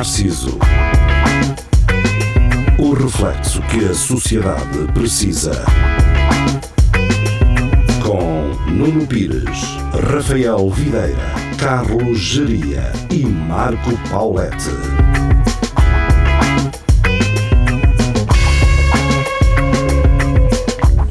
Narciso. 0.00 0.58
O 2.78 2.94
reflexo 2.94 3.60
que 3.64 3.84
a 3.84 3.92
sociedade 3.92 4.90
precisa. 4.94 5.62
Com 8.02 8.48
Nuno 8.70 9.06
Pires, 9.06 9.76
Rafael 10.10 10.70
Videira, 10.70 11.18
Carlos 11.58 12.18
Geria 12.18 12.90
e 13.10 13.26
Marco 13.26 13.90
Paulette. 14.08 14.70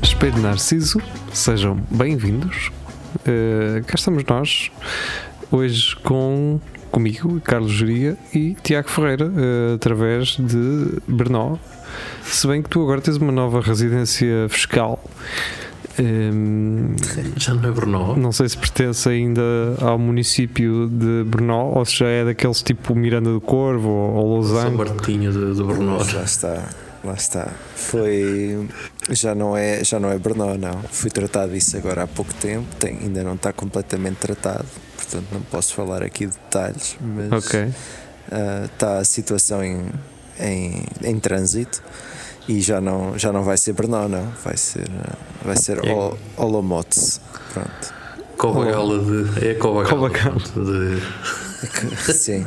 Espelho 0.01 0.39
Narciso, 0.39 0.99
sejam 1.31 1.75
bem-vindos. 1.91 2.71
Uh, 3.17 3.83
cá 3.85 3.93
estamos 3.93 4.23
nós, 4.23 4.71
hoje 5.51 5.95
com 5.97 6.59
comigo, 6.89 7.39
Carlos 7.41 7.71
Geria 7.71 8.17
e 8.33 8.55
Tiago 8.63 8.89
Ferreira, 8.89 9.25
uh, 9.27 9.75
através 9.75 10.37
de 10.37 10.99
Brno. 11.07 11.59
Se 12.23 12.47
bem 12.47 12.61
que 12.61 12.69
tu 12.69 12.81
agora 12.81 13.01
tens 13.01 13.17
uma 13.17 13.31
nova 13.31 13.61
residência 13.61 14.47
fiscal. 14.49 15.03
Um, 15.99 16.95
já 17.35 17.53
não 17.53 17.69
é 17.69 17.71
Brno? 17.71 18.15
Não 18.15 18.31
sei 18.31 18.47
se 18.47 18.57
pertence 18.57 19.09
ainda 19.09 19.41
ao 19.81 19.97
município 19.97 20.87
de 20.87 21.23
Brno 21.25 21.73
ou 21.75 21.85
se 21.85 21.97
já 21.97 22.07
é 22.07 22.25
daqueles 22.25 22.61
tipo 22.61 22.95
Miranda 22.95 23.31
do 23.31 23.41
Corvo 23.41 23.89
ou, 23.89 24.13
ou 24.15 24.33
Lausanne. 24.35 24.77
São 24.77 24.85
Martinho 24.85 25.31
de, 25.31 25.55
de 25.55 25.63
Brno. 25.63 25.97
Lá 25.97 26.23
está. 26.23 26.69
Lá 27.03 27.13
está. 27.13 27.47
Foi. 27.75 28.67
Já 29.09 29.33
não 29.33 29.55
é, 29.55 29.83
já 29.83 29.99
não 29.99 30.11
é 30.11 30.17
Brno, 30.17 30.57
não. 30.57 30.81
Fui 30.91 31.09
tratado 31.09 31.53
disso 31.53 31.77
agora 31.77 32.03
há 32.03 32.07
pouco 32.07 32.33
tempo. 32.33 32.67
Tem, 32.77 32.97
ainda 32.97 33.23
não 33.23 33.35
está 33.35 33.53
completamente 33.53 34.17
tratado, 34.17 34.65
portanto 34.97 35.25
não 35.31 35.41
posso 35.43 35.73
falar 35.73 36.03
aqui 36.03 36.25
de 36.25 36.33
detalhes, 36.33 36.97
mas 37.01 37.45
Ok. 37.45 37.61
uh, 37.63 38.65
está 38.65 38.97
a 38.97 39.05
situação 39.05 39.63
em, 39.63 39.89
em, 40.39 40.83
em 41.03 41.19
trânsito 41.19 41.81
e 42.49 42.59
já 42.61 42.81
não, 42.81 43.17
já 43.17 43.31
não 43.31 43.43
vai 43.43 43.55
ser 43.57 43.71
Brno, 43.73 44.09
não. 44.09 44.27
Vai 44.43 44.57
ser, 44.57 44.83
uh, 44.89 45.17
vai 45.45 45.55
ser 45.55 45.83
É. 45.85 45.93
Ol- 45.93 46.17
Olomouce. 46.35 47.21
Pronto. 47.53 47.93
Covagala 48.37 48.99
de. 49.03 49.47
É 49.47 49.53
Covagala. 49.53 50.09
Covagala. 50.09 50.37
De, 50.39 52.13
Sim. 52.13 52.45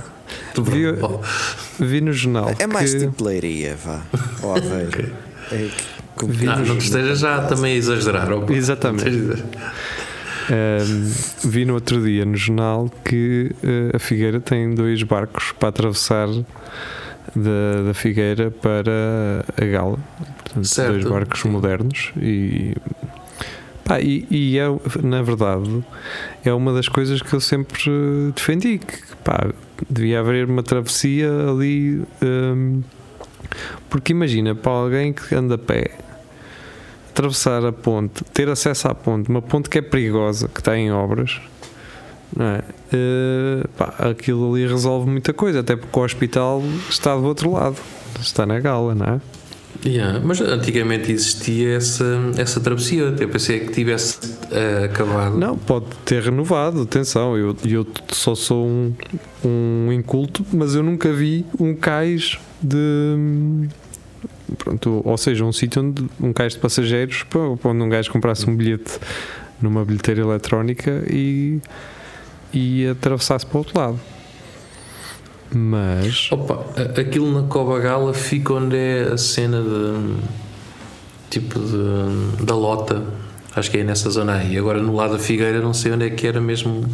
Vi-. 0.58 1.84
Vi 1.84 2.00
no 2.00 2.12
jornal. 2.12 2.50
É 2.58 2.66
mais 2.66 2.92
que... 2.94 3.00
tipo 3.00 3.25
Leiria, 3.25 3.77
vá. 3.83 4.02
Ou 4.42 4.56
Aveiro. 4.56 5.12
É 5.50 5.69
que- 6.19 6.44
não 6.47 6.77
te 6.78 6.84
estejas 6.84 7.19
já 7.20 7.42
também 7.42 7.72
a 7.75 7.77
exagerar. 7.77 8.33
opa. 8.33 8.53
Exatamente. 8.53 9.10
Não 9.10 9.36
Um, 10.50 11.12
vi 11.48 11.64
no 11.64 11.75
outro 11.75 12.03
dia 12.03 12.25
no 12.25 12.36
jornal 12.36 12.91
que 13.05 13.53
uh, 13.62 13.97
a 13.97 13.98
Figueira 14.00 14.41
tem 14.41 14.75
dois 14.75 15.00
barcos 15.05 15.53
para 15.53 15.69
atravessar 15.69 16.27
da, 16.28 17.83
da 17.86 17.94
Figueira 17.94 18.50
para 18.50 19.44
a 19.56 19.64
Gala. 19.64 19.98
Portanto, 20.42 20.64
Certo. 20.66 20.92
dois 20.94 21.05
barcos 21.05 21.44
modernos 21.44 22.12
e, 22.20 22.75
pá, 23.84 24.00
e, 24.00 24.27
e 24.30 24.58
é, 24.58 24.64
na 25.05 25.22
verdade 25.22 25.84
é 26.44 26.53
uma 26.53 26.72
das 26.75 26.88
coisas 26.88 27.22
que 27.22 27.33
eu 27.33 27.41
sempre 27.41 27.80
defendi 28.34 28.78
que 28.78 28.98
pá, 29.22 29.47
devia 29.88 30.20
haver 30.20 30.47
uma 30.47 30.62
travessia 30.62 31.28
ali 31.50 32.02
um, 32.22 32.83
porque 33.88 34.12
imagina 34.12 34.55
para 34.55 34.72
alguém 34.72 35.12
que 35.12 35.34
anda 35.34 35.56
a 35.56 35.58
pé 35.58 35.91
atravessar 37.11 37.64
a 37.66 37.72
ponte, 37.72 38.25
ter 38.33 38.48
acesso 38.48 38.88
à 38.88 38.94
ponte, 38.94 39.28
uma 39.28 39.42
ponte 39.42 39.69
que 39.69 39.78
é 39.78 39.83
perigosa, 39.83 40.48
que 40.48 40.60
está 40.60 40.77
em 40.77 40.91
obras, 40.91 41.41
não 42.34 42.47
é? 42.47 42.62
Eh, 42.91 43.65
pá, 43.76 43.94
aquilo 44.10 44.50
ali 44.50 44.66
resolve 44.66 45.10
muita 45.10 45.34
coisa, 45.34 45.60
até 45.60 45.76
porque 45.76 45.99
o 45.99 46.03
hospital 46.03 46.62
está 46.88 47.14
do 47.14 47.25
outro 47.25 47.53
lado, 47.53 47.76
está 48.19 48.47
na 48.47 48.59
gala, 48.60 48.94
não 48.94 49.06
é? 49.06 49.20
Yeah, 49.84 50.20
mas 50.22 50.41
antigamente 50.41 51.10
existia 51.10 51.76
essa, 51.76 52.04
essa 52.37 52.60
travessia. 52.60 53.15
Eu 53.19 53.28
pensei 53.28 53.60
que 53.60 53.72
tivesse 53.72 54.19
eh, 54.53 54.84
acabado. 54.84 55.37
Não, 55.37 55.59
pode 55.59 55.87
ter 56.04 56.22
renovado, 56.22 56.82
atenção, 56.82 57.37
eu, 57.37 57.56
eu 57.69 57.87
só 58.10 58.34
sou 58.34 58.65
um, 58.65 58.94
um 59.44 59.93
inculto, 59.93 60.47
mas 60.53 60.76
eu 60.76 60.82
nunca 60.84 61.12
vi 61.12 61.44
um 61.59 61.75
cais 61.75 62.38
de. 62.62 63.69
Pronto, 64.56 65.03
ou 65.04 65.16
seja, 65.16 65.44
um 65.44 65.53
sítio 65.53 65.82
onde 65.82 66.04
um 66.20 66.32
cais 66.32 66.53
de 66.53 66.60
passageiros 66.60 67.25
para 67.25 67.41
onde 67.41 67.82
um 67.82 67.88
gajo 67.88 68.10
comprasse 68.12 68.49
um 68.49 68.54
bilhete 68.54 69.00
numa 69.60 69.84
bilheteira 69.84 70.20
eletrónica 70.20 71.04
e, 71.10 71.59
e 72.53 72.87
atravessasse 72.87 73.47
para 73.47 73.56
o 73.56 73.59
outro 73.59 73.78
lado. 73.78 74.00
Mas 75.54 76.30
Opa, 76.32 76.64
aquilo 77.00 77.30
na 77.32 77.46
Covagala 77.48 78.14
fica 78.14 78.54
onde 78.54 78.76
é 78.76 79.10
a 79.12 79.18
cena 79.18 79.60
de. 79.62 80.14
tipo 81.30 81.58
de. 81.58 82.44
da 82.44 82.54
Lota. 82.54 83.02
Acho 83.54 83.70
que 83.70 83.76
é 83.78 83.84
nessa 83.84 84.08
zona 84.10 84.34
aí. 84.36 84.56
Agora 84.56 84.80
no 84.82 84.94
lado 84.96 85.12
da 85.12 85.18
Figueira 85.18 85.60
não 85.60 85.74
sei 85.74 85.92
onde 85.92 86.06
é 86.06 86.10
que 86.10 86.26
era 86.26 86.40
mesmo 86.40 86.84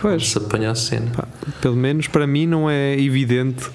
pois, 0.00 0.30
se 0.30 0.38
apanha 0.38 0.70
a 0.70 0.74
cena. 0.74 1.10
pá, 1.14 1.24
pelo 1.60 1.76
menos 1.76 2.06
para 2.08 2.26
mim 2.26 2.46
não 2.46 2.70
é 2.70 2.98
evidente 2.98 3.68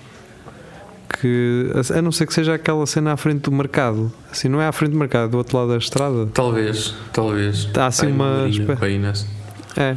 que 1.22 1.70
a 1.96 2.02
não 2.02 2.12
ser 2.12 2.26
que 2.28 2.34
seja 2.34 2.56
aquela 2.56 2.86
cena 2.86 3.14
à 3.14 3.18
frente 3.18 3.42
do 3.44 3.52
mercado 3.52 4.12
assim 4.32 4.50
não 4.50 4.60
é 4.60 4.68
à 4.68 4.72
frente 4.72 4.92
do 4.92 4.98
mercado 4.98 5.32
do 5.32 5.38
outro 5.38 5.58
lado 5.58 5.70
da 5.70 5.78
estrada 5.78 6.26
Talvez, 6.34 6.94
talvez. 7.14 7.70
Há 7.76 7.86
assim 7.88 8.08
Aí 8.08 8.12
uma 8.12 8.42
marina, 8.42 8.74
espé- 8.74 8.98
nessa. 8.98 9.28
é 9.78 9.96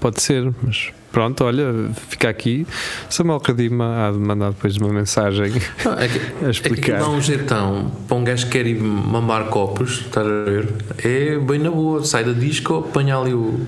pode 0.00 0.22
ser 0.22 0.50
mas 0.62 0.92
pronto 1.14 1.44
olha 1.44 1.72
fica 2.08 2.28
aqui 2.28 2.66
Samuel 3.08 3.38
Cadima 3.38 4.08
há 4.08 4.10
de 4.10 4.18
mandar 4.18 4.50
depois 4.50 4.76
uma 4.76 4.92
mensagem 4.92 5.52
Não, 5.84 5.92
é 5.96 6.08
que, 6.08 6.44
a 6.44 6.48
é 6.48 6.50
explicar 6.50 6.98
dá 6.98 7.08
um 7.08 7.20
jeitão 7.20 7.92
para 8.08 8.16
um 8.16 8.24
gajo 8.24 8.46
que 8.46 8.52
quer 8.52 8.66
ir 8.66 8.80
mamar 8.80 9.44
copos, 9.46 10.00
estás 10.00 10.26
a 10.26 10.44
ver? 10.44 10.68
É 11.04 11.38
bem 11.38 11.60
na 11.60 11.70
boa, 11.70 12.04
sai 12.04 12.24
da 12.24 12.32
disco, 12.32 12.78
apanha 12.78 13.16
ali 13.16 13.32
o, 13.32 13.60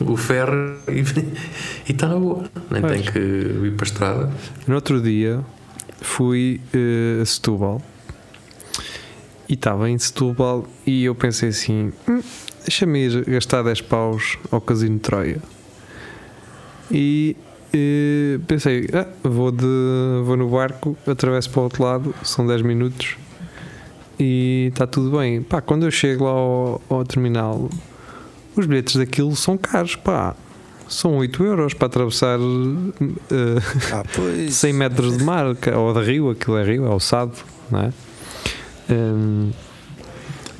o 0.00 0.16
ferro 0.16 0.78
e 0.88 1.00
e 1.88 1.92
está 1.92 2.08
na 2.08 2.16
boa. 2.16 2.44
Nem 2.70 2.80
Pois. 2.80 2.92
tem 3.02 3.12
que 3.12 3.18
ir 3.18 3.72
para 3.76 3.84
a 3.84 3.88
estrada. 3.88 4.32
No 4.66 4.74
outro 4.74 5.00
dia 5.00 5.40
fui 6.00 6.60
eh, 6.72 7.20
a 7.20 7.24
Setúbal 7.26 7.82
e 9.48 9.54
estava 9.54 9.90
em 9.90 9.98
Setúbal 9.98 10.66
e 10.86 11.04
eu 11.04 11.14
pensei 11.14 11.50
assim: 11.50 11.92
"Hum, 12.08 12.22
deixa-me 12.62 13.06
ir 13.06 13.24
gastar 13.26 13.62
10 13.62 13.82
paus 13.82 14.38
ao 14.50 14.60
Casino 14.60 14.96
de 14.96 15.00
Troia. 15.00 15.42
E 16.92 17.36
eh, 17.72 18.38
pensei: 18.46 18.88
"Ah, 18.92 19.06
vou, 19.22 19.50
de, 19.50 19.66
vou 20.24 20.36
no 20.36 20.48
barco, 20.48 20.96
atravesso 21.06 21.50
para 21.50 21.60
o 21.60 21.64
outro 21.64 21.82
lado, 21.82 22.14
são 22.22 22.46
10 22.46 22.62
minutos 22.62 23.16
e 24.20 24.68
está 24.70 24.86
tudo 24.86 25.16
bem. 25.18 25.42
Pá, 25.42 25.60
quando 25.60 25.84
eu 25.84 25.90
chego 25.90 26.24
lá 26.24 26.30
ao, 26.30 26.82
ao 26.88 27.04
terminal, 27.04 27.68
os 28.54 28.66
bilhetes 28.66 28.96
daquilo 28.96 29.34
são 29.34 29.56
caros, 29.56 29.96
pá. 29.96 30.34
São 30.88 31.16
8 31.16 31.42
euros 31.44 31.72
para 31.72 31.86
atravessar 31.86 32.38
eh, 32.38 33.62
Ah, 33.92 34.04
pois. 34.14 34.54
100 34.54 34.72
metros 34.74 35.16
de 35.16 35.24
mar, 35.24 35.46
ou 35.46 35.94
de 35.94 36.00
rio, 36.04 36.28
aquilo 36.30 36.58
é 36.58 36.64
rio, 36.64 36.84
é 36.84 36.90
o 36.90 37.00
Sado, 37.00 37.32
não 37.70 37.80
é? 37.80 37.92
Hum, 38.90 39.50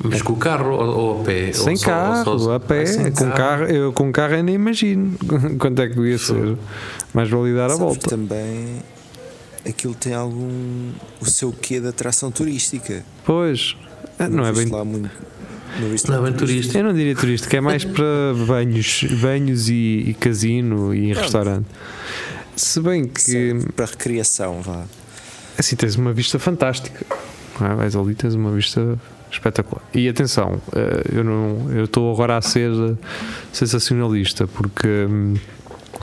Mas 0.03 0.21
com 0.21 0.33
o 0.33 0.37
carro 0.37 0.71
ou, 0.73 0.97
ou 1.15 1.21
a 1.21 1.23
pé? 1.23 1.53
sem 1.53 1.71
ou 1.71 1.77
só- 1.77 1.85
carro, 1.85 2.39
só- 2.39 2.53
a 2.55 2.59
pé, 2.59 2.83
Ah, 2.83 3.11
com 3.11 3.31
carro. 3.31 3.63
eu 3.65 3.93
com 3.93 4.11
carro 4.11 4.35
eu 4.35 4.43
nem 4.43 4.55
imagino 4.55 5.17
quanto 5.59 5.81
é 5.81 5.87
que 5.89 5.99
ia 6.01 6.17
ser. 6.17 6.57
Mais 7.13 7.29
vale 7.29 7.53
dar 7.55 7.71
a 7.71 7.75
volta. 7.75 8.09
também 8.09 8.79
aquilo 9.65 9.95
tem 9.95 10.13
algum. 10.13 10.91
o 11.21 11.25
seu 11.25 11.51
quê 11.53 11.79
de 11.79 11.87
atração 11.87 12.29
turística. 12.31 13.03
Pois, 13.25 13.75
ah, 14.19 14.27
não 14.27 14.45
é 14.45 14.51
viste 14.51 14.65
bem. 14.65 14.73
lá 14.77 14.83
muito. 14.85 15.09
Não, 15.79 15.89
viste 15.89 16.07
Não 16.09 16.17
é 16.19 16.21
bem 16.29 16.33
turista. 16.33 16.77
Eu 16.77 16.83
não 16.83 16.93
diria 16.93 17.15
turístico, 17.15 17.55
é 17.55 17.61
mais 17.61 17.83
para 17.85 18.03
banhos, 18.45 19.05
banhos 19.21 19.69
e, 19.69 20.03
e 20.07 20.13
casino 20.19 20.93
e 20.93 21.13
restaurante. 21.13 21.65
Se 22.55 22.79
bem 22.79 23.05
que 23.07 23.21
Certo, 23.21 23.73
Para 23.73 23.85
recreação, 23.85 24.61
vá. 24.61 24.83
assim 25.57 25.75
tens 25.75 25.95
uma 25.95 26.13
vista 26.13 26.37
fantástica. 26.37 27.03
Não 27.59 27.67
é? 27.71 27.75
Vais 27.75 27.95
ali 27.95 28.13
tens 28.13 28.35
uma 28.35 28.51
vista 28.51 28.99
espetacular. 29.33 29.83
E 29.93 30.07
atenção, 30.07 30.61
eh, 30.75 31.03
eu 31.13 31.23
não 31.23 31.71
eu 31.71 31.85
estou 31.85 32.11
agora 32.13 32.37
a 32.37 32.41
ser 32.41 32.71
sensacionalista 33.51 34.47
porque 34.47 34.87
hum, 35.09 35.35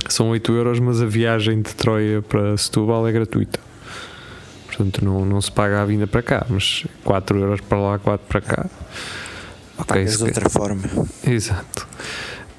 são 0.08 0.30
8 0.30 0.52
euros, 0.52 0.80
mas 0.80 1.00
a 1.00 1.06
viagem 1.06 1.62
de 1.62 1.74
Troia 1.74 2.22
para 2.22 2.56
Setúbal 2.56 3.06
é 3.08 3.12
gratuita. 3.12 3.58
Portanto, 4.66 5.04
não, 5.04 5.24
não 5.24 5.40
se 5.40 5.50
paga 5.52 5.82
a 5.82 5.84
vinda 5.84 6.06
para 6.06 6.22
cá, 6.22 6.46
mas 6.48 6.84
4 7.04 7.38
euros 7.38 7.60
para 7.60 7.78
lá, 7.78 7.98
4 7.98 8.26
para 8.26 8.40
cá. 8.40 8.66
Ok, 9.78 9.86
Pagas 9.86 10.18
de 10.18 10.24
outra 10.24 10.48
forma. 10.50 10.82
Exato. 11.26 11.86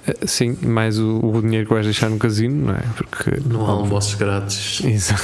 Eh, 0.07 0.25
Sim, 0.27 0.57
mais 0.63 0.97
o, 0.99 1.19
o 1.19 1.41
dinheiro 1.41 1.67
que 1.67 1.73
vais 1.73 1.85
deixar 1.85 2.09
no 2.09 2.17
casino, 2.17 2.67
não 2.67 2.73
é? 2.75 2.83
Porque 2.95 3.39
Não 3.45 3.65
há 3.65 3.69
almoços 3.71 4.15
grátis. 4.15 4.81
Exato. 4.83 5.23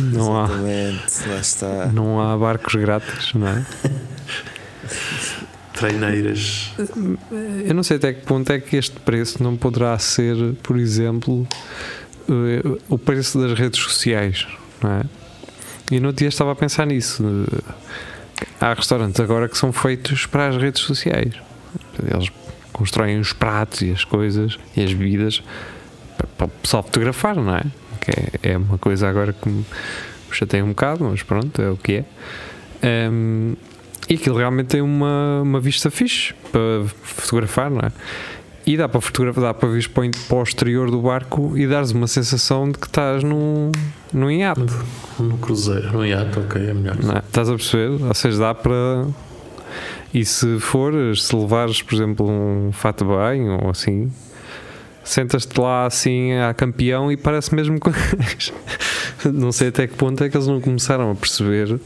Não 0.00 0.38
há, 0.38 0.44
Exatamente, 0.44 1.28
lá 1.28 1.36
está. 1.38 1.86
não 1.86 2.20
há 2.20 2.36
barcos 2.36 2.74
grátis, 2.74 3.32
não 3.34 3.46
é? 3.48 3.66
Treineiras. 5.72 6.72
Eu 7.66 7.74
não 7.74 7.82
sei 7.82 7.98
até 7.98 8.12
que 8.12 8.24
ponto 8.24 8.50
é 8.50 8.58
que 8.58 8.76
este 8.76 8.98
preço 9.00 9.42
não 9.42 9.56
poderá 9.56 9.98
ser, 9.98 10.36
por 10.62 10.78
exemplo, 10.78 11.46
eh, 12.28 12.78
o 12.88 12.98
preço 12.98 13.38
das 13.38 13.58
redes 13.58 13.80
sociais. 13.80 14.46
não 14.82 14.90
é? 14.92 15.02
E 15.90 16.00
no 16.00 16.12
dia 16.12 16.28
estava 16.28 16.52
a 16.52 16.54
pensar 16.54 16.86
nisso. 16.86 17.22
Há 18.60 18.74
restaurantes 18.74 19.20
agora 19.20 19.48
que 19.48 19.56
são 19.56 19.72
feitos 19.72 20.26
para 20.26 20.48
as 20.48 20.56
redes 20.56 20.82
sociais. 20.82 21.34
Eles 22.02 22.30
constroem 22.72 23.18
os 23.20 23.32
pratos 23.32 23.82
e 23.82 23.90
as 23.90 24.04
coisas 24.04 24.58
e 24.76 24.82
as 24.82 24.92
bebidas 24.92 25.42
para, 26.36 26.46
o 26.46 26.48
pessoal 26.48 26.82
fotografar, 26.82 27.36
não 27.36 27.54
é? 27.54 27.62
Que 28.00 28.10
é, 28.10 28.52
é 28.52 28.56
uma 28.56 28.78
coisa 28.78 29.08
agora 29.08 29.32
que 29.32 29.48
me 29.48 29.64
chateia 30.30 30.64
um 30.64 30.68
bocado, 30.68 31.04
mas 31.04 31.22
pronto, 31.22 31.60
é 31.60 31.70
o 31.70 31.76
que 31.76 31.94
é. 31.94 32.04
Ehm, 32.82 33.54
e 34.08 34.14
aquilo 34.14 34.36
realmente 34.36 34.68
tem 34.68 34.80
uma, 34.80 35.42
uma 35.42 35.60
vista 35.60 35.90
fixe 35.90 36.34
para 36.52 36.86
fotografar, 37.02 37.70
não 37.70 37.80
é? 37.80 37.92
E 38.66 38.76
dá 38.76 38.88
para 38.88 39.00
fotografar, 39.00 39.44
dá 39.44 39.54
para 39.54 39.68
vir 39.68 39.88
para 39.88 40.36
o 40.36 40.42
exterior 40.42 40.90
do 40.90 41.00
barco 41.00 41.56
e 41.56 41.66
dares 41.66 41.92
uma 41.92 42.08
sensação 42.08 42.68
de 42.70 42.78
que 42.78 42.86
estás 42.86 43.22
num, 43.22 43.70
num 44.12 44.30
iate. 44.30 44.60
No 45.20 45.38
cruzeiro, 45.38 45.92
no 45.92 46.04
iate, 46.04 46.38
ok, 46.38 46.70
é 46.70 46.74
melhor. 46.74 46.96
Não 47.00 47.14
é? 47.14 47.18
Estás 47.18 47.48
a 47.48 47.54
perceber? 47.54 48.04
Ou 48.04 48.14
seja, 48.14 48.38
dá 48.38 48.54
para. 48.54 49.06
E 50.12 50.24
se 50.24 50.58
fores, 50.58 51.24
se 51.24 51.36
levares, 51.36 51.80
por 51.82 51.94
exemplo, 51.94 52.28
um 52.28 52.72
fato 52.72 53.04
de 53.04 53.10
banho 53.10 53.60
ou 53.62 53.70
assim, 53.70 54.10
sentas-te 55.06 55.58
lá 55.58 55.86
assim 55.86 56.34
a 56.34 56.52
campeão 56.52 57.10
e 57.10 57.16
parece 57.16 57.54
mesmo 57.54 57.78
que. 57.80 57.90
não 59.32 59.52
sei 59.52 59.68
até 59.68 59.86
que 59.86 59.94
ponto 59.94 60.22
é 60.22 60.28
que 60.28 60.36
eles 60.36 60.46
não 60.46 60.60
começaram 60.60 61.10
a 61.10 61.14
perceber. 61.14 61.80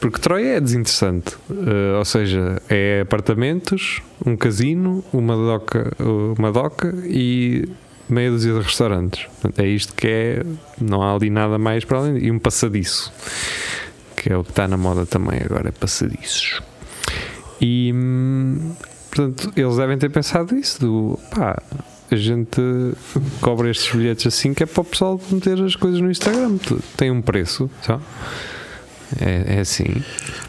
Porque 0.00 0.18
Troia 0.20 0.56
é 0.56 0.60
desinteressante. 0.60 1.36
Eh, 1.50 1.96
ou 1.96 2.04
seja, 2.04 2.60
é 2.68 3.00
apartamentos, 3.00 4.02
um 4.26 4.36
casino, 4.36 5.02
uma 5.12 5.34
doca, 5.34 5.92
uma 6.36 6.52
doca 6.52 6.94
e 7.04 7.66
meia 8.08 8.30
dúzia 8.30 8.52
de 8.52 8.60
restaurantes. 8.60 9.26
É 9.56 9.66
isto 9.66 9.94
que 9.94 10.06
é. 10.06 10.42
Não 10.80 11.02
há 11.02 11.14
ali 11.14 11.30
nada 11.30 11.56
mais 11.56 11.84
para 11.84 11.98
além. 11.98 12.18
E 12.18 12.30
um 12.30 12.38
passadiço 12.38 13.12
que 14.24 14.32
é 14.32 14.36
o 14.38 14.42
que 14.42 14.50
está 14.50 14.66
na 14.66 14.78
moda 14.78 15.04
também 15.04 15.38
agora, 15.44 15.68
é 15.68 15.72
passadiços. 15.72 16.62
E 17.60 17.92
hum, 17.94 18.72
portanto, 19.10 19.52
eles 19.54 19.76
devem 19.76 19.98
ter 19.98 20.08
pensado 20.08 20.56
isso: 20.56 20.80
do 20.80 21.18
pá, 21.30 21.62
a 22.14 22.16
gente 22.16 22.60
cobra 23.40 23.70
estes 23.70 23.94
bilhetes 23.94 24.26
assim 24.26 24.54
que 24.54 24.62
é 24.62 24.66
para 24.66 24.80
o 24.80 24.84
pessoal 24.84 25.20
meter 25.30 25.60
as 25.62 25.76
coisas 25.76 26.00
no 26.00 26.10
Instagram. 26.10 26.56
Tem 26.96 27.10
um 27.10 27.20
preço. 27.20 27.68
É, 29.20 29.56
é 29.56 29.60
assim. 29.60 30.02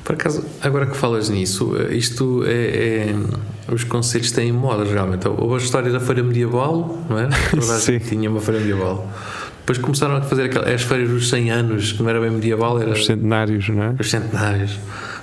Por 0.03 0.13
acaso, 0.13 0.43
agora 0.61 0.85
que 0.87 0.95
falas 0.95 1.29
nisso, 1.29 1.75
eh, 1.77 1.95
isto 1.95 2.43
é. 2.45 3.09
é- 3.11 3.15
os 3.71 3.83
conceitos 3.83 4.31
têm 4.31 4.51
modas 4.51 4.89
realmente. 4.91 5.27
Houve 5.27 5.55
a 5.55 5.57
história 5.57 5.91
da 5.91 5.99
feira 5.99 6.23
medieval, 6.23 7.03
não 7.09 7.19
é? 7.19 7.29
Sim. 7.79 7.99
Tinha 7.99 8.29
uma 8.29 8.39
feira 8.39 8.59
medieval. 8.59 9.07
Depois 9.59 9.77
começaram 9.79 10.15
a 10.17 10.21
fazer 10.21 10.43
aquelas, 10.43 10.67
as 10.69 10.81
feiras 10.83 11.09
dos 11.09 11.29
100 11.29 11.51
anos, 11.51 11.91
que 11.91 12.01
não 12.03 12.09
era 12.09 12.21
bem 12.21 12.29
medieval, 12.31 12.79
era 12.79 12.91
Os 12.91 13.05
centenários, 13.05 13.67
não 13.69 13.81
é? 13.83 13.95
os 13.99 14.09
centenários. 14.09 14.79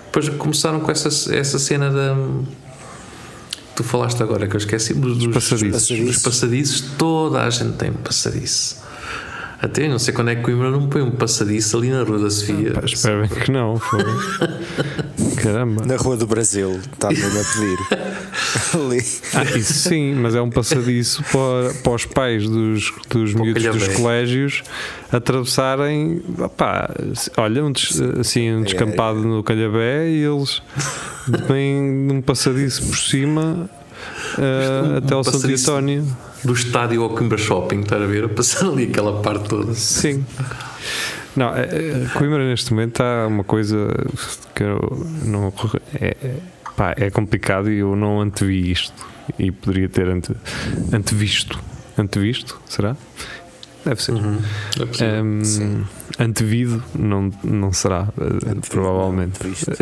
Depois 0.07 0.29
começaram 0.31 0.81
com 0.81 0.91
essa, 0.91 1.09
essa 1.35 1.59
cena 1.59 1.91
da. 1.91 2.17
Tu 3.83 3.89
falaste 3.89 4.23
agora 4.23 4.47
que 4.47 4.55
eu 4.55 4.59
esqueci 4.59 4.95
dos, 4.95 5.19
dos 5.19 5.35
passadiços. 5.35 5.99
dos 5.99 6.19
passadiços. 6.19 6.81
Toda 6.97 7.43
a 7.43 7.51
gente 7.51 7.73
tem 7.73 7.93
passadiço. 7.93 8.81
Até 9.61 9.89
não 9.89 9.99
sei 9.99 10.15
quando 10.15 10.31
é 10.31 10.37
que 10.37 10.43
Coimbra 10.43 10.71
não 10.71 10.89
põe 10.89 11.03
um 11.03 11.11
passadiço 11.11 11.77
ali 11.77 11.91
na 11.91 12.05
Rua 12.05 12.21
da 12.21 12.31
Sofia. 12.31 12.75
Pá, 12.75 12.83
espero 12.85 13.27
bem 13.27 13.29
que 13.29 13.51
não. 13.51 13.81
Caramba. 15.37 15.85
Na 15.85 15.97
Rua 15.97 16.17
do 16.17 16.27
Brasil, 16.27 16.81
está 16.93 17.09
mesmo 17.09 17.41
a 17.41 17.45
pedir. 17.45 17.79
Ali. 18.75 19.05
Ah, 19.35 19.59
isso 19.59 19.75
sim, 19.89 20.15
mas 20.15 20.35
é 20.35 20.41
um 20.43 20.51
passadiço 20.51 21.23
para, 21.25 21.75
para 21.83 21.93
os 21.93 22.05
pais 22.05 22.49
dos, 22.49 22.93
dos 23.09 23.35
miúdos 23.35 23.63
dos 23.65 23.89
colégios 23.89 24.63
atravessarem, 25.11 26.23
opá, 26.39 26.91
olha, 27.37 27.65
um, 27.65 27.73
des- 27.73 28.01
assim, 28.21 28.53
um 28.53 28.63
descampado 28.63 29.21
no 29.21 29.43
calhabé 29.43 30.09
e 30.09 30.23
eles 30.25 30.63
vêm 31.49 31.81
num 31.83 32.21
passadiço 32.23 32.87
por 32.87 32.97
cima 32.97 33.69
eh, 34.39 34.83
um 34.95 34.97
até 34.99 35.15
ao 35.15 35.23
Santo. 35.25 35.47
António. 35.47 36.07
Do 36.45 36.53
estádio 36.55 37.03
ao 37.05 37.11
Coimbra 37.11 37.39
Shopping, 37.39 37.81
estar 37.81 38.03
a 38.03 38.07
ver? 38.07 38.25
A 38.25 38.29
passar 38.29 38.67
ali 38.67 38.85
aquela 38.85 39.21
parte 39.23 39.49
toda. 39.49 39.73
Sim. 39.75 40.25
Não, 41.37 41.55
é, 41.57 41.63
é, 41.63 42.09
Coimbra 42.15 42.47
neste 42.49 42.73
momento 42.73 42.91
está 42.93 43.27
uma 43.27 43.45
coisa 43.45 43.89
que 44.55 44.63
eu 44.63 45.07
não. 45.25 45.53
É, 46.01 46.17
é, 46.23 46.37
pá, 46.77 46.95
é 46.97 47.11
complicado 47.11 47.71
e 47.71 47.79
eu 47.79 47.97
não 47.97 48.21
antevi 48.21 48.71
isto. 48.71 49.07
E 49.39 49.51
poderia 49.51 49.89
ter 49.89 50.09
ante, 50.09 50.35
antevisto. 50.93 51.59
Antevisto? 51.97 52.61
Será? 52.67 52.97
Deve 53.85 54.03
ser. 54.03 54.15
É 54.81 54.87
possível. 54.87 55.25
Um, 55.25 55.85
antevido 56.19 56.83
não, 56.95 57.31
não 57.43 57.73
será, 57.73 58.09
eh, 58.21 58.55
provavelmente. 58.69 59.43
Visto. 59.43 59.73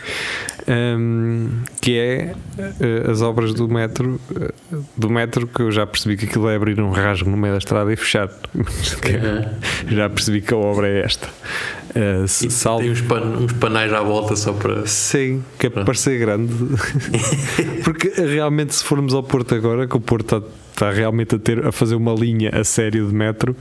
Um, 0.68 1.48
que 1.80 1.98
é 1.98 2.34
eh, 2.58 3.10
as 3.10 3.20
obras 3.20 3.52
do 3.52 3.68
metro, 3.68 4.20
eh, 4.40 4.52
do 4.96 5.10
metro 5.10 5.46
que 5.48 5.60
eu 5.60 5.72
já 5.72 5.84
percebi 5.86 6.16
que 6.16 6.26
aquilo 6.26 6.48
é 6.48 6.54
abrir 6.54 6.80
um 6.80 6.90
rasgo 6.92 7.28
no 7.28 7.36
meio 7.36 7.54
da 7.54 7.58
estrada 7.58 7.92
e 7.92 7.96
fechar. 7.96 8.28
É. 8.28 9.48
já 9.92 10.08
percebi 10.08 10.40
que 10.40 10.54
a 10.54 10.56
obra 10.56 10.86
é 10.88 11.00
esta. 11.04 11.28
Uh, 11.94 12.26
se- 12.28 12.46
E 12.46 12.50
salvo. 12.50 12.82
tem 12.82 12.92
uns, 12.92 13.00
pan, 13.00 13.20
uns 13.40 13.52
panais 13.54 13.92
à 13.92 14.00
volta 14.02 14.36
só 14.36 14.52
para. 14.52 14.86
Sim, 14.86 15.42
que 15.58 15.66
é 15.66 15.70
para 15.70 15.84
parecer 15.84 16.18
grande. 16.18 16.52
Porque 17.84 18.08
realmente, 18.16 18.74
se 18.74 18.84
formos 18.84 19.12
ao 19.14 19.22
Porto 19.22 19.54
agora, 19.54 19.86
que 19.88 19.96
o 19.96 20.00
Porto 20.00 20.36
está, 20.38 20.48
está 20.82 20.90
realmente 20.90 21.34
a, 21.36 21.38
ter, 21.38 21.64
a 21.66 21.70
fazer 21.72 21.94
uma 21.94 22.12
linha 22.12 22.50
a 22.52 22.64
sério 22.64 23.06
de 23.06 23.14
metro, 23.14 23.56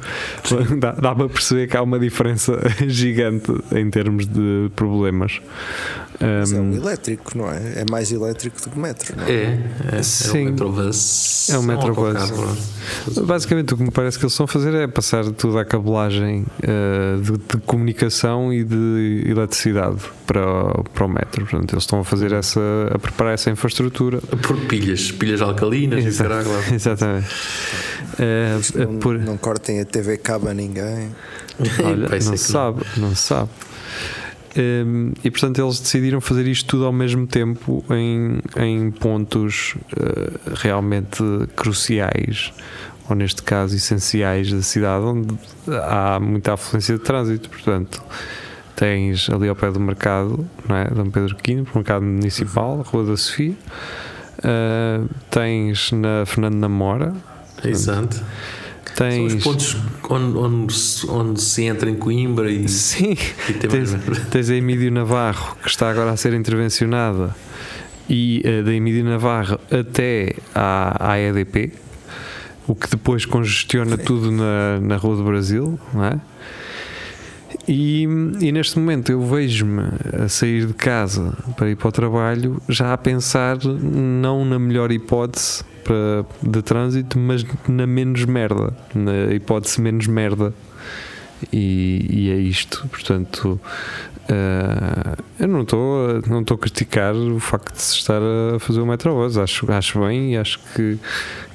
dá, 0.79 0.91
dá 0.93 1.13
para 1.15 1.29
perceber 1.29 1.67
que 1.67 1.77
há 1.77 1.81
uma 1.81 1.99
diferença 1.99 2.59
gigante 2.87 3.51
em 3.75 3.89
termos 3.89 4.25
de 4.27 4.71
problemas. 4.75 5.39
Mas 6.19 6.51
é 6.53 6.59
um 6.59 6.71
Um, 6.71 6.75
elétrico, 6.75 7.35
não 7.35 7.49
é? 7.49 7.81
É 7.81 7.85
mais 7.89 8.11
elétrico 8.11 8.61
do 8.61 8.69
que 8.69 8.77
metro, 8.79 9.15
não 9.17 9.23
é? 9.25 9.31
É, 9.31 9.59
é, 9.93 9.97
é 9.97 10.03
Sim. 10.03 10.41
o 10.47 10.51
Metrobus. 10.51 11.49
É 11.49 11.57
o 11.57 11.63
Metrobus. 11.63 12.15
autocarro, 12.15 12.55
pronto. 13.05 13.25
Basicamente, 13.25 13.73
o 13.73 13.77
que 13.77 13.83
me 13.83 13.91
parece 13.91 14.19
que 14.19 14.25
eles 14.25 14.33
estão 14.33 14.43
a 14.43 14.47
fazer 14.47 14.73
é 14.75 14.87
passar 14.87 15.25
toda 15.31 15.59
a 15.61 15.65
cabelagem 15.65 16.45
eh, 16.61 17.15
de, 17.23 17.31
de 17.31 17.57
comunicação 17.65 18.53
e 18.53 18.63
de 18.63 19.23
eletricidade 19.25 19.97
para, 20.27 20.45
o- 20.45 20.83
para 20.93 21.05
o 21.05 21.09
metro. 21.09 21.43
Portanto, 21.47 21.73
eles 21.73 21.83
estão 21.83 22.01
a 22.01 22.03
fazer 22.03 22.31
essa, 22.33 22.61
a 22.93 22.99
preparar 22.99 23.33
essa 23.33 23.49
infraestrutura. 23.49 24.19
Por 24.19 24.57
pilhas, 24.67 25.11
pilhas 25.11 25.41
alcalinas 25.41 26.03
e 26.03 26.07
Exato. 26.07 26.29
caralho. 26.29 26.49
lá. 26.51 26.61
Exatamente. 26.75 27.10
Eh, 27.19 28.59
eh, 28.75 28.85
Não, 28.85 28.97
por- 28.99 29.19
não 29.19 29.37
cortem 29.37 29.79
a 29.79 29.85
TV 29.85 30.17
cabo 30.17 30.47
a 30.49 30.53
ninguém. 30.53 31.09
olha, 31.83 32.07
não 32.09 32.31
que 32.31 32.37
sabe, 32.37 32.83
não 32.97 33.15
se 33.15 33.21
sabe. 33.23 33.49
Ehm, 34.55 35.13
e 35.23 35.31
portanto 35.31 35.61
eles 35.61 35.79
decidiram 35.79 36.19
fazer 36.19 36.45
isto 36.45 36.67
tudo 36.67 36.85
ao 36.85 36.91
mesmo 36.91 37.25
tempo 37.25 37.85
em, 37.89 38.39
em 38.57 38.91
pontos 38.91 39.75
eh, 39.97 40.31
realmente 40.55 41.23
cruciais 41.55 42.51
ou 43.09 43.15
neste 43.15 43.41
caso 43.43 43.75
essenciais 43.77 44.51
da 44.51 44.61
cidade 44.61 45.05
onde 45.05 45.37
há 45.69 46.19
muita 46.19 46.53
afluência 46.53 46.97
de 46.97 47.01
trânsito 47.01 47.49
portanto 47.49 48.03
tens 48.75 49.29
ali 49.29 49.47
ao 49.47 49.55
pé 49.55 49.71
do 49.71 49.79
mercado 49.79 50.45
não 50.67 50.75
é? 50.75 50.85
Dom 50.89 51.09
Pedro 51.09 51.37
V, 51.47 51.63
mercado 51.73 52.03
municipal 52.03 52.81
Rua 52.81 53.05
da 53.05 53.15
Sofia 53.15 53.55
eh, 54.43 55.01
tens 55.29 55.91
na 55.91 56.25
Fernando 56.25 56.55
Namora 56.55 57.13
Exato. 57.63 58.15
São 58.15 58.95
tens 59.07 59.33
os 59.35 59.43
pontos 59.43 59.77
onde, 60.09 60.37
onde, 60.37 60.73
se- 60.73 61.07
onde 61.09 61.41
se 61.41 61.63
entra 61.63 61.89
em 61.89 61.95
Coimbra 61.95 62.51
e, 62.51 62.67
sim 62.67 63.15
e 63.49 63.53
tem 63.53 63.69
Tens, 63.69 63.95
tens 64.29 64.49
a 64.49 64.55
Emílio 64.55 64.91
Navarro 64.91 65.55
que 65.61 65.69
está 65.69 65.89
agora 65.89 66.11
a 66.11 66.17
ser 66.17 66.33
intervencionada 66.33 67.33
e 68.09 68.41
eh, 68.43 68.61
da 68.63 68.73
Emílio 68.73 69.05
Navarro 69.05 69.57
até 69.71 70.35
à, 70.53 71.11
à 71.13 71.19
EDP, 71.19 71.71
o 72.67 72.75
que 72.75 72.89
depois 72.89 73.25
congestiona 73.25 73.97
tudo 73.97 74.29
na, 74.31 74.79
na 74.81 74.97
Rua 74.97 75.15
do 75.15 75.23
Brasil, 75.23 75.79
não 75.93 76.03
é? 76.03 76.19
E, 77.67 78.03
e 78.39 78.51
neste 78.51 78.77
momento 78.79 79.11
eu 79.11 79.21
vejo-me 79.23 79.83
a 80.23 80.27
sair 80.27 80.65
de 80.65 80.73
casa 80.73 81.37
para 81.55 81.69
ir 81.69 81.75
para 81.75 81.89
o 81.89 81.91
trabalho 81.91 82.61
já 82.67 82.93
a 82.93 82.97
pensar 82.97 83.57
não 83.63 84.43
na 84.43 84.57
melhor 84.57 84.91
hipótese 84.91 85.63
para, 85.83 86.25
de 86.41 86.61
trânsito, 86.61 87.19
mas 87.19 87.45
na 87.67 87.85
menos 87.85 88.25
merda, 88.25 88.75
na 88.95 89.33
hipótese 89.33 89.79
menos 89.81 90.07
merda. 90.07 90.53
E, 91.51 92.05
e 92.07 92.29
é 92.29 92.35
isto, 92.35 92.87
portanto, 92.87 93.59
eh, 94.29 95.15
eu 95.39 95.47
não 95.47 95.61
estou 95.61 96.21
não 96.27 96.39
a 96.39 96.57
criticar 96.57 97.15
o 97.15 97.39
facto 97.39 97.73
de 97.73 97.81
se 97.81 97.95
estar 97.95 98.21
a 98.55 98.59
fazer 98.59 98.79
o 98.79 98.85
Metrobus, 98.85 99.37
acho, 99.37 99.69
acho 99.71 99.99
bem 99.99 100.33
e 100.33 100.37
acho 100.37 100.59
que 100.75 100.99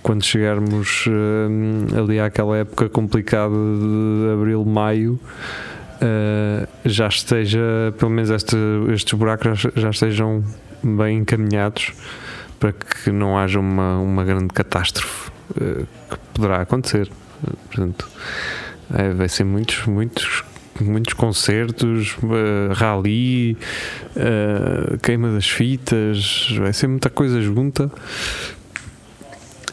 quando 0.02 0.24
chegarmos 0.24 1.04
eh, 1.06 1.98
ali 1.98 2.18
àquela 2.18 2.56
época 2.58 2.88
complicada 2.88 3.54
de 3.54 4.32
abril, 4.34 4.64
maio, 4.64 5.20
eh, 6.00 6.66
já 6.84 7.08
esteja, 7.08 7.94
pelo 7.98 8.10
menos 8.10 8.30
este, 8.30 8.56
estes 8.92 9.12
buracos 9.14 9.60
já, 9.60 9.70
já 9.74 9.90
estejam 9.90 10.44
bem 10.82 11.18
encaminhados 11.18 11.92
para 12.58 12.72
que 12.72 13.10
não 13.10 13.38
haja 13.38 13.60
uma, 13.60 13.98
uma 13.98 14.24
grande 14.24 14.48
catástrofe 14.48 15.30
eh, 15.60 15.84
que 16.10 16.18
poderá 16.34 16.62
acontecer. 16.62 17.10
Portanto, 17.66 18.08
é, 18.94 19.10
vai 19.10 19.28
ser 19.28 19.44
muitos, 19.44 19.86
muitos 19.86 20.44
muitos 20.80 21.14
concertos, 21.14 22.16
uh, 22.18 22.72
rally, 22.74 23.56
uh, 24.14 24.98
queima 24.98 25.32
das 25.32 25.48
fitas, 25.48 26.54
vai 26.58 26.72
ser 26.72 26.86
muita 26.86 27.08
coisa 27.08 27.40
junta. 27.40 27.90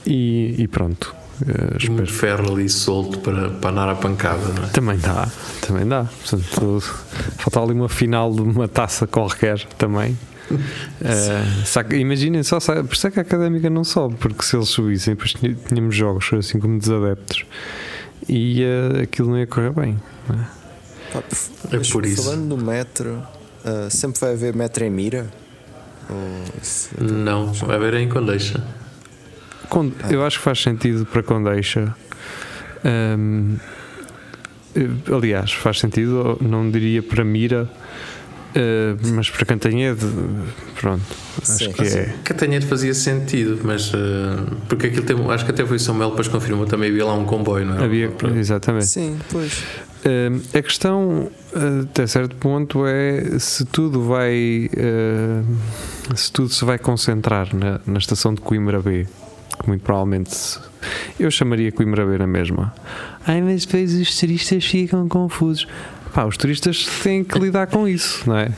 E, 0.05 0.55
e 0.57 0.67
pronto. 0.67 1.15
Uh, 1.45 1.77
E 1.83 1.89
muito 1.89 2.13
ferro 2.13 2.53
ali 2.53 2.69
solto 2.69 3.19
para, 3.19 3.49
para 3.49 3.69
andar 3.71 3.89
à 3.89 3.95
pancada, 3.95 4.47
não 4.53 4.63
é? 4.63 4.67
Também 4.67 4.97
dá, 4.97 5.27
também 5.61 5.85
dá. 5.87 6.05
Portanto, 6.05 6.81
falta 7.37 7.59
ali 7.61 7.73
uma 7.73 7.89
final 7.89 8.31
de 8.33 8.41
uma 8.41 8.67
taça 8.67 9.05
qualquer 9.07 9.59
também. 9.77 10.17
Uh, 11.01 11.93
imaginem 11.95 12.43
só, 12.43 12.59
sabe, 12.59 12.87
por 12.87 12.93
isso 12.93 13.07
é 13.07 13.11
que 13.11 13.17
a 13.19 13.21
académica 13.23 13.69
não 13.69 13.83
sobe, 13.83 14.15
porque 14.15 14.43
se 14.43 14.55
eles 14.55 14.69
subissem, 14.69 15.15
depois 15.15 15.33
tínhamos 15.67 15.95
jogos 15.95 16.31
assim 16.33 16.59
como 16.59 16.77
desadeptos 16.77 17.45
e 18.29 18.61
uh, 18.63 19.01
aquilo 19.03 19.29
não 19.31 19.39
ia 19.39 19.47
correr 19.47 19.71
bem. 19.71 19.99
não 20.29 20.35
é? 20.35 20.47
É 21.71 21.77
mas 21.77 21.89
por 21.89 22.05
isso. 22.05 22.23
Falando 22.23 22.55
do 22.55 22.57
metro, 22.63 23.21
ah, 23.65 23.87
sempre 23.89 24.19
vai 24.19 24.33
haver 24.33 24.55
metro 24.55 24.83
em 24.83 24.89
mira? 24.89 25.27
Ou 26.09 26.17
isso- 26.61 26.89
Não, 27.01 27.51
vai 27.53 27.79
ver 27.79 27.93
em 27.95 28.09
Condeixa. 28.09 28.63
Con- 29.69 29.91
Eu 30.09 30.25
acho 30.25 30.37
que 30.37 30.43
faz 30.43 30.61
sentido 30.61 31.05
para 31.05 31.23
Condeixa. 31.23 31.95
Eh, 32.83 33.15
aliás, 35.13 35.53
faz 35.53 35.79
sentido, 35.79 36.37
não 36.41 36.69
diria 36.69 37.01
para 37.01 37.23
Mira, 37.23 37.69
eh, 38.55 38.95
mas 39.13 39.29
para 39.29 39.45
Cantanhede, 39.45 40.05
pronto, 40.79 41.03
acho 41.41 41.65
Sim. 41.65 41.71
que 41.71 41.83
é. 41.83 42.15
Catanheiro 42.23 42.65
fazia 42.65 42.93
sentido, 42.93 43.59
mas 43.63 43.93
uh, 43.93 43.97
porque 44.67 44.87
aquilo 44.87 45.03
tem, 45.05 45.15
acho 45.31 45.45
que 45.45 45.51
até 45.51 45.65
foi 45.65 45.77
Samuel 45.79 46.09
depois 46.09 46.27
confirmou 46.27 46.65
também 46.65 46.89
havia 46.89 47.05
lá 47.05 47.13
um 47.13 47.23
comboio, 47.25 47.65
não 47.65 47.77
é? 47.79 47.83
Havia, 47.83 48.11
exatamente. 48.35 48.87
Sim, 48.87 49.17
pois. 49.31 49.63
Hum, 50.05 50.41
a 50.53 50.61
questão, 50.61 51.31
uh, 51.55 51.81
até 51.83 52.05
certo 52.07 52.35
ponto, 52.35 52.85
é 52.85 53.37
se 53.39 53.63
tudo 53.65 54.03
vai. 54.03 54.69
uh, 54.73 56.15
se 56.15 56.31
tudo 56.31 56.49
se 56.49 56.65
vai 56.65 56.77
concentrar 56.77 57.55
na, 57.55 57.79
na 57.87 57.99
estação 57.99 58.33
de 58.33 58.41
Coimbra 58.41 58.81
B, 58.81 59.07
que 59.57 59.67
muito 59.67 59.81
provavelmente. 59.83 60.59
Eu 61.19 61.29
chamaria 61.31 61.71
Coimbra 61.71 62.05
B 62.05 62.17
na 62.17 62.27
mesma. 62.27 62.73
Ai, 63.25 63.41
mas 63.41 63.65
depois 63.65 63.93
os 63.93 64.17
turistas 64.19 64.65
ficam 64.65 65.07
confusos. 65.07 65.67
Pá, 66.13 66.25
os 66.25 66.37
turistas 66.37 66.85
têm 67.01 67.23
que 67.23 67.39
lidar 67.39 67.65
com 67.67 67.87
isso, 67.87 68.29
não 68.29 68.37
é? 68.37 68.51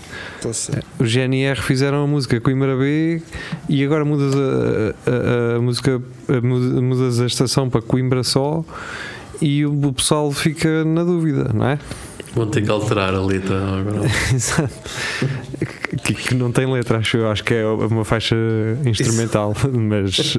Ser. 0.51 0.83
Os 0.99 1.09
GNR 1.09 1.61
fizeram 1.61 2.03
a 2.03 2.07
música 2.07 2.39
Coimbra 2.41 2.75
B 2.75 3.21
e 3.69 3.83
agora 3.85 4.03
mudas 4.03 4.33
a, 4.35 5.53
a- 5.53 5.57
a 5.57 5.61
música, 5.61 6.01
a- 6.27 6.41
mudas 6.81 7.21
a 7.21 7.25
estação 7.25 7.69
para 7.69 7.81
Coimbra 7.81 8.23
só 8.23 8.63
e 9.41 9.65
o, 9.65 9.71
o 9.87 9.93
pessoal 9.93 10.31
fica 10.33 10.83
na 10.83 11.03
dúvida, 11.05 11.51
não 11.53 11.65
é? 11.67 11.79
Vão 12.35 12.47
ter 12.47 12.61
que 12.63 12.69
alterar 12.69 13.13
a 13.13 13.21
letra 13.25 13.55
agora. 13.79 14.01
Exato. 14.33 14.73
Que, 16.03 16.13
que 16.13 16.35
não 16.35 16.51
tem 16.51 16.71
letra, 16.71 16.97
acho 16.97 17.17
eu. 17.17 17.31
Acho 17.31 17.43
que 17.43 17.53
é 17.53 17.65
uma 17.65 18.03
faixa 18.03 18.35
instrumental, 18.85 19.53
mas. 19.73 20.37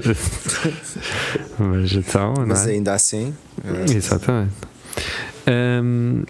mas 1.59 1.93
então, 1.93 2.35
não 2.35 2.47
Mas 2.47 2.67
é? 2.67 2.73
ainda 2.73 2.93
assim. 2.95 3.35
ah, 3.65 3.85
Exatamente. 3.91 4.53
Hum, 5.49 6.25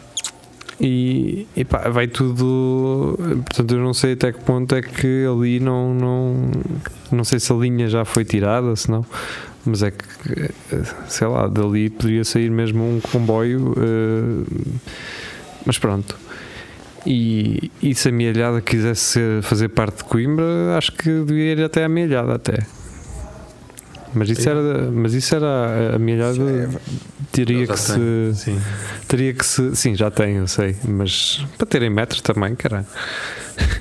e, 0.80 1.46
e 1.56 1.64
pá, 1.64 1.88
vai 1.88 2.06
tudo. 2.06 3.18
Portanto, 3.18 3.74
eu 3.74 3.80
não 3.80 3.92
sei 3.94 4.12
até 4.12 4.30
que 4.32 4.40
ponto 4.44 4.74
é 4.74 4.82
que 4.82 5.24
ali 5.26 5.58
não. 5.58 5.94
Não, 5.94 6.50
não 7.10 7.24
sei 7.24 7.40
se 7.40 7.52
a 7.52 7.56
linha 7.56 7.88
já 7.88 8.04
foi 8.04 8.24
tirada, 8.24 8.74
se 8.76 8.90
não. 8.90 9.04
Mas 9.64 9.82
é 9.82 9.90
que, 9.90 10.04
sei 11.08 11.26
lá, 11.26 11.48
dali 11.48 11.90
poderia 11.90 12.22
sair 12.24 12.50
mesmo 12.50 12.84
um 12.84 13.00
comboio. 13.00 13.74
eh, 13.76 14.76
mas 15.66 15.78
pronto. 15.78 16.16
E, 17.04 17.70
e 17.82 17.94
se 17.94 18.08
a 18.08 18.12
Mielhada 18.12 18.60
quisesse 18.60 19.20
fazer 19.42 19.68
parte 19.68 19.98
de 19.98 20.04
Coimbra, 20.04 20.76
acho 20.76 20.90
que 20.92 21.08
devia 21.24 21.52
ir 21.52 21.62
até 21.62 21.84
a 21.84 21.88
Mielhada 21.88 22.34
até. 22.34 22.58
Mas 24.14 24.30
isso 24.30 24.48
era, 24.48 24.90
mas 24.90 25.12
isso 25.12 25.34
era 25.34 25.94
a- 25.94 25.98
Mielhada 25.98 26.38
é- 26.42 26.68
teria 27.30 27.66
que 27.66 27.74
tem, 27.74 27.76
se 27.76 28.34
Sim. 28.34 28.60
teria 29.06 29.34
que 29.34 29.44
se 29.44 29.76
sim 29.76 29.94
já 29.94 30.10
tem 30.10 30.36
eu 30.36 30.46
sei 30.46 30.74
mas 30.88 31.44
para 31.58 31.66
terem 31.66 31.90
metros 31.90 32.22
também 32.22 32.54
caralho 32.54 32.86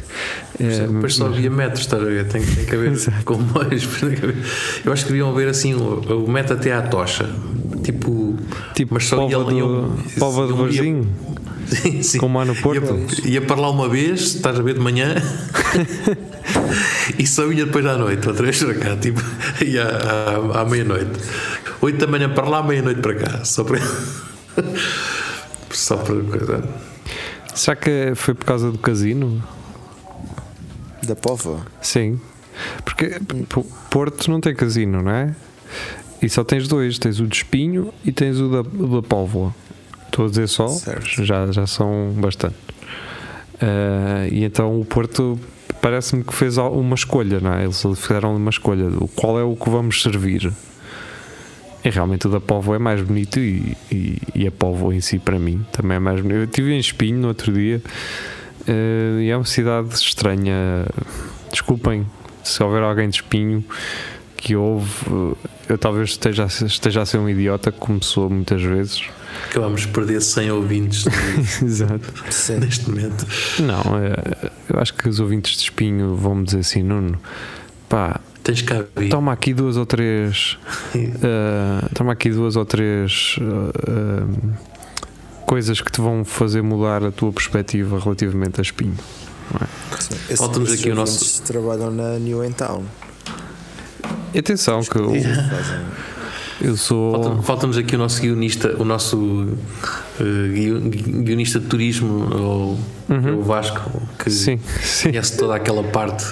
É, 0.59 0.87
Depois 0.87 1.15
só 1.15 1.25
havia 1.27 1.49
metros, 1.51 1.81
estás 1.81 2.01
a 2.01 2.05
ver? 2.05 2.27
Tem, 2.29 2.41
tem 2.41 2.65
que 2.65 2.73
haver 2.75 2.93
comboios. 3.25 3.85
Eu 4.85 4.93
acho 4.93 5.03
que 5.03 5.09
deviam 5.11 5.29
haver 5.29 5.49
assim 5.49 5.73
o, 5.73 5.99
o 6.23 6.31
metro 6.31 6.53
até 6.55 6.71
à 6.71 6.81
tocha. 6.81 7.29
Tipo. 7.83 8.37
tipo 8.73 8.93
mas 8.93 9.05
só 9.05 9.17
pova 9.17 9.31
ia- 9.31 9.37
do, 9.43 9.51
iam- 9.51 9.97
pova 10.17 10.47
do 10.47 10.55
Varzinho 10.55 11.13
Sim, 11.67 12.03
sim. 12.03 12.17
como 12.19 12.39
há 12.39 12.45
no 12.45 12.55
Porto 12.55 12.95
Ia, 13.23 13.33
ia 13.33 13.41
para 13.41 13.59
lá 13.59 13.69
uma 13.69 13.89
vez, 13.89 14.35
estás 14.35 14.59
a 14.59 14.61
ver 14.61 14.75
de 14.75 14.79
manhã, 14.79 15.15
e 17.17 17.25
só 17.25 17.47
vinha 17.47 17.65
depois 17.65 17.85
à 17.85 17.97
noite, 17.97 18.27
outra 18.27 18.43
vez 18.43 18.63
para 18.63 18.75
cá, 18.75 18.95
tipo, 18.97 19.21
ia 19.65 19.83
à, 19.83 20.61
à 20.61 20.65
meia-noite. 20.65 21.19
Oito 21.81 21.97
da 21.97 22.07
manhã 22.07 22.29
para 22.29 22.47
lá, 22.47 22.63
meia-noite 22.63 23.01
para 23.01 23.15
cá, 23.15 23.45
só 23.45 23.63
para. 23.63 23.79
só 25.71 25.97
para 25.97 26.15
coisa. 26.23 26.63
será 27.53 27.75
que 27.75 28.13
foi 28.15 28.33
por 28.33 28.45
causa 28.45 28.71
do 28.71 28.77
casino 28.77 29.43
Da 31.05 31.15
Pova. 31.15 31.65
sim 31.81 32.19
porque 32.85 33.19
Porto 33.89 34.31
não 34.31 34.39
tem 34.39 34.55
casino 34.55 35.01
não 35.01 35.11
é 35.11 35.35
e 36.21 36.29
só 36.29 36.45
tens 36.45 36.67
dois 36.67 36.97
tens 36.97 37.19
o 37.19 37.27
de 37.27 37.35
Espinho 37.35 37.93
e 38.05 38.11
tens 38.13 38.39
o 38.39 38.47
da, 38.49 38.61
o 38.61 39.01
da 39.01 39.07
Póvoa 39.07 39.53
estou 40.15 40.25
a 40.25 40.29
dizer 40.29 40.47
só 40.47 40.67
Certo. 40.69 41.23
já, 41.23 41.51
já 41.51 41.67
são 41.67 42.13
bastante 42.15 42.55
Ah, 43.61 44.27
e 44.31 44.43
então 44.43 44.79
o 44.79 44.85
Porto 44.85 45.37
parece-me 45.81 46.23
que 46.23 46.33
fez 46.33 46.57
uma 46.57 46.95
escolha, 46.95 47.39
não 47.39 47.53
é? 47.53 47.63
Eles 47.63 47.83
fizeram 47.97 48.35
uma 48.35 48.49
escolha 48.49 48.89
do 48.89 49.07
qual 49.09 49.39
é 49.39 49.43
o 49.43 49.55
que 49.55 49.69
vamos 49.69 50.01
servir. 50.01 50.51
E 51.83 51.89
realmente 51.89 52.25
o 52.25 52.29
da 52.31 52.39
Povo 52.41 52.73
é 52.73 52.79
mais 52.79 53.01
bonito 53.01 53.39
e, 53.39 53.77
e, 53.91 54.17
e 54.33 54.47
a 54.47 54.51
Povo 54.51 54.91
em 54.91 54.99
si, 54.99 55.19
para 55.19 55.37
mim, 55.37 55.63
também 55.71 55.97
é 55.97 55.99
mais 55.99 56.19
bonito. 56.21 56.37
Eu 56.37 56.43
estive 56.45 56.73
em 56.73 56.79
Espinho 56.79 57.19
no 57.19 57.27
outro 57.27 57.53
dia 57.53 57.79
eh, 58.67 59.19
e 59.21 59.29
é 59.29 59.37
uma 59.37 59.45
cidade 59.45 59.93
estranha. 59.93 60.87
Desculpem 61.51 62.05
se 62.43 62.63
houver 62.63 62.81
alguém 62.81 63.07
de 63.07 63.17
Espinho 63.17 63.63
que 64.45 64.55
ouve, 64.55 64.87
eh, 65.07 65.49
eu 65.69 65.77
talvez 65.79 66.11
esteja, 66.11 66.43
a- 66.43 66.65
esteja 66.67 67.01
a 67.01 67.05
ser 67.05 67.17
um 67.17 67.27
idiota, 67.27 67.71
como 67.71 68.03
sou 68.03 68.29
muitas 68.29 68.61
vezes. 68.61 69.01
Acabamos 69.49 69.81
de 69.81 69.87
perder 69.87 70.21
100 70.21 70.51
ouvintes 70.51 71.05
Exato. 71.63 72.13
Sim. 72.31 72.57
neste 72.61 72.87
momento. 72.87 73.25
Não, 73.59 73.81
eh, 73.97 74.51
eu 74.69 74.79
acho 74.79 74.93
que 74.93 75.09
os 75.09 75.19
ouvintes 75.19 75.57
de 75.57 75.63
Espinho 75.63 76.15
vão 76.15 76.35
me 76.35 76.43
dizer 76.45 76.59
assim, 76.59 76.83
Nuno, 76.83 77.19
pá, 77.89 78.19
Tens 78.43 78.61
cá 78.61 78.83
toma 79.09 79.31
aqui 79.33 79.51
duas 79.55 79.75
ou 79.77 79.87
três, 79.87 80.59
eh, 80.93 81.89
toma 81.95 82.11
aqui 82.13 82.29
duas 82.29 82.55
ou 82.55 82.63
três 82.63 83.37
eh, 83.41 84.51
coisas 85.47 85.81
que 85.81 85.91
te 85.91 85.99
vão 85.99 86.23
fazer 86.23 86.61
mudar 86.61 87.03
a 87.03 87.11
tua 87.11 87.31
perspectiva 87.33 87.99
relativamente 87.99 88.59
a 88.59 88.61
Espinho. 88.61 88.95
Sim. 89.99 90.15
Esses- 90.29 90.37
Falta-nos 90.37 90.69
esses 90.69 90.81
aqui 90.81 90.91
o 90.91 90.95
nosso- 90.95 91.41
trabalham 91.41 91.89
na 91.89 92.19
New 92.19 92.45
in 92.45 92.51
Town. 92.51 92.83
Atenção 94.37 94.81
que 94.81 94.97
eu, 94.97 95.11
eu 96.61 96.75
sou. 96.77 97.11
Falta- 97.23 97.41
Falta-nos 97.43 97.77
aqui 97.77 97.95
o 97.95 97.97
nosso 97.97 98.21
guionista, 98.21 98.75
o 98.81 98.85
nosso 98.85 99.47
guio- 100.53 100.79
guionista 101.23 101.59
de 101.59 101.67
turismo, 101.67 102.27
ou 102.33 102.79
Uhum. 103.07 103.37
o 103.39 103.43
Vasco, 103.43 104.01
que 104.17 104.31
Sim, 104.31 104.59
sim. 104.81 105.09
conhece 105.11 105.37
toda 105.37 105.55
aquela 105.55 105.83
parte 105.83 106.25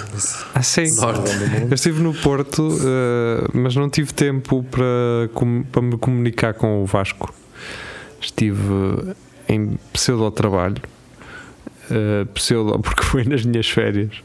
Ah, 0.54 0.62
sim. 0.62 0.92
norte. 0.96 1.30
Eu 1.68 1.74
estive 1.74 2.02
no 2.02 2.12
Porto, 2.12 2.68
eh, 2.82 3.46
mas 3.54 3.76
não 3.76 3.88
tive 3.88 4.12
tempo 4.12 4.64
para, 4.70 4.84
com- 5.34 5.62
para 5.70 5.80
me 5.82 5.96
comunicar 5.96 6.52
com 6.54 6.82
o 6.82 6.86
Vasco. 6.86 7.32
Estive 8.20 9.14
em 9.48 9.78
pseudo-trabalho. 9.92 10.76
Eh, 11.90 12.24
pseudo 12.34 12.78
porque 12.78 13.02
foi 13.02 13.24
nas 13.24 13.44
minhas 13.44 13.68
férias. 13.68 14.22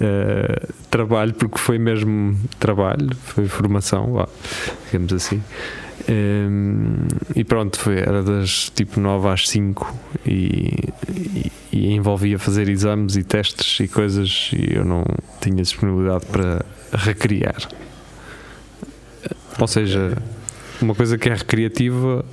Eh, 0.00 0.66
trabalho 0.90 1.34
porque 1.34 1.58
foi 1.58 1.78
mesmo 1.78 2.38
trabalho, 2.58 3.14
foi 3.16 3.46
formação, 3.46 4.12
vá, 4.12 4.28
digamos 4.86 5.12
assim. 5.12 5.42
Em, 6.08 7.06
e 7.36 7.44
pronto, 7.44 7.78
foi, 7.78 7.98
era 7.98 8.22
das 8.22 8.70
tipo 8.74 9.00
9 9.00 9.28
às 9.28 9.48
5 9.48 9.94
e, 10.26 10.88
e, 11.08 11.52
e 11.72 11.92
envolvia 11.92 12.38
fazer 12.38 12.68
exames 12.68 13.16
e 13.16 13.22
testes 13.22 13.78
e 13.80 13.88
coisas 13.88 14.50
e 14.52 14.74
eu 14.74 14.84
não 14.84 15.04
tinha 15.40 15.62
disponibilidade 15.62 16.26
para 16.26 16.64
recriar. 16.92 17.68
Ou 19.60 19.66
seja, 19.66 20.16
uma 20.80 20.94
coisa 20.94 21.16
que 21.16 21.28
é 21.28 21.34
recreativa, 21.34 22.24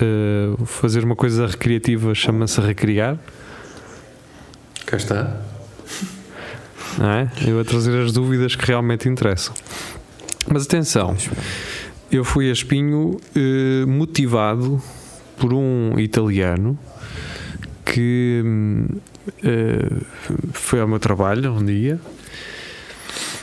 eh, 0.00 0.64
fazer 0.66 1.04
uma 1.04 1.16
coisa 1.16 1.46
recreativa 1.46 2.14
chama-se 2.14 2.60
recriar, 2.60 3.18
Cá 4.86 4.96
está. 4.96 5.36
não 6.96 7.10
é? 7.10 7.30
Eu 7.46 7.60
a 7.60 7.64
trazer 7.64 8.00
as 8.00 8.12
dúvidas 8.12 8.54
que 8.54 8.64
realmente 8.64 9.08
interessam. 9.08 9.52
Mas 10.48 10.64
atenção, 10.64 11.16
eu 12.10 12.24
fui 12.24 12.48
a 12.48 12.52
Espinho 12.52 13.20
eh, 13.34 13.84
motivado 13.84 14.80
por 15.36 15.52
um 15.52 15.98
italiano 15.98 16.78
que 17.84 18.44
eh, 19.44 20.00
foi 20.52 20.80
ao 20.80 20.86
meu 20.86 21.00
trabalho 21.00 21.52
um 21.52 21.64
dia 21.64 22.00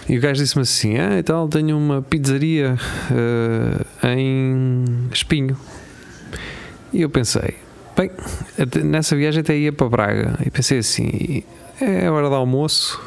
e 0.07 0.17
o 0.17 0.21
gajo 0.21 0.41
disse-me 0.41 0.63
assim: 0.63 0.97
Ah, 0.97 1.17
e 1.17 1.23
tal, 1.23 1.47
tenho 1.47 1.77
uma 1.77 2.01
pizzaria 2.01 2.77
eh, 3.11 4.15
em 4.15 4.85
Espinho. 5.11 5.57
E 6.91 7.01
eu 7.01 7.09
pensei, 7.09 7.55
bem, 7.95 8.11
nessa 8.83 9.15
viagem 9.15 9.41
até 9.41 9.55
ia 9.55 9.71
para 9.71 9.89
Braga. 9.89 10.39
E 10.45 10.49
pensei 10.49 10.79
assim: 10.79 11.43
é 11.81 12.09
hora 12.09 12.29
de 12.29 12.35
almoço, 12.35 13.01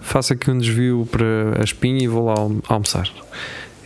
faço 0.00 0.32
aqui 0.32 0.50
um 0.50 0.58
desvio 0.58 1.06
para 1.10 1.60
a 1.60 1.64
Espinho 1.64 1.98
e 2.02 2.06
vou 2.08 2.24
lá 2.26 2.34
alm- 2.34 2.60
almoçar. 2.68 3.08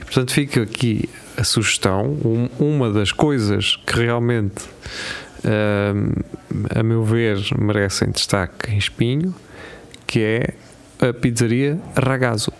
E, 0.00 0.04
portanto, 0.04 0.32
fica 0.32 0.62
aqui 0.62 1.08
a 1.36 1.44
sugestão, 1.44 2.06
um- 2.24 2.48
uma 2.58 2.90
das 2.92 3.10
coisas 3.12 3.76
que 3.86 3.98
realmente, 4.00 4.62
hum, 5.44 6.12
a 6.74 6.82
meu 6.82 7.02
ver, 7.04 7.38
merecem 7.58 8.10
destaque 8.10 8.70
em 8.72 8.78
Espinho, 8.78 9.34
que 10.06 10.20
é 10.20 10.54
a 11.08 11.12
pizzaria 11.12 11.78
Ragazzo. 11.96 12.52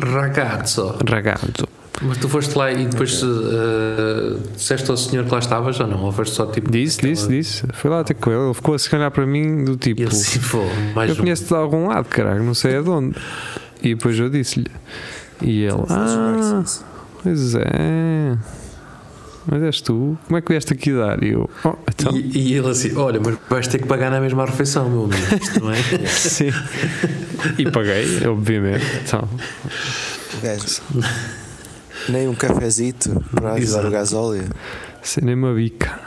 Ragazzo. 0.00 0.98
Ragazzo. 1.08 1.68
Mas 2.02 2.18
tu 2.18 2.28
foste 2.28 2.56
lá 2.58 2.72
e 2.72 2.86
depois 2.86 3.22
uh, 3.22 4.40
disseste 4.56 4.90
ao 4.90 4.96
senhor 4.96 5.24
que 5.24 5.32
lá 5.32 5.38
estavas 5.38 5.78
ou 5.78 5.86
não? 5.86 6.02
Ou 6.02 6.12
foste 6.12 6.34
só 6.34 6.44
tipo. 6.46 6.70
Disse, 6.70 6.98
aquela- 6.98 7.14
disse, 7.14 7.28
disse. 7.28 7.62
Fui 7.72 7.88
lá 7.90 8.02
ter 8.02 8.14
com 8.14 8.30
ele. 8.32 8.40
Ele 8.46 8.54
ficou 8.54 8.74
a 8.74 8.96
olhar 8.96 9.10
para 9.10 9.24
mim 9.26 9.64
do 9.64 9.76
tipo: 9.76 10.00
E 10.00 10.04
ele 10.04 10.12
assim, 10.12 10.40
pô, 10.40 10.64
mais 10.94 11.08
Eu 11.10 11.14
um. 11.16 11.18
conheço-te 11.20 11.48
de 11.48 11.54
algum 11.54 11.86
lado, 11.86 12.06
caralho, 12.08 12.42
não 12.42 12.52
sei 12.54 12.82
de 12.82 12.88
onde. 12.90 13.16
E 13.82 13.94
depois 13.94 14.18
eu 14.18 14.28
disse-lhe. 14.28 14.66
E 15.40 15.62
ele: 15.62 15.82
Ah, 15.88 16.64
pois 17.22 17.54
é. 17.54 18.36
Mas 19.46 19.62
és 19.62 19.80
tu? 19.82 20.16
Como 20.26 20.38
é 20.38 20.40
que 20.40 20.50
vieste 20.52 20.72
aqui 20.72 20.92
dar? 20.92 21.22
E 21.22 21.30
eu: 21.32 21.48
Oh, 21.64 21.74
então. 21.88 22.16
E, 22.16 22.50
e 22.50 22.54
ele 22.54 22.68
assim, 22.70 22.96
olha, 22.96 23.20
mas 23.24 23.36
vais 23.48 23.68
ter 23.68 23.78
que 23.78 23.86
pagar 23.86 24.10
na 24.10 24.20
mesma 24.20 24.44
refeição, 24.46 24.88
meu 24.90 25.04
amigo. 25.04 25.22
Isto 25.40 25.60
não 25.60 25.70
é? 25.70 25.76
Sim. 26.08 26.50
E 27.58 27.70
paguei, 27.70 28.26
obviamente. 28.26 28.84
Então, 29.06 29.28
O 30.38 30.40
gajo. 30.42 30.82
Nem 32.08 32.28
um 32.28 32.34
cafezito 32.34 33.22
para 33.34 33.52
ajudar 33.54 33.86
o 33.86 33.90
gasóleo. 33.90 34.44
sem 35.02 35.24
nem 35.24 35.34
uma 35.34 35.52
bica. 35.54 35.98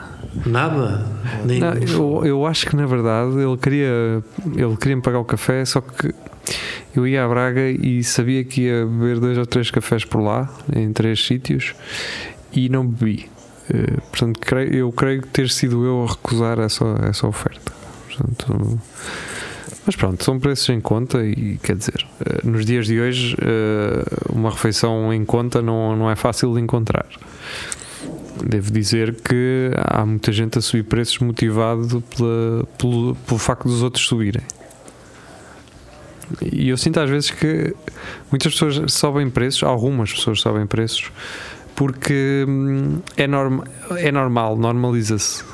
Nada. 0.45 1.05
Nem... 1.45 1.59
Não, 1.59 1.73
eu, 1.73 2.25
eu 2.25 2.45
acho 2.45 2.67
que 2.67 2.75
na 2.75 2.85
verdade 2.85 3.37
ele 3.39 3.57
queria 3.57 4.23
ele 4.55 4.77
queria 4.77 4.95
me 4.95 5.01
pagar 5.01 5.19
o 5.19 5.25
café, 5.25 5.63
só 5.65 5.81
que 5.81 6.13
eu 6.95 7.07
ia 7.07 7.23
a 7.23 7.27
Braga 7.27 7.61
e 7.69 8.03
sabia 8.03 8.43
que 8.43 8.61
ia 8.63 8.85
beber 8.85 9.19
dois 9.19 9.37
ou 9.37 9.45
três 9.45 9.69
cafés 9.71 10.03
por 10.05 10.19
lá, 10.21 10.49
em 10.75 10.91
três 10.93 11.23
sítios, 11.25 11.73
e 12.53 12.69
não 12.69 12.85
bebi. 12.85 13.29
Eh, 13.69 13.97
portanto, 14.09 14.39
creio- 14.39 14.73
eu 14.73 14.91
creio 14.91 15.21
que 15.21 15.27
ter 15.27 15.49
sido 15.49 15.85
eu 15.85 16.03
a 16.05 16.07
recusar 16.11 16.59
essa, 16.59 16.85
essa 17.09 17.27
oferta. 17.27 17.71
Portanto, 18.07 18.79
mas 19.87 19.95
pronto, 19.95 20.21
são 20.21 20.37
preços 20.37 20.67
em 20.67 20.81
conta 20.81 21.23
e 21.23 21.57
quer 21.63 21.77
dizer, 21.77 22.05
eh, 22.19 22.41
nos 22.43 22.65
dias 22.65 22.87
de 22.87 22.99
hoje 22.99 23.37
eh, 23.41 24.03
uma 24.29 24.49
refeição 24.49 25.13
em 25.13 25.23
conta 25.23 25.61
não, 25.61 25.95
não 25.95 26.11
é 26.11 26.15
fácil 26.15 26.53
de 26.53 26.59
encontrar. 26.59 27.05
Devo 28.45 28.69
dizer 28.69 29.15
que 29.15 29.71
há 29.77 30.05
muita 30.05 30.33
gente 30.33 30.57
a 30.57 30.61
subir 30.61 30.83
preços 30.83 31.19
motivado 31.19 32.03
pela, 32.15 32.67
pelo, 32.77 33.15
pelo 33.15 33.39
facto 33.39 33.63
dos 33.63 33.81
outros 33.81 34.05
subirem. 34.05 34.43
E 36.51 36.67
eu 36.67 36.75
sinto 36.75 36.99
às 36.99 37.09
vezes 37.09 37.31
que 37.31 37.73
muitas 38.29 38.51
pessoas 38.51 38.91
sobem 38.91 39.29
preços, 39.29 39.63
algumas 39.63 40.11
pessoas 40.11 40.41
sobem 40.41 40.67
preços, 40.67 41.13
porque 41.77 42.43
hum, 42.45 42.99
é, 43.15 43.25
norma, 43.25 43.63
é 43.91 44.11
normal, 44.11 44.57
normaliza-se. 44.57 45.45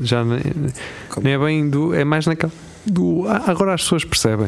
Já 0.00 0.24
nem, 0.24 0.42
nem 1.20 1.32
é 1.32 1.38
bem 1.38 1.68
do. 1.68 1.92
É 1.92 2.04
mais 2.04 2.24
naquela. 2.24 2.52
Do, 2.88 3.24
agora 3.28 3.74
as 3.74 3.82
pessoas 3.82 4.04
percebem, 4.04 4.46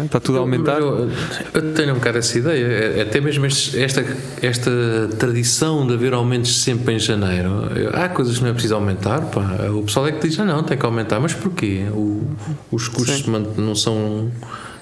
é? 0.00 0.04
está 0.04 0.20
tudo 0.20 0.34
a 0.34 0.38
Eu- 0.38 0.42
aumentar. 0.42 0.78
Eu, 0.78 1.10
eu 1.54 1.72
tenho 1.72 1.92
um 1.92 1.94
bocado 1.94 2.18
essa 2.18 2.36
ideia. 2.38 2.64
É- 2.66 3.00
Até 3.02 3.18
mesmo 3.18 3.46
este- 3.46 3.82
esta, 3.82 4.04
esta 4.42 4.70
tradição 5.18 5.86
de 5.86 5.94
haver 5.94 6.12
aumentos 6.12 6.60
sempre 6.62 6.94
em 6.94 6.98
janeiro. 6.98 7.48
Eu- 7.74 7.96
Há 7.96 8.10
coisas 8.10 8.36
que 8.36 8.42
não 8.42 8.50
é 8.50 8.52
preciso 8.52 8.74
aumentar. 8.74 9.22
Pá. 9.22 9.40
O 9.74 9.82
pessoal 9.84 10.06
é 10.06 10.12
que 10.12 10.28
diz: 10.28 10.38
ah, 10.38 10.44
não, 10.44 10.62
tem 10.62 10.76
que 10.76 10.84
aumentar. 10.84 11.18
Mas 11.18 11.32
porquê? 11.32 11.86
O- 11.92 12.22
os 12.70 12.88
custos 12.88 13.20
Sim. 13.24 13.46
não 13.56 13.74
são. 13.74 14.30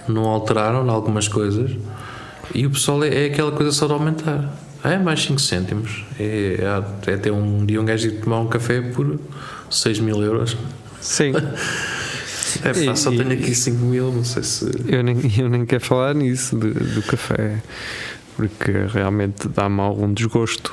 não 0.09 0.25
alteraram 0.25 0.85
em 0.85 0.91
algumas 0.91 1.29
coisas. 1.29 1.71
E 2.55 2.67
o 2.67 2.71
pessoal 2.71 3.05
é, 3.05 3.25
é 3.25 3.27
aquela 3.27 3.53
coisa 3.53 3.71
só 3.73 3.87
de 3.87 3.93
aumentar. 3.93 4.53
Ah, 4.83 4.93
é 4.95 4.99
mais 4.99 5.23
5 5.23 5.41
cêntimos. 5.41 6.05
É, 6.19 6.59
é, 7.07 7.11
é 7.11 7.15
até 7.15 7.31
um 7.31 7.65
dia 7.65 7.81
um 7.81 7.85
gajo 7.85 8.09
ir 8.09 8.21
tomar 8.21 8.39
um 8.41 8.47
café 8.49 8.81
por 8.81 9.19
6 9.71 9.99
mil 10.01 10.21
euros. 10.23 10.57
Sim. 11.01 11.33
É, 12.63 12.87
pá, 12.87 12.97
só 12.97 13.11
tenho 13.11 13.33
aqui 13.33 13.55
5 13.55 13.77
mil, 13.85 14.13
não 14.13 14.25
sei 14.25 14.43
se. 14.43 14.65
Eu 14.87 15.03
nem, 15.03 15.17
eu 15.39 15.49
nem 15.49 15.65
quero 15.67 15.85
falar 15.85 16.15
nisso 16.15 16.57
de- 16.59 16.73
do 16.73 17.03
café, 17.03 17.63
porque 18.37 18.71
realmente 18.93 19.49
dá-me 19.49 19.81
algum 19.81 20.13
desgosto. 20.13 20.73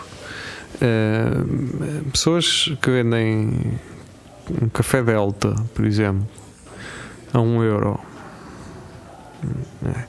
Uh, 0.76 2.04
pessoas 2.12 2.74
que 2.82 2.90
vendem 2.90 3.80
um 4.62 4.68
café 4.70 5.02
Delta, 5.04 5.54
por 5.74 5.86
exemplo, 5.86 6.28
a 7.34 7.40
um 7.40 7.64
euro. 7.64 8.00
É. 9.86 10.04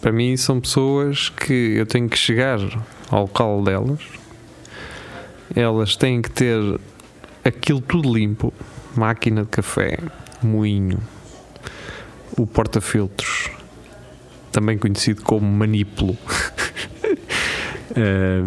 Para 0.00 0.12
mim 0.12 0.36
são 0.36 0.60
pessoas 0.60 1.28
que 1.30 1.52
eu 1.76 1.86
tenho 1.86 2.08
que 2.08 2.18
chegar 2.18 2.58
ao 3.10 3.22
local 3.22 3.62
delas, 3.62 4.00
elas 5.54 5.96
têm 5.96 6.20
que 6.22 6.30
ter 6.30 6.58
aquilo 7.44 7.80
tudo 7.80 8.12
limpo, 8.12 8.52
máquina 8.94 9.42
de 9.42 9.48
café, 9.48 9.98
moinho, 10.42 10.98
o 12.36 12.46
porta-filtros, 12.46 13.50
também 14.52 14.78
conhecido 14.78 15.22
como 15.22 15.46
manipulo. 15.46 16.16
Eh, 17.98 18.42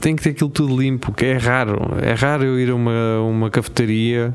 tem 0.00 0.16
que 0.16 0.22
ter 0.22 0.30
aquilo 0.30 0.48
tudo 0.48 0.74
limpo, 0.80 1.12
que 1.12 1.26
é 1.26 1.36
raro. 1.36 1.98
É 2.00 2.14
raro 2.14 2.44
eu 2.44 2.58
ir 2.58 2.70
a 2.70 2.74
uma, 2.74 3.20
uma 3.20 3.50
cafetaria 3.50 4.34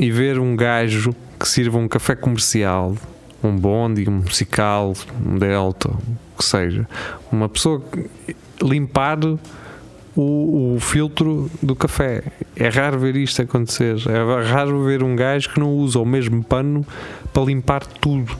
e 0.00 0.10
ver 0.10 0.38
um 0.38 0.56
gajo 0.56 1.14
que 1.38 1.46
sirva 1.46 1.76
um 1.76 1.88
café 1.88 2.14
comercial, 2.14 2.96
um 3.42 3.54
bonde, 3.54 4.08
um 4.08 4.12
musical, 4.12 4.94
um 5.24 5.38
delta, 5.38 5.90
o 5.90 6.38
que 6.38 6.44
seja. 6.44 6.88
Uma 7.30 7.48
pessoa 7.48 7.82
limpar 8.62 9.18
o, 10.16 10.74
o 10.76 10.80
filtro 10.80 11.50
do 11.62 11.76
café. 11.76 12.22
É 12.56 12.68
raro 12.68 12.98
ver 12.98 13.16
isto 13.16 13.42
acontecer. 13.42 13.96
É 14.08 14.48
raro 14.48 14.82
ver 14.84 15.02
um 15.02 15.14
gajo 15.14 15.50
que 15.50 15.60
não 15.60 15.72
usa 15.74 15.98
o 15.98 16.04
mesmo 16.06 16.42
pano 16.42 16.86
para 17.32 17.44
limpar 17.44 17.84
tudo. 17.86 18.34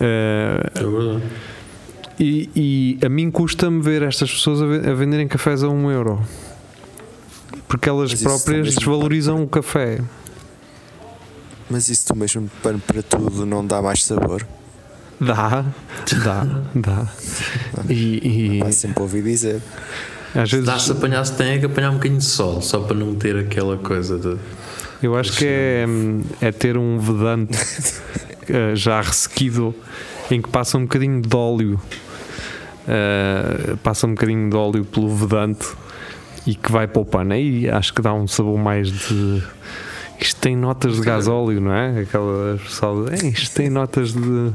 Eh, 0.00 0.70
É 0.74 0.84
verdade. 0.84 1.22
e, 2.20 2.50
e 3.00 3.04
a 3.04 3.08
mim 3.08 3.30
custa-me 3.30 3.82
ver 3.82 4.02
estas 4.02 4.30
pessoas 4.30 4.62
a, 4.62 4.66
ve- 4.66 4.88
a 4.90 4.94
venderem 4.94 5.26
cafés 5.26 5.62
a 5.64 5.68
um 5.68 5.90
euro. 5.90 6.20
Porque 7.66 7.88
elas 7.88 8.14
próprias 8.22 8.66
mesmo- 8.66 8.78
desvalorizam 8.80 9.42
o 9.42 9.48
café. 9.48 9.98
Mas 11.70 11.88
isso 11.88 12.08
do 12.12 12.18
mesmo 12.18 12.48
pano 12.62 12.78
para 12.78 13.02
tudo 13.02 13.44
não 13.44 13.66
dá 13.66 13.82
mais 13.82 14.02
sabor? 14.04 14.46
Dá, 15.20 15.64
dá, 16.24 16.46
dá. 16.74 17.08
E, 17.90 18.58
e 18.58 18.62
Há 18.62 18.70
sempre 18.72 19.02
ouvi 19.02 19.20
dizer. 19.20 19.60
Às 20.34 20.50
vezes 20.50 20.66
Dá-se 20.66 20.92
apanhar, 20.92 21.24
se 21.24 21.34
tem 21.36 21.52
é 21.54 21.58
que 21.58 21.66
apanhar 21.66 21.90
um 21.90 21.94
bocadinho 21.94 22.18
de 22.18 22.24
sol, 22.24 22.60
só 22.62 22.80
para 22.80 22.96
não 22.96 23.14
ter 23.14 23.36
aquela 23.36 23.76
coisa 23.76 24.18
de. 24.18 24.36
eu 25.02 25.16
acho 25.16 25.32
que 25.36 25.46
é, 25.46 25.86
é 26.40 26.52
ter 26.52 26.76
um 26.76 26.98
vedante 26.98 27.58
eh, 28.48 28.74
já 28.74 29.00
ressequido 29.00 29.74
em 30.30 30.40
que 30.42 30.48
passa 30.48 30.76
um 30.78 30.82
bocadinho 30.82 31.20
de 31.22 31.34
óleo. 31.36 31.80
eh, 32.86 33.74
passa 33.82 34.06
um 34.06 34.10
bocadinho 34.10 34.48
de 34.50 34.56
óleo 34.56 34.84
pelo 34.84 35.08
vedante 35.14 35.66
e 36.46 36.54
que 36.54 36.70
vai 36.72 36.86
para 36.86 37.02
o 37.02 37.04
pano. 37.04 37.32
Aí 37.34 37.68
acho 37.68 37.92
que 37.92 38.00
dá 38.02 38.12
um 38.14 38.26
sabor 38.26 38.58
mais 38.58 38.90
de. 38.90 39.42
Isto 40.20 40.40
tem 40.40 40.56
notas 40.56 40.96
de 40.96 41.02
gasóleo, 41.02 41.60
não 41.60 41.72
é? 41.72 42.00
Aquela 42.00 42.56
pessoal. 42.58 43.04
de, 43.04 43.24
"Ei, 43.26 43.30
Isto 43.30 43.54
tem 43.54 43.70
notas 43.70 44.12
de. 44.12 44.52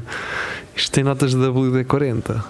Isto 0.76 0.92
tem 0.92 1.04
notas 1.04 1.32
de 1.32 1.38
WD-40. 1.38 2.44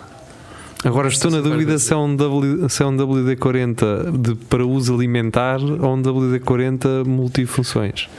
Agora 0.84 1.08
estou 1.08 1.32
na 1.32 1.40
dúvida 1.40 1.80
se 1.80 1.94
é 1.94 1.96
um, 1.96 2.14
w, 2.16 2.70
se 2.70 2.84
é 2.84 2.86
um 2.86 2.98
WD-40 2.98 4.18
de, 4.18 4.36
para 4.36 4.66
uso 4.66 4.94
alimentar 4.94 5.62
ou 5.62 5.96
um 5.96 6.02
WD-40 6.02 7.06
multifunções. 7.06 8.10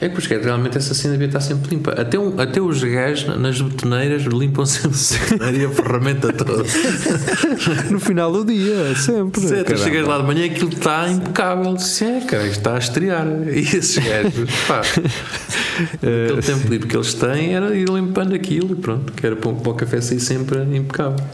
É 0.00 0.08
que 0.08 0.14
porque 0.16 0.36
realmente 0.36 0.76
essa 0.76 0.92
cena 0.92 1.12
devia 1.12 1.28
estar 1.28 1.40
sempre 1.40 1.74
limpa. 1.74 1.92
Até, 1.92 2.18
um, 2.18 2.38
até 2.38 2.60
os 2.60 2.82
gajos 2.82 3.38
nas 3.38 3.60
betoneiras 3.60 4.22
limpam 4.24 4.66
sempre 4.66 4.98
a 5.40 5.52
e 5.52 5.64
a 5.64 5.70
ferramenta 5.70 6.32
toda. 6.32 6.64
No 7.90 8.00
final 8.00 8.32
do 8.32 8.44
dia, 8.44 8.94
sempre. 8.96 9.40
Se 9.40 9.48
tu 9.48 9.64
caramba. 9.64 9.76
chegas 9.84 10.06
lá 10.06 10.18
de 10.18 10.24
manhã 10.24 10.46
aquilo 10.46 10.70
está 10.70 11.08
impecável. 11.08 11.74
Disse, 11.74 12.04
é, 12.04 12.20
cara, 12.20 12.42
isto 12.44 12.58
está 12.58 12.74
a 12.74 12.78
estrear. 12.78 13.26
E 13.48 13.60
esses 13.60 13.96
gajos, 13.98 14.50
pá, 14.66 14.80
aquele 15.96 16.42
tempo 16.42 16.68
livre 16.68 16.88
que 16.88 16.96
eles 16.96 17.14
têm 17.14 17.54
era 17.54 17.74
ir 17.74 17.88
limpando 17.88 18.34
aquilo 18.34 18.72
e 18.72 18.76
pronto, 18.76 19.12
que 19.12 19.24
era 19.24 19.36
para, 19.36 19.50
o- 19.50 19.74
café 19.74 20.00
sair 20.00 20.20
sempre 20.20 20.58
impecável. 20.76 21.24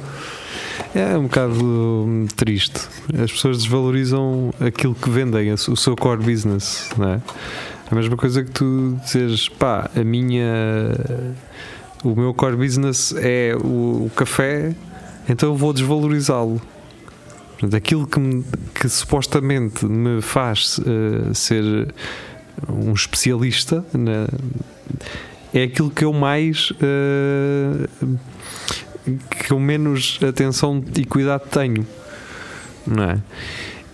É 0.95 1.17
um 1.17 1.25
bocado 1.25 1.55
hum, 1.65 2.27
triste. 2.37 2.81
As 3.23 3.31
pessoas 3.31 3.59
desvalorizam 3.59 4.53
aquilo 4.61 4.95
que 4.95 5.09
vendem, 5.09 5.53
o 5.53 5.77
seu 5.77 5.97
core 5.97 6.23
business, 6.23 6.91
não 6.97 7.11
é? 7.11 7.21
A 7.91 7.95
mesma 7.95 8.17
coisa 8.17 8.45
que 8.45 8.51
tu 8.51 8.97
dizes, 9.05 9.49
pá, 9.49 9.91
a 9.97 10.05
minha. 10.05 10.45
O 12.05 12.15
meu 12.15 12.33
core 12.33 12.57
business 12.57 13.13
é 13.19 13.55
o, 13.57 14.07
o 14.07 14.11
café, 14.17 14.75
então 15.29 15.51
eu 15.51 15.57
vou 15.57 15.73
desvalorizá-lo. 15.73 16.61
Aquilo 17.77 18.07
que, 18.07 18.19
me- 18.19 18.45
que 18.75 18.89
supostamente 18.89 19.85
me 19.85 20.23
faz 20.23 20.81
eh, 20.87 21.35
ser 21.35 21.93
um 22.71 22.95
especialista 22.95 23.85
é 25.53 25.65
aquilo 25.65 25.91
que 25.91 26.05
eu 26.07 26.13
mais. 26.13 26.73
eh, 26.81 27.87
que 29.45 29.53
eu 29.53 29.59
menos 29.61 30.19
atenção 30.27 30.83
e 30.97 31.05
cuidado 31.05 31.43
tenho, 31.51 31.87
não 32.87 33.05
é? 33.05 33.19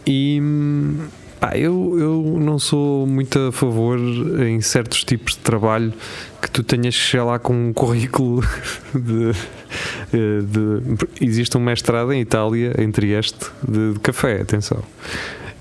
E 0.06 0.38
hum, 0.40 1.06
pá, 1.40 1.56
eu, 1.56 1.96
eu 1.98 2.38
não 2.40 2.58
sou 2.58 3.06
muito 3.06 3.38
a 3.38 3.52
favor 3.52 3.98
em 3.98 4.60
certos 4.60 5.04
tipos 5.04 5.34
de 5.34 5.40
trabalho 5.40 5.92
que 6.40 6.50
tu 6.50 6.62
tenhas 6.62 6.94
chegar 6.94 7.24
lá 7.24 7.38
com 7.38 7.68
um 7.68 7.72
currículo 7.72 8.42
de, 8.94 9.30
eh, 10.12 10.40
de- 10.42 11.24
existe 11.24 11.56
um 11.56 11.60
mestrado 11.60 12.12
em 12.12 12.20
Itália 12.20 12.74
em 12.78 12.90
Trieste 12.90 13.46
de, 13.66 13.94
de 13.94 14.00
café, 14.00 14.40
atenção, 14.40 14.82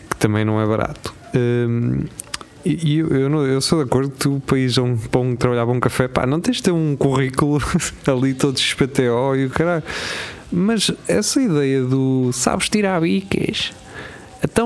que 0.09 0.15
também 0.17 0.45
não 0.45 0.61
é 0.61 0.65
barato. 0.67 1.13
Hum, 1.35 2.05
e 2.65 2.97
eu, 2.97 3.07
eu, 3.09 3.29
eu 3.45 3.61
sou 3.61 3.77
de 3.79 3.85
acordo 3.85 4.09
que 4.09 4.17
tu, 4.17 4.41
a 4.79 4.81
um, 4.81 4.97
para 4.97 5.19
um, 5.21 5.35
trabalhar 5.35 5.65
um 5.65 5.79
café, 5.79 6.07
pá, 6.07 6.25
não 6.25 6.39
tens 6.41 6.57
de 6.57 6.63
ter 6.63 6.71
um 6.71 6.95
currículo 6.95 7.61
ali 8.07 8.33
todo 8.33 8.57
XPTO 8.59 9.35
e 9.35 9.45
o 9.45 9.49
caralho. 9.51 9.83
Mas 10.51 10.89
essa 11.07 11.39
ideia 11.41 11.83
do 11.83 12.31
sabes 12.33 12.67
tirar 12.69 13.01
bicas, 13.01 13.71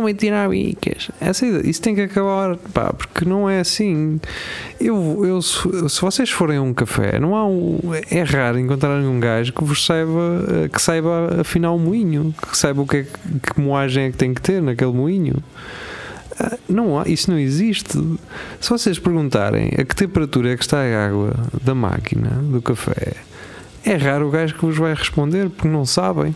vai 0.01 0.13
tirar 0.13 0.49
bicas, 0.49 1.09
essa 1.19 1.45
isso 1.45 1.81
tem 1.81 1.95
que 1.95 2.01
acabar, 2.01 2.57
pá, 2.73 2.93
porque 2.93 3.25
não 3.25 3.49
é 3.49 3.59
assim. 3.59 4.19
Eu, 4.79 5.25
eu, 5.25 5.41
se, 5.41 6.01
vocês 6.01 6.29
forem 6.29 6.57
a 6.57 6.61
um 6.61 6.73
café, 6.73 7.19
não 7.19 7.35
há 7.35 7.45
um, 7.45 7.79
é 8.09 8.23
raro 8.23 8.59
encontrarem 8.59 9.05
um 9.05 9.19
gajo 9.19 9.53
que 9.53 9.63
vos 9.63 9.85
saiba, 9.85 10.45
eh, 10.65 10.69
que 10.69 10.81
saiba 10.81 11.41
afinar 11.41 11.71
um 11.73 11.79
moinho, 11.79 12.33
que 12.49 12.57
saiba 12.57 12.81
o 12.81 12.87
que, 12.87 12.97
é, 12.97 13.03
que 13.03 13.59
moagem 13.59 14.05
é 14.05 14.11
que 14.11 14.17
tem 14.17 14.33
que 14.33 14.41
ter 14.41 14.61
naquele 14.61 14.93
moinho. 14.93 15.35
Ah, 16.39 16.57
Não 16.67 16.99
há, 16.99 17.07
isso 17.07 17.29
não 17.29 17.37
existe. 17.37 17.97
Se 18.59 18.69
vocês 18.69 18.97
perguntarem 18.97 19.71
a 19.77 19.83
que 19.83 19.95
temperatura 19.95 20.53
é 20.53 20.57
que 20.57 20.63
está 20.63 20.79
a 20.79 21.07
água 21.07 21.33
da 21.61 21.75
máquina 21.75 22.29
do 22.29 22.61
café, 22.61 23.13
é 23.85 23.95
raro 23.95 24.27
o 24.27 24.31
gajo 24.31 24.55
que 24.55 24.65
vos 24.65 24.77
vai 24.77 24.93
responder 24.93 25.49
porque 25.49 25.67
não 25.67 25.85
sabem. 25.85 26.33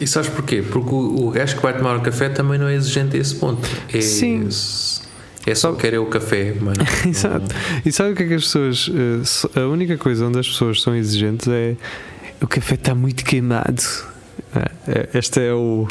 E 0.00 0.06
sabes 0.06 0.28
porquê? 0.28 0.62
Porque 0.62 0.90
o, 0.94 1.26
o 1.28 1.30
gajo 1.30 1.56
que 1.56 1.62
vai 1.62 1.76
tomar 1.76 1.96
o 1.96 2.00
café 2.00 2.28
também 2.28 2.58
não 2.58 2.66
é 2.68 2.74
exigente 2.74 3.16
a 3.16 3.20
esse 3.20 3.34
ponto. 3.36 3.68
É, 3.92 4.00
Sim. 4.00 4.48
É 5.46 5.54
só 5.54 5.72
querer 5.74 5.98
o 5.98 6.06
café, 6.06 6.54
mano. 6.58 6.80
Exato. 7.06 7.54
E 7.84 7.92
sabe 7.92 8.12
o 8.12 8.16
que 8.16 8.22
é 8.22 8.26
que 8.28 8.34
as 8.34 8.44
pessoas. 8.44 8.90
eh, 9.54 9.60
A 9.60 9.66
única 9.68 9.96
coisa 9.98 10.26
onde 10.26 10.38
as 10.38 10.48
pessoas 10.48 10.80
são 10.80 10.96
exigentes 10.96 11.46
é 11.48 11.76
o 12.40 12.46
café 12.46 12.74
está 12.74 12.94
muito 12.94 13.24
queimado. 13.24 13.82
É, 14.56 14.70
é, 14.90 15.08
Esta 15.14 15.40
é 15.40 15.52
o. 15.52 15.86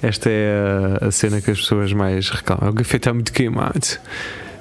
Esta 0.00 0.28
é 0.30 0.98
a, 1.02 1.06
a 1.06 1.10
cena 1.10 1.40
que 1.40 1.50
as 1.50 1.58
pessoas 1.60 1.92
mais 1.92 2.28
reclamam. 2.30 2.70
O 2.70 2.74
café 2.74 2.96
está 2.98 3.12
muito 3.12 3.32
queimado. 3.32 3.80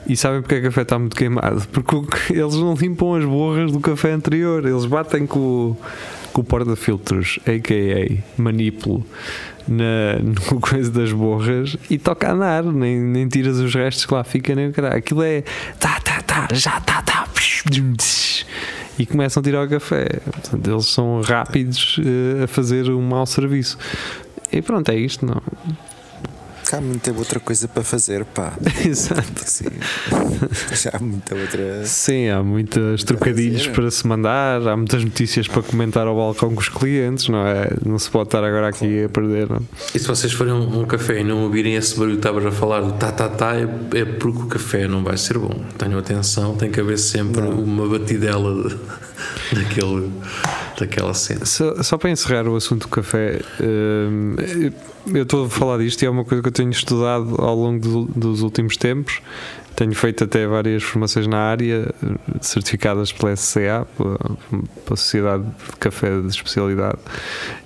E 0.07 0.17
sabem 0.17 0.41
porque 0.41 0.55
é 0.55 0.61
que 0.61 0.67
o 0.67 0.69
café 0.71 0.81
está 0.81 0.97
muito 0.99 1.15
queimado? 1.15 1.65
Porque 1.71 1.95
eles 2.33 2.55
não 2.55 2.73
limpam 2.73 3.13
as 3.15 3.23
borras 3.25 3.71
do 3.71 3.79
café 3.79 4.11
anterior. 4.13 4.65
Eles 4.65 4.85
batem 4.85 5.25
com, 5.27 5.39
o- 5.39 5.77
com 6.33 6.41
o 6.41 6.43
porta-filtros, 6.43 7.39
a.k.a. 7.45 8.41
manipulo, 8.41 9.05
na, 9.67 10.19
no 10.21 10.59
coisa 10.59 10.91
das 10.91 11.13
borras 11.13 11.77
e 11.89 11.97
toca 11.97 12.27
a 12.27 12.33
andar. 12.33 12.63
Nem, 12.63 12.99
nem 12.99 13.27
tiras 13.27 13.57
os 13.57 13.73
restos 13.73 14.05
que 14.05 14.13
lá 14.13 14.23
ficam, 14.23 14.55
nem 14.55 14.69
o 14.69 14.73
caralho. 14.73 14.97
Aquilo 14.97 15.23
é 15.23 15.43
tá, 15.79 15.99
tá, 16.01 16.21
tá, 16.21 16.47
já 16.53 16.79
tá, 16.81 17.01
tá. 17.01 17.27
E 18.99 19.05
começam 19.05 19.41
a 19.41 19.43
tirar 19.43 19.65
o 19.65 19.69
café. 19.69 20.07
Portanto, 20.23 20.69
eles 20.69 20.85
são 20.85 21.21
rápidos 21.21 21.99
eh, 21.99 22.43
a 22.43 22.47
fazer 22.47 22.89
um 22.89 23.01
mau 23.01 23.25
serviço. 23.25 23.77
E 24.51 24.61
pronto, 24.61 24.89
é 24.91 24.95
isto, 24.95 25.25
não? 25.25 25.41
Há 26.75 26.81
muita 26.81 27.11
outra 27.11 27.39
coisa 27.39 27.67
para 27.67 27.83
fazer, 27.83 28.25
pá. 28.25 28.53
Exato. 28.83 29.21
Sim. 29.45 29.65
Já 30.73 30.91
há 30.93 30.99
muita 30.99 31.35
outra. 31.35 31.85
Sim, 31.85 32.29
há 32.29 32.41
muitas 32.41 33.03
trocadilhos 33.03 33.67
para 33.67 33.91
se 33.91 34.07
mandar, 34.07 34.67
há 34.67 34.75
muitas 34.75 35.03
notícias 35.03 35.47
para 35.47 35.61
comentar 35.61 36.07
ao 36.07 36.15
balcão 36.15 36.53
com 36.53 36.59
os 36.59 36.69
clientes, 36.69 37.29
não 37.29 37.45
é? 37.45 37.69
Não 37.85 37.99
se 37.99 38.09
pode 38.09 38.27
estar 38.29 38.43
agora 38.43 38.69
aqui 38.69 39.03
a 39.03 39.09
perder, 39.09 39.49
não? 39.49 39.61
E 39.93 39.99
se 39.99 40.07
vocês 40.07 40.33
forem 40.33 40.51
a 40.53 40.55
um, 40.55 40.83
café 40.85 41.21
e 41.21 41.23
não 41.23 41.43
ouvirem 41.43 41.75
esse 41.75 41.93
barulho 41.95 42.13
que 42.13 42.19
estavas 42.19 42.45
a 42.45 42.51
falar 42.51 42.81
do 42.81 42.93
tá 42.93 43.11
tá 43.11 43.29
tá, 43.29 43.55
é, 43.55 43.67
é 43.99 44.05
porque 44.05 44.41
o 44.41 44.47
café 44.47 44.87
não 44.87 45.03
vai 45.03 45.17
ser 45.17 45.37
bom. 45.37 45.63
Tenham 45.77 45.99
atenção, 45.99 46.55
tem 46.55 46.71
que 46.71 46.79
haver 46.79 46.97
sempre 46.97 47.41
uma 47.41 47.87
batidela 47.87 48.67
de- 48.69 48.75
daquele, 49.53 50.11
daquela 50.79 51.13
cena. 51.13 51.45
Só, 51.45 51.81
só 51.83 51.97
para 51.97 52.09
encerrar 52.09 52.47
o 52.47 52.55
assunto 52.55 52.81
do 52.83 52.87
café, 52.87 53.39
hum, 53.61 54.35
eu 55.13 55.23
estou 55.23 55.45
a 55.45 55.49
falar 55.49 55.77
disto 55.79 56.01
e 56.01 56.05
é 56.05 56.09
uma 56.09 56.23
coisa 56.23 56.41
que 56.41 56.47
eu 56.49 56.53
tenho 56.53 56.69
estudado 56.69 57.35
ao 57.39 57.55
longo 57.55 57.79
do- 57.79 58.05
dos 58.15 58.41
últimos 58.41 58.77
tempos. 58.77 59.21
Tenho 59.75 59.93
feito 59.95 60.23
até 60.23 60.45
várias 60.45 60.83
formações 60.83 61.25
na 61.25 61.39
área, 61.39 61.91
certificadas 62.41 63.11
pela 63.11 63.35
SCA, 63.35 63.87
pela, 63.97 64.95
Sociedade 64.95 65.43
de 65.43 65.75
Café 65.79 66.21
de 66.21 66.27
Especialidade. 66.27 66.99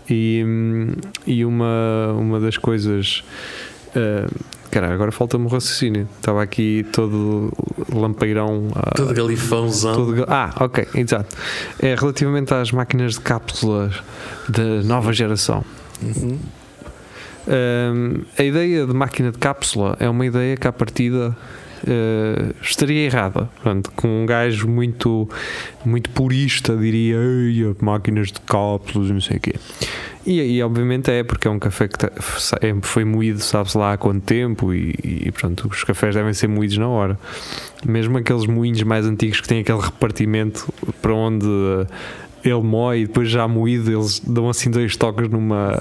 E, 0.09 0.41
hum, 0.45 0.91
e 1.25 1.43
uma, 1.43 2.13
uma 2.17 2.39
das 2.39 2.57
coisas. 2.57 3.23
Uh, 3.95 4.56
Caralho, 4.71 4.93
agora 4.93 5.11
falta-me 5.11 5.45
o 5.45 5.47
raciocínio. 5.47 6.07
Estava 6.17 6.43
aqui 6.43 6.85
todo 6.91 7.51
lampeirão. 7.93 8.67
a- 8.75 8.91
Todo 8.95 9.13
galifãozão. 9.13 9.95
Todo 9.95 10.13
gal- 10.13 10.25
Ah, 10.29 10.53
ok, 10.59 10.87
exato. 10.95 11.35
É 11.79 11.95
relativamente 11.95 12.53
às 12.53 12.71
máquinas 12.71 13.13
de 13.13 13.21
cápsulas 13.21 13.95
da 14.49 14.81
nova 14.83 15.13
geração. 15.13 15.63
Uhum. 16.03 16.37
Hum, 17.47 18.21
a 18.37 18.43
ideia 18.43 18.85
de 18.85 18.93
máquina 18.93 19.31
de 19.31 19.37
cápsula 19.37 19.95
é 19.99 20.09
uma 20.09 20.25
ideia 20.25 20.57
que, 20.57 20.67
à 20.67 20.71
partida, 20.71 21.35
eh, 21.87 22.53
estaria 22.61 23.05
errada. 23.05 23.49
Portanto, 23.55 23.91
com 23.95 24.23
um 24.23 24.25
gajo 24.25 24.67
muito, 24.67 25.29
muito 25.85 26.09
purista 26.09 26.75
diria 26.75 27.17
máquinas 27.81 28.27
de 28.33 28.41
cápsulas 28.41 29.09
e 29.09 29.13
não 29.13 29.21
sei 29.21 29.37
o 29.37 29.39
quê. 29.39 29.53
E, 30.29 30.41
e 30.57 30.61
obviamente 30.61 31.09
é 31.09 31.23
porque 31.23 31.47
é 31.47 31.51
um 31.51 31.57
café 31.57 31.87
que 31.87 31.97
tá- 31.97 32.11
é- 32.61 32.75
foi 32.81 33.05
moído, 33.05 33.39
sabe-se 33.39 33.77
lá 33.77 33.93
há 33.93 33.97
quanto 33.97 34.21
tempo, 34.25 34.73
e, 34.73 34.93
e 35.01 35.31
pronto, 35.31 35.69
os 35.71 35.85
cafés 35.85 36.13
devem 36.13 36.33
ser 36.33 36.47
moídos 36.49 36.77
na 36.77 36.89
hora. 36.89 37.17
Mesmo 37.85 38.17
aqueles 38.17 38.45
moinhos 38.45 38.83
mais 38.83 39.05
antigos 39.05 39.39
que 39.39 39.47
têm 39.47 39.61
aquele 39.61 39.79
repartimento 39.79 40.67
para 41.01 41.13
onde 41.13 41.45
eh, 41.47 41.87
ele 42.49 42.61
moe 42.61 42.99
e 43.03 43.07
depois 43.07 43.29
já 43.29 43.47
moído, 43.47 43.89
eles 43.89 44.19
dão 44.19 44.49
assim 44.49 44.69
dois 44.69 44.97
toques 44.97 45.29
numa. 45.29 45.77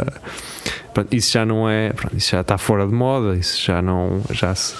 Pronto, 0.94 1.12
isso 1.14 1.32
já 1.32 1.44
não 1.44 1.68
é. 1.68 1.90
pronto, 1.92 2.16
isso 2.16 2.30
já 2.30 2.40
está 2.40 2.56
fora 2.56 2.86
de 2.86 2.92
moda, 2.94 3.36
isso 3.36 3.60
já 3.60 3.82
não. 3.82 4.22
Já 4.30 4.54
se, 4.54 4.74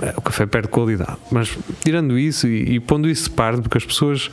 eh, 0.00 0.14
o 0.16 0.22
café 0.22 0.46
perde 0.46 0.68
qualidade. 0.68 1.18
Mas 1.30 1.54
tirando 1.84 2.18
isso 2.18 2.48
e, 2.48 2.76
e 2.76 2.80
pondo 2.80 3.10
isso 3.10 3.24
de 3.24 3.30
parte, 3.30 3.60
porque 3.60 3.76
as 3.76 3.84
pessoas. 3.84 4.30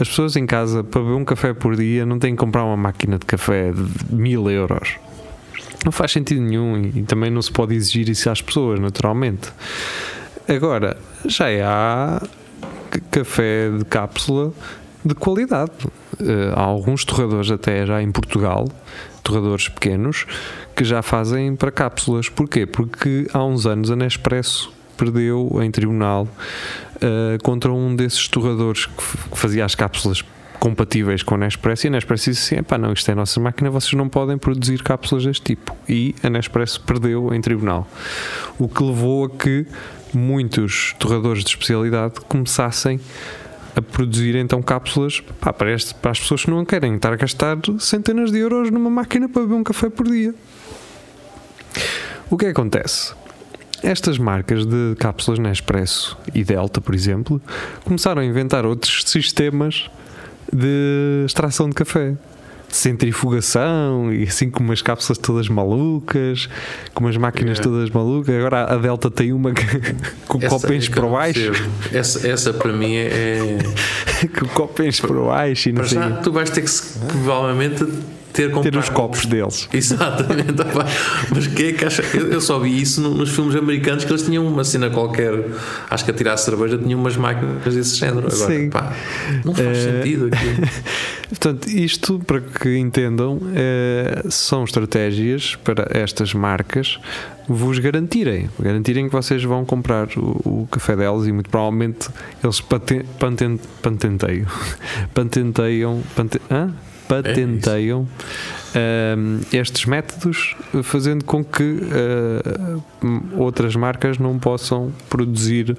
As 0.00 0.08
pessoas 0.08 0.36
em 0.36 0.46
casa, 0.46 0.84
para 0.84 1.00
beber 1.00 1.14
um 1.14 1.24
café 1.24 1.52
por 1.52 1.74
dia, 1.76 2.06
não 2.06 2.18
têm 2.18 2.32
que 2.34 2.38
comprar 2.38 2.64
uma 2.64 2.76
máquina 2.76 3.18
de 3.18 3.26
café 3.26 3.72
de 3.72 4.14
mil 4.14 4.48
euros. 4.50 4.96
Não 5.84 5.92
faz 5.92 6.12
sentido 6.12 6.40
nenhum 6.40 6.76
e, 6.76 7.00
e 7.00 7.02
também 7.02 7.30
não 7.30 7.42
se 7.42 7.50
pode 7.50 7.74
exigir 7.74 8.08
isso 8.08 8.30
às 8.30 8.40
pessoas, 8.40 8.78
naturalmente. 8.78 9.50
Agora, 10.48 10.96
já 11.26 11.46
há 11.64 12.20
c- 12.92 13.00
café 13.10 13.70
de 13.76 13.84
cápsula 13.84 14.52
de 15.04 15.14
qualidade. 15.14 15.72
Eh, 16.20 16.52
há 16.54 16.60
alguns 16.62 17.04
torradores 17.04 17.50
até 17.50 17.86
já 17.86 18.02
em 18.02 18.10
Portugal, 18.10 18.68
torradores 19.22 19.68
pequenos, 19.68 20.26
que 20.74 20.84
já 20.84 21.02
fazem 21.02 21.54
para 21.54 21.70
cápsulas. 21.70 22.28
Porquê? 22.28 22.66
Porque 22.66 23.26
há 23.32 23.44
uns 23.44 23.66
anos 23.66 23.90
a 23.90 23.96
Nespresso 23.96 24.72
perdeu 24.96 25.60
em 25.62 25.70
tribunal 25.70 26.26
eh, 27.00 27.38
contra 27.42 27.72
um 27.72 27.94
desses 27.94 28.28
torradores 28.28 28.86
que, 28.86 28.94
que 29.30 29.38
fazia 29.38 29.64
as 29.64 29.74
cápsulas 29.74 30.24
compatíveis 30.58 31.22
com 31.22 31.36
a 31.36 31.38
Nespresso 31.38 31.86
e 31.86 31.88
a 31.88 31.90
Nespresso 31.90 32.30
disse 32.30 32.54
assim, 32.54 32.60
"Epá, 32.60 32.76
não, 32.76 32.92
isto 32.92 33.08
é 33.08 33.12
a 33.12 33.14
nossa 33.14 33.38
máquina, 33.38 33.70
vocês 33.70 33.92
não 33.92 34.08
podem 34.08 34.36
produzir 34.36 34.82
cápsulas 34.82 35.24
deste 35.24 35.42
tipo 35.54 35.76
e 35.88 36.14
a 36.22 36.28
Nespresso 36.28 36.80
perdeu 36.80 37.32
em 37.32 37.40
tribunal 37.40 37.86
o 38.58 38.68
que 38.68 38.82
levou 38.82 39.24
a 39.24 39.30
que 39.30 39.66
muitos 40.12 40.94
torradores 40.98 41.44
de 41.44 41.50
especialidade 41.50 42.14
começassem 42.28 42.98
a 43.76 43.80
produzir 43.82 44.34
então 44.34 44.60
cápsulas 44.60 45.20
pá, 45.40 45.52
para, 45.52 45.72
este- 45.72 45.94
para 45.94 46.10
as 46.10 46.18
pessoas 46.18 46.44
que 46.44 46.50
não 46.50 46.64
querem 46.64 46.96
estar 46.96 47.12
a 47.12 47.16
gastar 47.16 47.56
centenas 47.78 48.32
de 48.32 48.38
euros 48.38 48.70
numa 48.72 48.90
máquina 48.90 49.28
para 49.28 49.42
beber 49.42 49.54
um 49.54 49.62
café 49.62 49.88
por 49.88 50.08
dia. 50.08 50.34
O 52.30 52.36
que 52.36 52.46
é 52.46 52.48
que 52.48 52.52
acontece? 52.60 53.14
Estas 53.82 54.18
marcas 54.18 54.66
de 54.66 54.94
cápsulas 54.98 55.38
Nespresso 55.38 56.16
e 56.34 56.42
Delta, 56.44 56.80
por 56.80 56.94
exemplo, 56.94 57.40
começaram 57.84 58.20
a 58.20 58.24
inventar 58.24 58.66
outros 58.66 59.04
sistemas 59.06 59.88
de 60.52 61.24
extração 61.26 61.68
de 61.68 61.74
café. 61.74 62.14
centrifugação 62.70 64.12
e 64.12 64.24
assim 64.24 64.50
com 64.50 64.62
umas 64.62 64.82
cápsulas 64.82 65.16
todas 65.16 65.48
malucas, 65.48 66.48
com 66.92 67.04
umas 67.04 67.16
máquinas 67.16 67.58
É. 67.58 67.62
todas 67.62 67.88
malucas. 67.88 68.34
Agora 68.34 68.64
a 68.64 68.76
Delta 68.76 69.10
tem 69.10 69.32
uma 69.32 69.52
que, 69.52 69.64
com 70.26 70.38
Essa 70.38 70.48
copo 70.50 70.66
é 70.72 70.76
não 71.00 71.10
baixo. 71.12 71.52
Essa, 71.92 72.28
essa 72.28 72.52
para 72.52 72.72
mim 72.72 72.94
é. 72.94 73.58
com 74.38 74.48
enche 74.82 75.00
por 75.00 75.24
baixo 75.26 75.70
e 75.70 75.72
não 75.72 75.80
Para 75.80 75.88
sei. 75.88 75.98
já, 75.98 76.10
tu 76.18 76.30
vais 76.32 76.50
ter 76.50 76.60
que 76.60 76.70
provavelmente 77.06 77.86
ter. 78.32 78.52
Ter 78.60 78.76
os 78.76 78.88
copos 78.88 79.26
deles. 79.26 79.68
Exatamente, 79.72 80.54
mas 81.34 81.46
quem 81.48 81.68
é 81.68 81.72
que 81.72 81.84
acha? 81.84 82.02
Eu, 82.16 82.40
só 82.40 82.58
vi 82.58 82.80
isso 82.80 83.00
no- 83.00 83.14
nos 83.14 83.30
filmes 83.30 83.54
americanos 83.56 84.04
que 84.04 84.10
eles 84.12 84.22
tinham 84.22 84.46
uma 84.46 84.64
cena 84.64 84.90
qualquer, 84.90 85.32
acho 85.90 86.04
que 86.04 86.10
a 86.10 86.14
tirar 86.14 86.34
a 86.34 86.36
cerveja 86.36 86.78
tinham 86.78 86.98
umas 87.00 87.16
máquinas 87.16 87.74
desse 87.74 87.96
género. 87.96 88.28
Agora, 88.32 88.54
Sim. 88.54 88.70
pá, 88.70 88.92
não 89.44 89.54
faz 89.54 89.68
Eh, 89.78 90.02
sentido 90.02 90.26
aquilo. 90.32 90.68
Portanto, 91.28 91.66
isto, 91.68 92.18
para 92.26 92.40
que 92.40 92.78
entendam, 92.78 93.38
eh, 93.54 94.22
são 94.30 94.64
estratégias 94.64 95.56
para 95.62 95.86
estas 95.90 96.32
marcas 96.32 96.98
vos 97.46 97.78
garantirem, 97.78 98.48
garantirem 98.60 99.06
que 99.08 99.12
vocês 99.14 99.42
vão 99.42 99.64
comprar 99.64 100.08
o, 100.16 100.62
o 100.62 100.68
café 100.70 100.94
delas 100.96 101.26
e 101.26 101.32
muito 101.32 101.48
provavelmente 101.50 102.08
eles 102.42 102.60
paten, 102.60 103.02
paten, 103.18 103.58
patenteiam, 103.82 104.46
patenteiam, 105.14 106.02
pate, 106.14 106.40
hã? 106.50 106.72
Patenteiam 107.08 108.06
ehm, 108.74 109.40
estes 109.52 109.84
métodos, 109.86 110.54
fazendo 110.82 111.24
com 111.24 111.42
que 111.42 111.80
eh, 111.90 112.76
outras 113.36 113.74
marcas 113.74 114.18
não 114.18 114.38
possam 114.38 114.92
produzir 115.08 115.76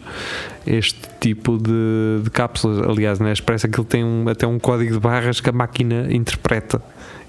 este 0.66 1.00
tipo 1.20 1.58
de, 1.58 2.22
de 2.24 2.30
cápsulas. 2.30 2.80
Aliás, 2.88 3.20
na 3.20 3.32
Express 3.32 3.66
aquilo 3.66 3.86
tem 3.86 4.04
um- 4.04 4.28
até 4.28 4.46
um 4.48 4.58
código 4.60 4.94
de 4.94 5.00
barras 5.00 5.40
que 5.40 5.50
a 5.50 5.54
máquina 5.54 6.08
interpreta 6.12 6.82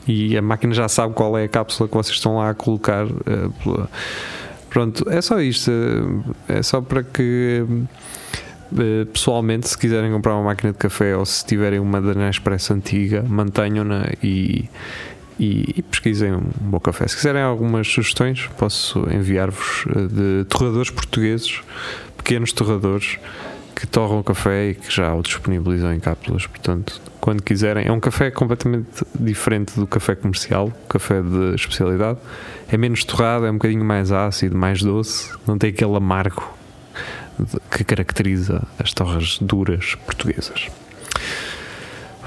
e 0.08 0.36
a 0.36 0.42
máquina 0.42 0.72
já 0.74 0.88
sabe 0.88 1.12
qual 1.14 1.36
é 1.38 1.44
a 1.44 1.48
cápsula 1.48 1.88
que 1.88 1.94
vocês 1.94 2.16
estão 2.16 2.36
lá 2.38 2.50
a 2.50 2.54
colocar. 2.54 3.06
eh, 3.06 3.86
Pronto, 4.70 5.04
é 5.10 5.20
só 5.20 5.40
isto. 5.40 5.70
eh, 6.48 6.58
É 6.58 6.62
só 6.62 6.80
para 6.80 7.02
que 7.02 7.64
pessoalmente, 9.12 9.68
se 9.68 9.76
quiserem 9.76 10.12
comprar 10.12 10.34
uma 10.34 10.44
máquina 10.44 10.72
de 10.72 10.78
café 10.78 11.16
ou 11.16 11.24
se 11.26 11.44
tiverem 11.44 11.78
uma 11.78 12.00
da 12.00 12.14
Nespresso 12.14 12.72
antiga, 12.72 13.24
mantenham-na 13.28 14.06
e, 14.22 14.68
e, 15.38 15.74
e 15.76 15.82
pesquisem 15.82 16.32
um 16.32 16.42
bom 16.60 16.80
café. 16.80 17.06
Se 17.08 17.16
quiserem 17.16 17.42
algumas 17.42 17.88
sugestões, 17.88 18.48
posso 18.58 19.00
enviar-vos 19.10 19.84
eh, 19.88 20.06
de 20.06 20.44
torradores 20.44 20.90
portugueses, 20.90 21.62
pequenos 22.16 22.52
torradores 22.52 23.18
que 23.74 23.86
torram 23.86 24.22
café 24.22 24.70
e 24.70 24.74
que 24.74 24.94
já 24.94 25.14
o 25.14 25.22
disponibilizam 25.22 25.92
em 25.94 26.00
cápsulas. 26.00 26.46
Portanto, 26.46 27.00
quando 27.20 27.42
quiserem, 27.42 27.86
é 27.86 27.92
um 27.92 28.00
café 28.00 28.30
completamente 28.30 29.04
diferente 29.18 29.78
do 29.78 29.86
café 29.86 30.14
comercial, 30.14 30.72
café 30.88 31.22
de 31.22 31.54
especialidade. 31.54 32.18
É 32.70 32.76
menos 32.76 33.04
torrado, 33.04 33.46
é 33.46 33.50
um 33.50 33.54
bocadinho 33.54 33.84
mais 33.84 34.12
ácido, 34.12 34.56
mais 34.56 34.82
doce, 34.82 35.30
não 35.46 35.56
tem 35.56 35.70
aquele 35.70 35.96
amargo 35.96 36.59
que 37.70 37.84
caracteriza 37.84 38.62
as 38.78 38.92
torres 38.92 39.38
duras 39.40 39.96
portuguesas. 40.06 40.68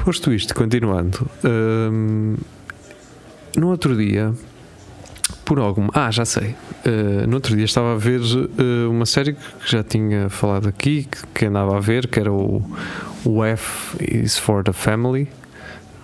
Posto 0.03 0.33
isto, 0.33 0.53
continuando, 0.53 1.29
hum, 1.45 2.35
no 3.55 3.69
outro 3.69 3.95
dia, 3.95 4.33
por 5.45 5.59
algum. 5.59 5.87
Ah, 5.93 6.11
já 6.11 6.25
sei. 6.25 6.55
Uh, 6.85 7.27
no 7.27 7.35
outro 7.35 7.55
dia 7.55 7.65
estava 7.65 7.93
a 7.93 7.97
ver 7.97 8.19
uh, 8.19 8.89
uma 8.89 9.05
série 9.05 9.33
que 9.33 9.39
já 9.65 9.83
tinha 9.83 10.29
falado 10.29 10.67
aqui, 10.67 11.03
que, 11.03 11.27
que 11.33 11.45
andava 11.45 11.77
a 11.77 11.79
ver, 11.79 12.07
que 12.07 12.19
era 12.19 12.31
o, 12.31 12.61
o 13.23 13.43
F 13.43 13.95
is 14.01 14.37
for 14.37 14.63
the 14.63 14.73
Family. 14.73 15.29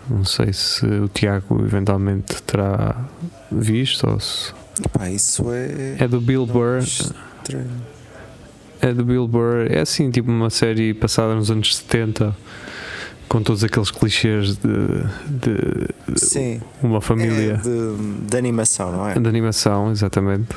Não 0.10 0.24
sei 0.24 0.54
se 0.54 0.86
o 0.86 1.08
Tiago 1.08 1.62
eventualmente 1.64 2.42
terá 2.44 2.96
visto 3.52 4.10
ou 4.10 4.20
se. 4.20 4.54
Pá, 4.94 5.10
isso 5.10 5.52
é. 5.52 5.98
É 6.00 6.08
do 6.08 6.22
Bill 6.22 6.46
Burr. 6.46 6.80
estranho. 6.80 7.99
É 8.82 8.94
do 8.94 9.04
Bill 9.04 9.28
Burr. 9.28 9.68
É 9.70 9.80
assim, 9.82 10.10
tipo 10.10 10.30
uma 10.32 10.50
série 10.50 10.94
passada 10.94 11.36
nos 11.36 11.52
anos 11.52 11.76
70, 11.76 12.36
com 13.28 13.44
todos 13.44 13.64
aqueles 13.64 13.92
clichês 13.92 14.56
de, 14.58 15.04
de 15.28 16.20
Sim. 16.20 16.62
uma 16.82 16.98
É 16.98 17.02
família 17.02 17.58
de, 17.58 18.28
de 18.28 18.38
animação, 18.38 18.92
não 18.92 19.08
é? 19.08 19.20
de 19.20 19.30
animação, 19.30 19.92
exatamente. 19.92 20.48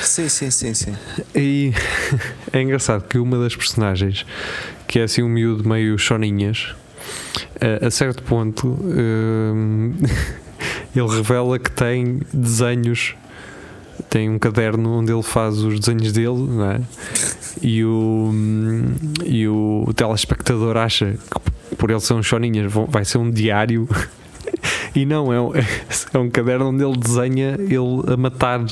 Sim, 0.00 0.28
sim, 0.28 0.50
sim, 0.50 0.74
sim. 0.74 0.94
E 1.34 1.72
é 2.52 2.62
engraçado 2.62 3.06
que 3.06 3.18
uma 3.18 3.38
das 3.38 3.54
personagens, 3.54 4.24
que 4.86 4.98
é 4.98 5.02
assim 5.02 5.22
um 5.22 5.28
miúdo 5.28 5.68
meio 5.68 5.98
choninhas, 5.98 6.74
a, 7.60 7.86
a 7.86 7.90
certo 7.90 8.22
ponto 8.22 8.68
hum, 8.68 9.94
ele 10.96 11.08
revela 11.08 11.58
que 11.58 11.70
tem 11.70 12.20
desenhos, 12.32 13.14
tem 14.08 14.30
um 14.30 14.38
caderno 14.38 14.98
onde 14.98 15.12
ele 15.12 15.22
faz 15.22 15.58
os 15.58 15.78
desenhos 15.80 16.12
dele, 16.12 16.46
não 16.48 16.70
é? 16.70 16.80
E 17.60 17.84
o, 17.84 18.30
e 19.24 19.46
o, 19.46 19.92
telespectador 19.94 20.76
acha 20.76 21.14
que 21.70 21.76
por 21.76 21.90
ele 21.90 22.00
ser 22.00 22.14
um 22.14 22.22
choninhas 22.22 22.72
vai 22.88 23.04
ser 23.04 23.18
um 23.18 23.30
diário. 23.30 23.88
E 24.94 25.06
não, 25.06 25.32
é 25.32 25.40
um, 25.40 25.52
é 26.12 26.18
um 26.18 26.28
caderno 26.28 26.68
onde 26.68 26.84
ele 26.84 26.98
desenha 26.98 27.56
ele 27.58 28.12
a 28.12 28.16
matar 28.16 28.62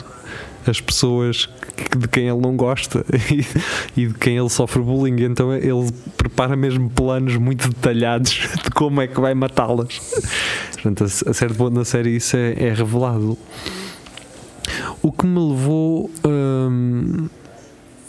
as 0.66 0.81
pessoas 0.81 1.49
de 1.97 2.09
quem 2.09 2.29
ele 2.29 2.40
não 2.40 2.57
gosta 2.57 3.05
e, 3.97 4.07
de 4.07 4.14
quem 4.14 4.37
ele 4.37 4.49
sofre 4.51 4.83
bullying. 4.83 5.23
Então 5.23 5.55
ele 5.55 5.90
prepara 6.16 6.57
mesmo 6.57 6.90
planos 6.90 7.37
muito 7.37 7.69
detalhados 7.69 8.33
de 8.62 8.71
como 8.71 9.01
é 9.01 9.07
que 9.07 9.19
vai 9.21 9.35
matá-las. 9.35 9.99
Portanto, 10.75 11.05
a, 11.05 11.31
a 11.31 11.35
certo 11.35 11.57
ponto 11.57 11.75
na 11.75 11.85
série 11.85 12.16
isso 12.16 12.37
é, 12.37 12.53
é 12.53 12.75
revelado. 12.75 13.38
O 15.03 15.11
que 15.11 15.27
me 15.27 15.38
levou. 15.38 16.11
hum, 16.25 17.29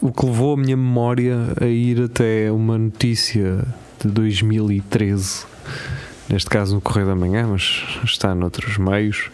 o 0.02 0.12
que 0.12 0.26
levou 0.26 0.56
a 0.56 0.58
minha 0.58 0.76
memória 0.76 1.38
a 1.62 1.68
ir 1.68 2.02
até 2.02 2.52
uma 2.52 2.76
notícia 2.78 3.64
de 4.04 4.10
2013, 4.10 5.46
neste 6.28 6.50
caso 6.50 6.74
no 6.74 6.82
Correio 6.82 7.06
da 7.06 7.16
Manhã, 7.16 7.48
mas 7.48 7.84
está 8.04 8.34
noutros 8.34 8.80
meios. 8.80 9.30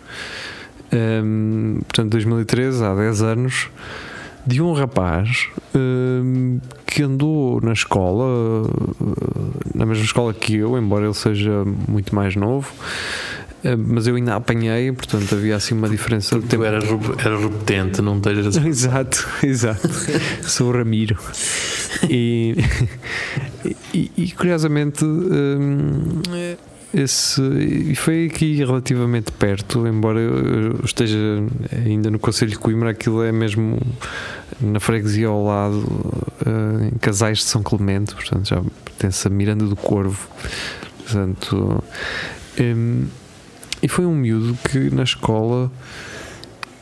Hum, 0.94 1.80
portanto, 1.84 2.12
2013, 2.12 2.84
há 2.84 2.94
10 2.94 3.22
anos, 3.22 3.70
de 4.46 4.62
um 4.62 4.74
rapaz 4.74 5.48
hum, 5.74 6.60
que 6.86 7.02
andou 7.02 7.62
na 7.62 7.72
escola, 7.72 8.26
uh, 8.26 9.54
na 9.74 9.86
mesma 9.86 10.04
escola 10.04 10.34
que 10.34 10.58
eu, 10.58 10.78
embora 10.78 11.06
ele 11.06 11.14
seja 11.14 11.64
muito 11.88 12.14
mais 12.14 12.36
novo, 12.36 12.74
mas 13.88 14.08
eu 14.08 14.16
ainda 14.16 14.36
apanhei, 14.36 14.92
portanto 14.92 15.34
havia 15.36 15.56
assim 15.56 15.74
uma 15.76 15.90
diferença 15.90 16.36
de 16.36 16.42
Tu 16.42 16.48
tempo. 16.48 16.64
eras, 16.64 16.84
ru- 16.88 17.16
eras 17.20 17.42
repetente, 17.42 18.02
não 18.02 18.18
estejas. 18.18 18.56
Exato, 18.66 19.28
exato. 19.44 19.90
Sou 20.44 20.70
o 20.70 20.72
Ramiro. 20.72 21.18
E, 22.10 22.56
e, 23.94 24.12
e, 24.18 24.32
curiosamente, 24.32 25.04
hum, 25.04 26.22
esse, 26.94 27.42
e 27.42 27.96
foi 27.96 28.28
aqui 28.28 28.56
relativamente 28.56 29.32
perto, 29.32 29.86
embora 29.88 30.20
eu 30.20 30.38
eu 30.78 30.80
esteja 30.86 31.18
ainda 31.86 32.10
no 32.12 32.20
Conselho 32.20 32.52
de 32.52 32.58
Coimbra, 32.60 32.92
aquilo 32.92 33.22
é 33.24 33.32
mesmo 33.32 33.80
na 34.62 34.80
freguesia 34.80 35.28
ao 35.28 35.44
lado, 35.44 35.84
eh, 36.46 36.90
em 36.94 36.98
Casais 37.00 37.40
de 37.40 37.44
São 37.46 37.62
Clemente, 37.62 38.14
portanto 38.16 38.48
já 38.48 38.62
pertence 38.86 39.28
a 39.28 39.32
Miranda 39.32 39.66
do 39.66 39.76
Corvo. 39.76 40.28
Portanto, 41.04 41.84
hum, 42.60 43.06
e 43.82 43.88
foi 43.88 44.06
um 44.06 44.16
miúdo 44.16 44.58
que 44.70 44.90
na 44.94 45.04
escola 45.04 45.72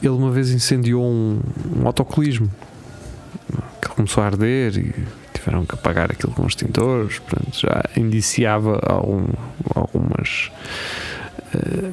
ele 0.01 0.13
uma 0.13 0.31
vez 0.31 0.51
incendiou 0.51 1.03
um, 1.03 1.39
um 1.75 1.87
autocolismo 1.87 2.49
que 3.81 3.89
começou 3.89 4.23
a 4.23 4.27
arder 4.27 4.77
e 4.77 4.93
tiveram 5.33 5.65
que 5.65 5.75
apagar 5.75 6.11
aquilo 6.11 6.33
com 6.33 6.45
extintores, 6.45 7.19
portanto 7.19 7.59
já 7.59 7.83
indiciava 7.95 8.79
algum, 8.85 9.27
algumas. 9.73 10.51
eh, 11.53 11.91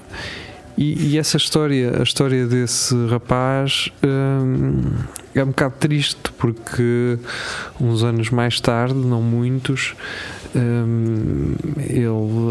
e, 0.76 1.12
e 1.12 1.18
essa 1.18 1.37
história, 1.37 2.00
a 2.00 2.02
história 2.02 2.46
desse 2.46 2.94
rapaz 3.06 3.90
hum, 4.02 4.82
é 5.35 5.42
um 5.42 5.48
bocado 5.48 5.74
triste 5.78 6.32
porque 6.38 7.18
uns 7.80 8.02
anos 8.02 8.30
mais 8.30 8.61
tarde, 8.61 8.94
não 8.94 9.20
muitos, 9.20 9.94
hum, 10.54 11.54
ele 11.78 12.06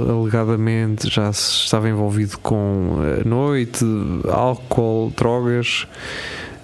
alegadamente 0.09 1.09
já 1.09 1.31
se 1.33 1.65
estava 1.65 1.89
envolvido 1.89 2.37
com 2.39 2.97
a 2.99 3.27
noite, 3.27 3.85
álcool, 4.29 5.11
drogas, 5.17 5.87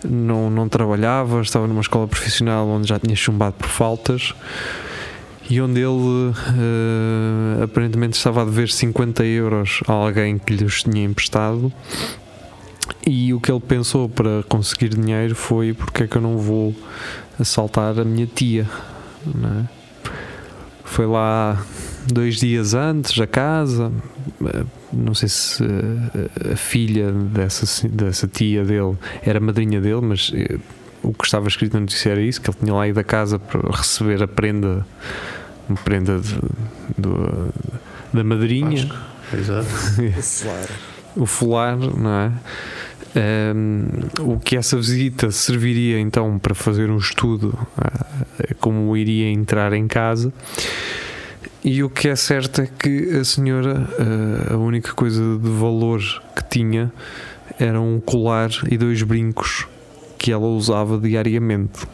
não, 0.04 0.50
não 0.50 0.70
trabalhava, 0.70 1.42
estava 1.42 1.68
numa 1.68 1.82
escola 1.82 2.08
profissional 2.08 2.68
onde 2.68 2.88
já 2.88 3.00
tinha 3.00 3.16
chumbado 3.16 3.56
por 3.56 3.68
faltas 3.68 4.34
e 5.50 5.62
onde 5.62 5.80
ele 5.80 6.34
eh, 6.58 7.64
aparentemente 7.64 8.18
estava 8.18 8.42
a 8.42 8.46
dever 8.46 8.70
50 8.70 9.24
euros 9.26 9.82
a 9.88 9.94
alguém 9.94 10.38
que 10.38 10.54
lhe 10.54 10.66
os 10.66 10.84
tinha 10.84 11.04
emprestado. 11.04 11.72
E 13.06 13.34
o 13.34 13.40
que 13.40 13.52
ele 13.52 13.60
pensou 13.60 14.10
para 14.10 14.44
conseguir 14.48 14.90
dinheiro 14.90 15.36
foi 15.36 15.74
porque 15.74 16.04
é 16.04 16.08
que 16.08 16.18
eu 16.18 16.22
não 16.22 16.38
vou 16.38 16.76
assaltar 17.40 18.00
a 18.00 18.04
minha 18.04 18.26
tia, 18.26 18.68
é? 19.26 19.78
Foi 20.84 21.06
lá 21.06 21.64
dois 22.12 22.38
dias 22.38 22.74
antes 22.74 23.20
a 23.20 23.28
casa. 23.28 23.92
Não 24.92 25.14
sei 25.14 25.28
se 25.28 25.64
a 26.52 26.56
filha 26.56 27.12
dessa, 27.12 27.88
dessa 27.88 28.28
tia 28.28 28.64
dele 28.64 28.98
era 29.22 29.40
madrinha 29.40 29.82
dele, 29.82 30.02
mas 30.02 30.32
eh, 30.34 30.58
o 31.04 31.14
que 31.14 31.26
estava 31.26 31.48
escrito 31.48 31.74
na 31.74 31.82
notícia 31.82 32.12
era 32.12 32.22
isso: 32.22 32.42
que 32.42 32.50
ele 32.50 32.58
tinha 32.62 32.74
lá 32.74 32.88
ido 32.88 33.00
a 33.00 33.04
casa 33.04 33.38
para 33.38 33.70
receber 33.70 34.24
a 34.24 34.28
prenda, 34.28 34.86
uma 35.70 35.78
prenda 35.78 36.20
de- 36.20 36.40
do- 36.98 37.54
da 38.14 38.24
madrinha 38.24 38.90
Exato. 39.34 39.68
O 40.18 40.22
Flávio. 40.22 40.76
o 41.18 41.26
folar, 41.26 41.78
não 41.78 42.10
é? 42.12 42.32
Ehm, 43.16 43.88
o 44.20 44.40
que 44.40 44.56
essa 44.56 44.78
visita 44.78 45.32
serviria 45.32 46.00
então 46.00 46.38
para 46.38 46.54
fazer 46.54 46.90
um 46.90 46.98
estudo 46.98 47.58
ah, 47.78 48.06
como 48.60 48.96
iria 48.96 49.30
entrar 49.30 49.74
em 49.74 49.88
casa. 49.88 50.32
E 51.64 51.84
o 51.84 51.90
que 51.90 52.08
é 52.08 52.16
certo 52.16 52.62
é 52.62 52.68
que 52.68 53.18
a 53.20 53.24
senhora, 53.26 53.88
ah, 54.50 54.54
a 54.54 54.58
única 54.58 54.94
coisa 54.94 55.22
de 55.38 55.50
valor 55.50 56.00
que 56.36 56.44
tinha 56.50 56.92
era 57.60 57.82
um 57.82 58.00
colar 58.00 58.50
e 58.70 58.78
dois 58.78 59.02
brincos 59.02 59.66
que 60.18 60.32
ela 60.32 60.46
usava 60.48 60.98
diariamente. 61.00 61.86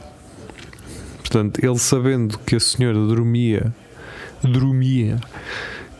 Portanto, 1.33 1.65
ele 1.65 1.79
sabendo 1.79 2.37
que 2.37 2.55
a 2.55 2.59
senhora 2.59 2.93
dormia, 3.07 3.73
dormia 4.43 5.19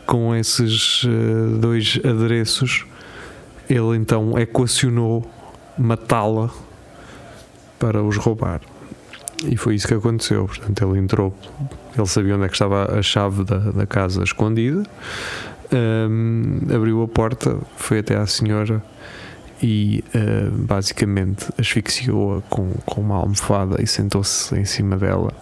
com 0.06 0.32
esses 0.32 1.02
eh, 1.04 1.58
dois 1.58 1.98
adereços, 2.04 2.86
ele 3.68 3.96
então 3.96 4.38
equacionou 4.38 5.28
matá-la 5.76 6.50
para 7.80 8.00
os 8.00 8.16
roubar. 8.16 8.60
E 9.44 9.56
foi 9.56 9.74
isso 9.74 9.88
que 9.88 9.94
aconteceu. 9.94 10.46
Portanto, 10.46 10.84
ele 10.84 11.00
entrou, 11.00 11.36
ele 11.98 12.06
sabia 12.06 12.36
onde 12.36 12.44
é 12.44 12.46
que 12.46 12.54
estava 12.54 12.96
a 12.96 13.02
chave 13.02 13.42
da, 13.42 13.58
da 13.58 13.86
casa 13.88 14.22
escondida, 14.22 14.84
hum, 16.08 16.60
abriu 16.72 17.02
a 17.02 17.08
porta, 17.08 17.58
foi 17.76 17.98
até 17.98 18.14
à 18.14 18.24
senhora 18.24 18.80
e 19.62 20.04
eh, 20.14 20.48
basicamente 20.50 21.46
asfixiou-a 21.58 22.42
com, 22.42 22.70
com 22.84 23.00
uma 23.00 23.16
almofada 23.16 23.82
e 23.82 23.86
sentou-se 23.86 24.54
em 24.56 24.64
cima 24.64 24.96
dela, 24.96 25.32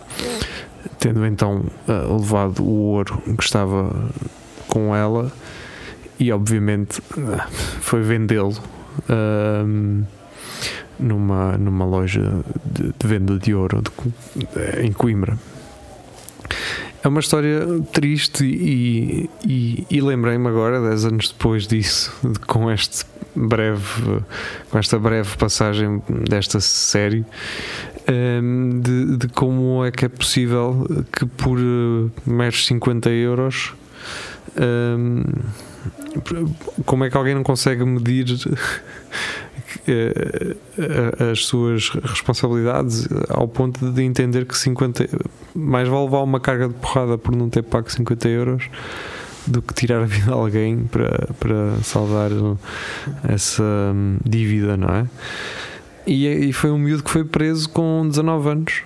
tendo 0.99 1.25
então 1.27 1.65
eh, 1.89 1.93
levado 1.93 2.63
o 2.63 2.71
ouro 2.71 3.23
que 3.37 3.43
estava 3.43 4.11
com 4.69 4.95
ela 4.95 5.33
e 6.19 6.31
obviamente 6.33 7.03
eh, 7.17 7.47
foi 7.81 8.03
vendê-lo 8.03 8.57
ahm, 9.09 10.03
numa, 10.99 11.59
numa 11.59 11.85
loja 11.85 12.45
de, 12.65 12.93
de 12.97 13.07
venda 13.07 13.39
de 13.39 13.55
ouro 13.55 13.83
de 13.83 14.87
em 14.87 14.93
Coimbra. 14.93 15.37
É 17.05 17.09
uma 17.09 17.21
história 17.21 17.61
triste 17.93 18.45
e, 18.45 19.29
e, 19.45 19.87
e 19.91 20.01
lembrei-me 20.01 20.47
agora, 20.49 20.81
10 20.81 21.05
anos 21.07 21.29
depois 21.31 21.67
disso, 21.67 22.13
de- 22.23 22.39
com 22.41 22.71
este 22.71 23.05
breve, 23.35 24.21
com 24.71 24.79
esta 24.79 24.99
breve 24.99 25.37
passagem 25.37 26.01
desta 26.29 26.61
série, 26.61 27.25
ehm, 28.07 28.81
de, 28.81 29.17
de 29.17 29.29
como 29.29 29.85
é 29.85 29.91
que 29.91 30.05
é 30.05 30.09
possível 30.09 30.87
que 31.13 31.27
por 31.27 31.59
eh, 31.59 32.11
meros 32.27 32.67
50 32.67 33.11
euros 33.11 33.75
Hum, 34.55 35.23
como 36.85 37.05
é 37.05 37.11
que 37.11 37.17
alguém 37.17 37.35
não 37.35 37.43
consegue 37.43 37.85
medir 37.87 38.27
as 41.31 41.45
suas 41.45 41.89
responsabilidades 41.91 43.09
ao 43.29 43.49
ponto 43.49 43.91
de 43.91 44.03
entender 44.03 44.45
que 44.45 44.57
50 44.57 45.09
mais 45.55 45.89
vale 45.89 46.05
levar 46.05 46.23
uma 46.23 46.41
carga 46.41 46.69
de 46.69 46.75
porrada 46.75 47.19
por 47.19 47.35
não 47.35 47.49
ter 47.49 47.63
pago 47.63 47.91
50 47.91 48.29
euros 48.29 48.69
do 49.47 49.61
que 49.61 49.75
tirar 49.75 50.03
a 50.03 50.07
vida 50.07 50.27
de 50.27 50.33
alguém 50.33 50.85
para, 50.85 51.29
para 51.39 51.77
salvar 51.83 52.31
essa 53.29 53.63
hum, 53.63 54.19
dívida, 54.25 54.77
não 54.77 54.89
é? 54.89 55.07
E, 56.07 56.27
e 56.27 56.53
foi 56.53 56.71
um 56.71 56.79
miúdo 56.79 57.03
que 57.03 57.11
foi 57.11 57.25
preso 57.25 57.69
com 57.69 58.07
19 58.09 58.49
anos 58.49 58.83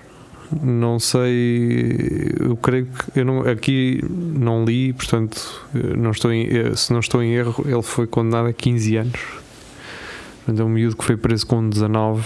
não 0.61 0.99
sei 0.99 2.31
eu 2.39 2.55
creio 2.55 2.85
que 2.85 3.19
eu 3.19 3.25
não, 3.25 3.41
aqui 3.41 4.01
não 4.09 4.63
li 4.63 4.93
portanto 4.93 5.67
não 5.73 6.11
estou 6.11 6.31
em, 6.31 6.47
eh, 6.47 6.75
se 6.75 6.93
não 6.93 6.99
estou 6.99 7.21
em 7.21 7.33
erro 7.33 7.65
ele 7.67 7.81
foi 7.81 8.07
condenado 8.07 8.47
a 8.47 8.53
15 8.53 8.95
anos 8.95 9.19
portanto 10.47 10.61
é 10.61 10.63
um 10.63 10.69
miúdo 10.69 10.95
que 10.95 11.03
foi 11.03 11.17
preso 11.17 11.45
com 11.45 11.67
19 11.69 12.23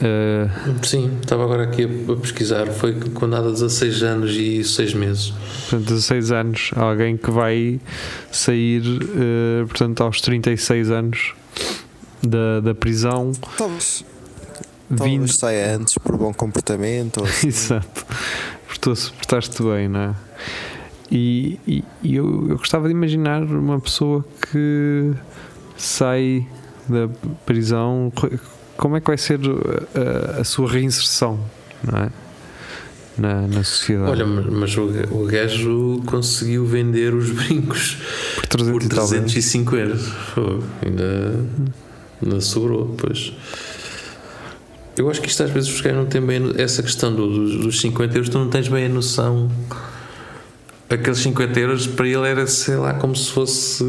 eh, 0.00 0.48
Sim, 0.82 1.18
estava 1.20 1.42
agora 1.44 1.64
aqui 1.64 1.82
a, 1.84 2.12
a 2.12 2.16
pesquisar. 2.16 2.66
Foi 2.68 2.94
condenado 3.10 3.48
a 3.48 3.52
16 3.52 4.02
anos 4.04 4.30
e 4.36 4.62
6 4.62 4.94
meses. 4.94 5.30
portanto 5.68 5.88
16 5.88 6.32
anos 6.32 6.70
alguém 6.76 7.16
que 7.16 7.30
vai 7.30 7.80
sair 8.30 8.82
eh, 8.84 9.64
portanto 9.66 10.02
aos 10.02 10.20
36 10.20 10.90
anos 10.90 11.34
da, 12.22 12.60
da 12.60 12.74
prisão 12.74 13.32
Talvez, 13.58 14.04
vindo 14.90 15.00
talvez 15.26 15.36
saia 15.36 15.76
antes 15.76 15.98
por 15.98 16.16
bom 16.16 16.32
comportamento. 16.32 17.18
ou 17.18 17.24
assim. 17.26 17.48
Exato. 17.48 18.06
Portou-se, 18.68 19.10
portaste 19.12 19.62
bem, 19.62 19.88
não 19.88 20.00
é? 20.00 20.14
E, 21.10 21.58
e- 21.66 21.84
e 22.02 22.16
eu, 22.16 22.48
eu 22.48 22.56
gostava 22.58 22.86
de 22.88 22.92
imaginar 22.92 23.42
uma 23.44 23.78
pessoa 23.80 24.24
que 24.50 25.12
sai 25.76 26.46
da 26.88 27.08
prisão, 27.44 28.12
como 28.76 28.96
é 28.96 29.00
que 29.00 29.06
vai 29.06 29.18
ser 29.18 29.38
a, 30.36 30.40
a 30.40 30.44
sua 30.44 30.68
reinserção, 30.70 31.38
não 31.82 31.98
é? 31.98 32.10
Na, 33.18 33.46
na 33.46 33.64
sociedade. 33.64 34.10
Olha, 34.10 34.26
mas, 34.26 34.76
o, 34.76 34.82
o 35.10 35.24
gajo 35.24 36.02
conseguiu 36.04 36.66
vender 36.66 37.14
os 37.14 37.30
brincos 37.30 37.96
por 38.34 38.46
300 38.46 38.72
por 38.72 38.82
e 38.82 38.88
tal 38.88 38.98
euros. 39.14 39.32
305 39.32 39.76
euros. 39.76 40.12
Ainda, 40.84 41.40
ainda 42.22 42.40
sobrou, 42.42 42.94
pois. 42.98 43.32
Eu 44.98 45.08
acho 45.10 45.22
que 45.22 45.28
isto 45.28 45.42
às 45.42 45.50
vezes 45.50 45.70
os 45.70 45.80
gajos 45.80 45.98
não 45.98 46.06
têm 46.06 46.20
bem 46.20 46.42
essa 46.58 46.82
questão 46.82 47.14
do- 47.14 47.26
dos, 47.28 47.56
dos 47.64 47.80
50 47.80 48.14
euros, 48.16 48.28
tu 48.28 48.38
não 48.38 48.50
tens 48.50 48.68
bem 48.68 48.84
a 48.84 48.88
noção. 48.90 49.50
Aqueles 50.90 51.18
50 51.20 51.58
euros 51.58 51.86
para 51.86 52.06
ele 52.06 52.28
era, 52.28 52.46
sei 52.46 52.76
lá, 52.76 52.92
como 52.94 53.16
se 53.16 53.30
fosse 53.30 53.82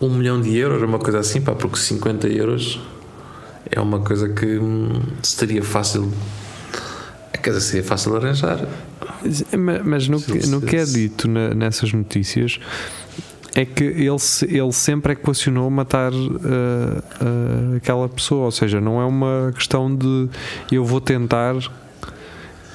um 0.00 0.10
milhão 0.10 0.40
de 0.40 0.56
euros, 0.56 0.82
uma 0.82 0.98
coisa 0.98 1.18
assim, 1.20 1.40
pá, 1.40 1.54
porque 1.54 1.76
50 1.78 2.28
euros 2.28 2.80
é 3.70 3.80
uma 3.80 4.00
coisa 4.00 4.28
que 4.28 4.58
hum, 4.58 5.00
seria 5.22 5.62
fácil. 5.62 6.12
Quer 7.42 7.50
dizer, 7.50 7.60
seria 7.60 7.84
fácil 7.84 8.10
de 8.12 8.16
arranjar. 8.26 8.60
Ma- 9.56 9.80
Mas 9.84 10.08
no, 10.08 10.20
que, 10.20 10.40
Se- 10.42 10.50
no 10.50 10.60
que 10.60 10.76
é 10.76 10.84
se- 10.84 10.92
dito 10.94 11.28
na- 11.28 11.54
nessas 11.54 11.92
notícias 11.92 12.58
é 13.54 13.64
que 13.64 13.84
ele, 13.84 14.18
se- 14.18 14.44
ele 14.46 14.72
sempre 14.72 15.12
equacionou 15.12 15.70
matar 15.70 16.12
ah, 16.12 17.02
ah, 17.20 17.76
aquela 17.76 18.08
pessoa, 18.08 18.46
ou 18.46 18.50
seja, 18.50 18.80
não 18.80 19.00
é 19.00 19.04
uma 19.04 19.52
questão 19.54 19.94
de 19.94 20.28
eu 20.72 20.84
vou 20.84 21.00
tentar 21.00 21.54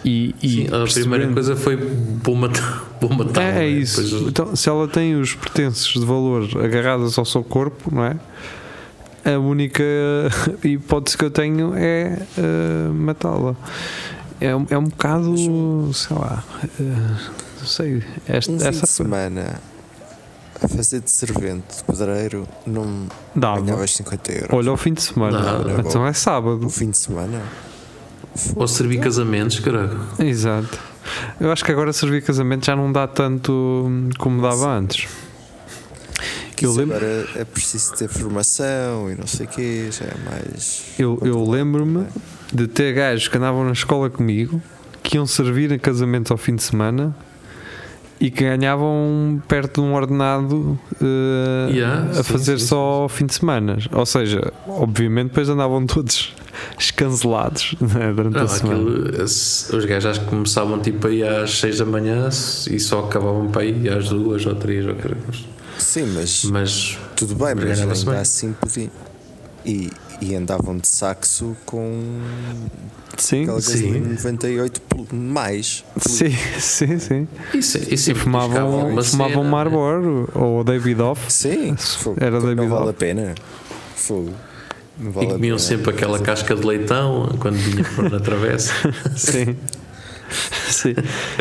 e, 0.03 0.35
e 0.41 0.49
Sim, 0.49 0.67
a 0.67 0.85
primeira 0.85 1.27
coisa 1.31 1.55
foi 1.55 1.75
vou 1.75 2.35
matar. 2.35 2.87
Vou 2.99 3.09
matar 3.13 3.41
é, 3.41 3.63
é 3.63 3.67
isso. 3.67 4.01
Depois- 4.03 4.27
Então, 4.27 4.55
se 4.55 4.69
ela 4.69 4.87
tem 4.87 5.15
os 5.19 5.33
pertences 5.35 5.87
de 5.93 6.05
valor 6.05 6.47
agarrados 6.63 7.17
ao 7.17 7.25
seu 7.25 7.43
corpo, 7.43 7.93
não 7.93 8.03
é? 8.05 8.15
A 9.23 9.37
única 9.37 9.83
hipótese 10.63 11.17
que 11.17 11.25
eu 11.25 11.29
tenho 11.31 11.73
é 11.75 12.19
ah, 12.37 12.91
matá-la. 12.93 13.55
É, 14.39 14.55
um- 14.55 14.65
é 14.71 14.77
um 14.77 14.85
bocado, 14.85 15.93
sei 15.93 16.17
lá, 16.17 16.43
ah, 16.63 17.19
não 17.59 17.65
sei. 17.67 18.03
Esta, 18.27 18.51
Um 18.51 18.59
fim 18.59 18.65
essa 18.67 18.81
de 18.81 18.89
semana 18.89 19.61
a 20.63 20.67
fazer 20.67 21.01
de 21.01 21.09
servente 21.11 21.77
de 21.77 21.83
pedreiro 21.83 22.47
não 22.65 23.07
dava. 23.35 23.61
ganhavas 23.61 23.93
50 23.95 24.31
euros. 24.31 24.49
Olha, 24.53 24.69
ao 24.71 24.77
fim 24.77 24.93
de 24.93 25.01
semana. 25.03 25.39
Não, 25.39 25.63
não. 25.63 25.79
então 25.79 26.05
é 26.07 26.13
sábado. 26.13 26.65
O 26.65 26.69
fim 26.69 26.89
de 26.89 26.97
semana? 26.97 27.41
Ou 28.55 28.67
servir 28.67 28.99
casamentos, 28.99 29.59
caralho. 29.59 29.99
Exato. 30.19 30.79
Eu 31.39 31.51
acho 31.51 31.63
que 31.65 31.71
agora 31.71 31.91
servir 31.91 32.21
casamento 32.23 32.65
já 32.65 32.75
não 32.75 32.91
dá 32.91 33.07
tanto 33.07 33.89
como 34.17 34.41
dava 34.41 34.69
antes. 34.77 35.07
Que 36.55 36.65
Eu 36.65 36.73
lembro- 36.73 36.95
agora 36.97 37.27
é 37.35 37.43
preciso 37.43 37.93
ter 37.95 38.07
formação 38.07 39.09
e 39.11 39.15
não 39.15 39.25
sei 39.25 39.45
o 39.47 39.49
quê, 39.49 39.89
já 39.91 40.05
é 40.05 40.13
mais. 40.29 40.83
Eu, 40.99 41.19
eu 41.23 41.43
lembro-me 41.49 42.05
de 42.53 42.67
ter 42.67 42.93
gajos 42.93 43.27
que 43.27 43.37
andavam 43.37 43.63
na 43.65 43.71
escola 43.71 44.09
comigo 44.09 44.61
que 45.01 45.17
iam 45.17 45.25
servir 45.25 45.73
a 45.73 45.79
casamento 45.79 46.31
ao 46.31 46.37
fim 46.37 46.55
de 46.55 46.61
semana 46.61 47.15
e 48.19 48.29
que 48.29 48.43
ganhavam 48.43 49.41
perto 49.47 49.81
de 49.81 49.87
um 49.87 49.95
ordenado 49.95 50.79
eh, 51.01 51.71
Yeah, 51.73 52.11
a 52.11 52.13
sim, 52.15 52.23
fazer 52.23 52.59
sim, 52.59 52.67
só 52.67 52.77
ao 52.77 53.09
fim 53.09 53.25
de 53.25 53.33
semana. 53.33 53.77
Ou 53.91 54.05
seja, 54.05 54.53
obviamente 54.67 55.29
depois 55.29 55.49
andavam 55.49 55.83
todos 55.87 56.35
escancelados 56.77 57.75
né, 57.79 58.13
durante 58.15 58.35
Não, 58.35 58.43
a 58.43 58.47
semana. 58.47 58.79
aquilo, 59.09 59.23
os 59.23 59.85
gajos 59.85 60.05
acho 60.11 60.19
que 60.21 60.25
começavam 60.27 60.79
tipo 60.79 61.07
aí 61.07 61.23
às 61.23 61.59
6 61.59 61.79
da 61.79 61.85
manhã 61.85 62.27
e 62.29 62.79
só 62.79 62.99
acabavam 63.05 63.47
para 63.49 63.61
aí 63.61 63.89
às 63.89 64.09
2 64.09 64.45
ou 64.45 64.55
3 64.55 64.85
ou. 64.87 64.95
Sim, 65.77 66.05
mas 66.13 66.43
Mas 66.45 66.97
tudo 67.15 67.35
bem, 67.35 67.55
mas 67.55 67.79
ainda 67.79 67.93
bem. 68.11 68.15
assim 68.19 68.53
podia. 68.53 68.89
E, 69.65 69.89
e 70.19 70.35
andavam 70.35 70.77
de 70.77 70.87
saxo 70.87 71.55
com 71.65 72.19
Sim, 73.17 73.43
aquela 73.43 73.61
sim. 73.61 73.71
gasolina 73.73 74.07
98 74.09 74.81
pelu- 74.81 75.07
mais. 75.11 75.83
sim, 75.97 76.31
sim, 76.59 76.97
sim. 76.99 77.27
Isso, 77.53 77.77
isso 77.93 78.11
E 78.11 78.15
fumavam, 78.15 78.89
uma 78.89 79.03
fumavam 79.03 79.37
cena, 79.43 79.49
Marlboro 79.49 80.29
ou 80.33 80.63
David 80.63 81.01
Off. 81.01 81.31
Sim, 81.31 81.75
Era 82.17 82.39
não 82.39 82.41
David 82.41 82.67
vale 82.67 82.81
Off. 82.83 82.89
a 82.89 82.93
pena. 82.93 83.35
Fogo. 83.95 84.33
Vale 85.03 85.25
E 85.27 85.29
a 85.29 85.33
comiam 85.33 85.57
pena. 85.57 85.59
sempre 85.59 85.89
aquela 85.91 86.19
casca 86.19 86.55
de 86.55 86.65
leitão 86.65 87.35
quando 87.39 87.55
vinha 87.55 87.83
por 87.83 88.09
na 88.09 88.19
travessa. 88.19 88.71
Sim. 89.17 89.55
sim. 90.69 90.93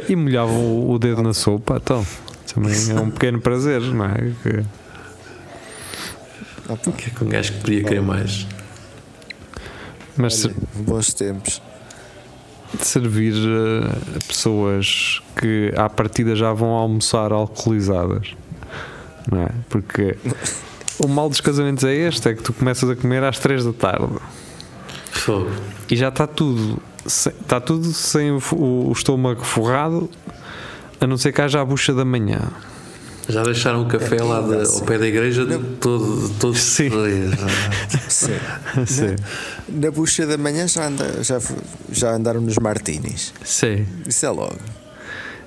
E 0.09 0.17
molhavam 0.17 0.57
o- 0.57 0.91
o 0.93 0.99
dedo 0.99 1.23
na 1.23 1.33
sopa, 1.35 1.77
então. 1.83 2.05
Também 2.53 2.73
é 2.91 2.95
um 3.01 3.11
pequeno 3.11 3.41
prazer, 3.41 3.81
não 3.81 4.05
é? 4.07 4.33
Que- 4.43 4.65
Opa, 6.69 6.93
Que 6.93 7.07
é 7.07 7.11
que 7.11 7.25
um 7.25 7.29
gajo 7.29 7.53
que 7.53 7.61
podia 7.61 7.85
querer 7.85 8.03
mais. 8.03 8.47
Mas 10.17 10.45
olha, 10.45 10.55
bons 10.75 11.13
tempos. 11.15 11.61
de 12.79 12.87
servir 12.87 13.35
eh, 13.35 14.19
pessoas 14.29 15.21
que 15.37 15.73
à 15.77 15.89
partida 15.89 16.37
já 16.37 16.53
vão 16.53 16.69
almoçar 16.71 17.33
alcoolizadas, 17.33 18.29
não 19.31 19.43
é? 19.43 19.49
Porque 19.69 20.17
o 21.03 21.09
mal 21.09 21.29
dos 21.29 21.41
casamentos 21.41 21.85
é 21.85 21.95
este: 21.95 22.29
é 22.29 22.35
que 22.35 22.43
tu 22.43 22.53
começas 22.53 22.89
a 22.89 22.95
comer 22.97 23.23
às 23.25 23.39
3 23.39 23.65
da 23.65 23.73
tarde 23.73 24.15
Fogo. 25.13 25.51
e 25.91 25.97
já 25.97 26.09
está 26.09 26.27
tudo, 26.27 26.81
está 27.05 27.61
tudo 27.61 27.93
sem 27.93 28.31
o, 28.31 28.41
o 28.53 28.93
estômago 28.93 29.45
forrado, 29.45 30.09
a 31.01 31.07
não 31.07 31.17
ser 31.17 31.33
que 31.33 31.41
haja 31.43 31.61
a 31.61 31.65
bucha 31.65 31.93
da 31.93 32.05
manhã. 32.05 32.41
Já 33.29 33.45
deixaram 33.45 33.83
o 33.83 33.87
café 33.87 34.21
lá 34.23 34.41
de- 34.41 34.67
ao 34.67 34.81
pé 34.81 34.99
da 34.99 35.07
igreja 35.07 35.47
de 35.47 35.57
todo, 35.77 36.29
todo 36.41 36.57
Sim. 36.57 36.91
Sim. 38.09 38.33
Sim. 38.87 39.17
Na 39.69 39.91
bucha 39.93 40.27
da 40.27 40.37
manhã 40.37 40.67
já, 40.67 40.89
anda, 40.89 41.23
já, 41.23 41.39
já 41.93 42.11
andaram 42.13 42.41
nos 42.41 42.57
martinis. 42.59 43.33
Sim. 43.45 43.87
Isso 44.07 44.27
é 44.27 44.31
logo. 44.31 44.57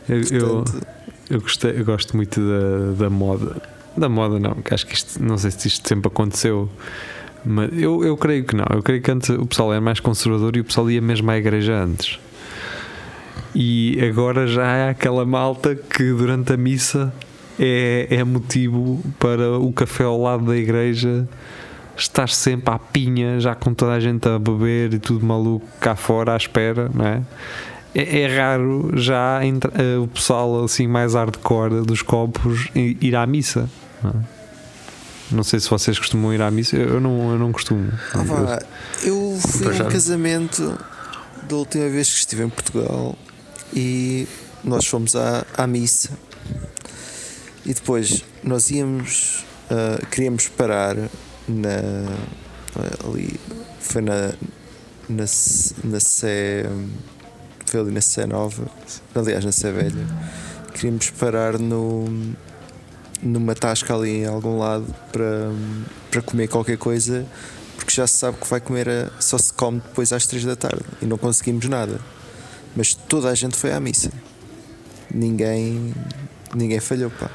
Eu, 0.08 0.22
eu, 0.22 0.24
Portanto, 0.64 0.88
eu, 1.30 1.41
gostei, 1.41 1.72
eu 1.78 1.84
gosto 1.84 2.16
muito 2.16 2.39
da, 2.39 3.04
da 3.04 3.10
moda. 3.10 3.62
Da 3.96 4.10
moda, 4.10 4.39
não, 4.39 4.56
que 4.56 4.74
acho 4.74 4.88
que 4.88 4.96
isto, 4.96 5.22
não 5.24 5.38
sei 5.38 5.52
se 5.52 5.68
isto 5.68 5.88
sempre 5.88 6.08
aconteceu, 6.08 6.68
mas 7.46 7.70
eu, 7.74 8.04
eu 8.04 8.18
creio 8.18 8.44
que 8.44 8.56
não. 8.56 8.66
Eu 8.72 8.82
creio 8.82 9.02
que 9.02 9.12
antes 9.12 9.30
o 9.30 9.46
pessoal 9.46 9.72
era 9.72 9.82
mais 9.82 10.00
conservador 10.00 10.56
e 10.56 10.62
o 10.62 10.64
pessoal 10.64 10.89
ia 10.89 11.02
mesmo 11.02 11.30
à 11.30 11.38
igreja 11.38 11.74
antes. 11.76 12.20
E 13.56 14.00
agora 14.04 14.48
já 14.48 14.64
há 14.66 14.89
aquela 14.89 15.26
malta 15.26 15.76
que 15.76 16.12
durante 16.12 16.54
a 16.54 16.58
missa 16.58 17.14
é, 17.60 18.08
é 18.10 18.24
motivo 18.24 19.00
para 19.20 19.60
o 19.60 19.72
café 19.72 20.04
ao 20.06 20.20
lado 20.20 20.46
da 20.46 20.56
igreja 20.58 21.28
estar 21.96 22.28
sempre 22.30 22.74
à 22.74 22.80
pinha, 22.80 23.39
já 23.39 23.54
com 23.54 23.72
toda 23.76 23.91
a 23.94 24.00
gente 24.00 24.28
a 24.28 24.39
beber 24.39 24.96
e 24.96 25.00
tudo 25.00 25.24
maluco 25.24 25.68
cá 25.80 25.96
fora 25.96 26.34
à 26.34 26.38
espera, 26.38 26.89
não 26.91 27.06
é? 27.06 27.22
É, 27.94 28.22
é 28.22 28.38
raro 28.38 28.89
já 28.96 29.46
entra- 29.46 29.72
eh, 29.76 30.00
o 30.00 30.08
pessoal 30.08 30.64
assim 30.64 30.88
mais 30.88 31.14
hardcore 31.14 31.82
dos 31.86 32.02
copos 32.02 32.68
ir 32.74 33.16
à 33.16 33.28
missa. 33.28 33.70
Não, 35.32 35.43
sei 35.43 35.60
se 35.60 35.70
vocês 35.70 35.97
costumam 35.97 36.34
ir 36.34 36.41
à 36.41 36.51
missa, 36.51 36.76
eu 36.76 36.99
não, 36.99 37.32
eu 37.32 37.39
não 37.39 37.51
costumo. 37.51 37.91
ah, 38.14 38.24
vá, 38.24 38.62
eu 39.04 39.39
fui 39.39 39.68
a 39.68 39.84
um 39.84 39.89
casamento 39.89 40.78
da 41.49 41.56
última 41.56 41.89
vez 41.89 42.12
que 42.12 42.20
estive 42.20 42.43
em 42.43 42.49
Portugal 42.49 43.18
e 43.74 44.28
nós 44.64 44.86
fomos 44.86 45.16
à, 45.16 45.45
à 45.58 45.66
missa. 45.66 46.12
E 47.66 47.74
depois 47.74 48.24
nós 48.43 48.70
íamos, 48.70 49.45
ah, 49.70 50.06
queríamos 50.12 50.47
parar 50.49 50.95
na 51.47 51.80
ali, 53.06 53.39
foi 53.80 54.01
na 54.01 54.34
na, 55.10 55.26
na 55.84 55.99
Sé 55.99 56.66
foi 57.66 57.80
ali 57.80 57.91
na 57.91 58.01
Sé 58.01 58.26
Nova, 58.26 58.66
aliás 59.16 59.43
na 59.43 59.51
Sé 59.51 59.72
Velha, 59.72 60.06
queríamos 60.74 61.10
parar 61.12 61.58
no 61.58 62.36
numa 63.24 63.55
tasca 63.55 63.95
ali 63.95 64.17
em 64.21 64.26
algum 64.26 64.59
lado 64.59 64.86
para, 65.11 65.51
para 66.11 66.21
comer 66.21 66.47
qualquer 66.49 66.78
coisa 66.78 67.26
porque 67.78 67.91
já 67.93 68.05
se 68.05 68.17
sabe 68.17 68.38
que 68.39 68.47
vai 68.49 68.59
comer 68.61 68.88
a- 68.89 69.11
só 69.19 69.38
se 69.38 69.51
come 69.53 69.80
depois 69.80 70.11
às 70.13 70.26
3 70.28 70.45
da 70.45 70.55
tarde 70.55 70.84
e 71.01 71.05
não 71.05 71.17
conseguimos 71.17 71.67
nada. 71.67 71.99
Mas 72.76 72.93
toda 72.93 73.30
a 73.30 73.36
gente 73.36 73.55
foi 73.57 73.71
à 73.74 73.80
missa. 73.80 74.11
Ninguém 75.13 75.93
ninguém 76.55 76.80
falhou, 76.80 77.09
pá. 77.11 77.30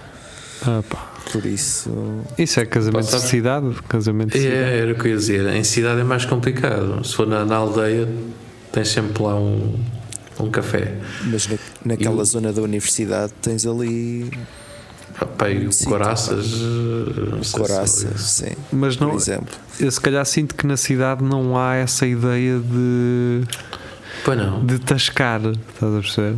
Ah, 0.62 0.82
pá. 0.88 1.12
Por 1.32 1.44
isso, 1.44 1.90
Isso 2.38 2.58
é 2.58 2.64
casamento 2.66 3.10
de 3.10 3.20
cidade? 3.20 3.74
Casamento 3.88 4.32
de 4.32 4.38
cidade. 4.40 4.56
É, 4.56 4.78
era 4.78 4.92
o 4.92 4.94
que 4.94 5.02
eu 5.02 5.10
ia 5.12 5.16
dizer. 5.16 5.46
Em 5.54 5.62
cidade 5.62 6.00
é 6.00 6.04
mais 6.04 6.24
complicado. 6.24 7.04
Se 7.04 7.14
for 7.14 7.26
na, 7.26 7.44
na 7.44 7.56
aldeia, 7.56 8.08
tens 8.72 8.88
sempre 8.88 9.22
lá 9.22 9.34
um, 9.38 9.78
um 10.40 10.50
café. 10.50 10.96
mas 11.26 11.46
na, 11.48 11.58
naquela 11.84 12.20
Eu- 12.20 12.24
zona 12.24 12.52
da 12.52 12.62
universidade 12.62 13.32
tens 13.42 13.66
ali 13.66 14.30
Pá, 15.36 15.48
e 15.50 15.66
o 15.66 15.72
Sim, 15.72 15.84
Coraças. 15.86 16.46
se- 17.42 17.52
coraça, 17.58 18.18
sim, 18.18 18.52
Mas 18.72 18.96
por 18.96 19.08
não, 19.08 19.16
exemplo. 19.16 19.54
eu 19.80 19.90
se 19.90 20.00
calhar 20.00 20.24
sinto 20.24 20.54
que 20.54 20.66
na 20.66 20.76
cidade 20.76 21.24
não 21.24 21.56
há 21.58 21.74
essa 21.74 22.06
ideia 22.06 22.58
de, 22.60 23.42
Pois 24.24 24.38
não. 24.38 24.64
de 24.64 24.78
tascar, 24.78 25.40
estás 25.40 25.94
a 25.94 26.00
perceber? 26.00 26.36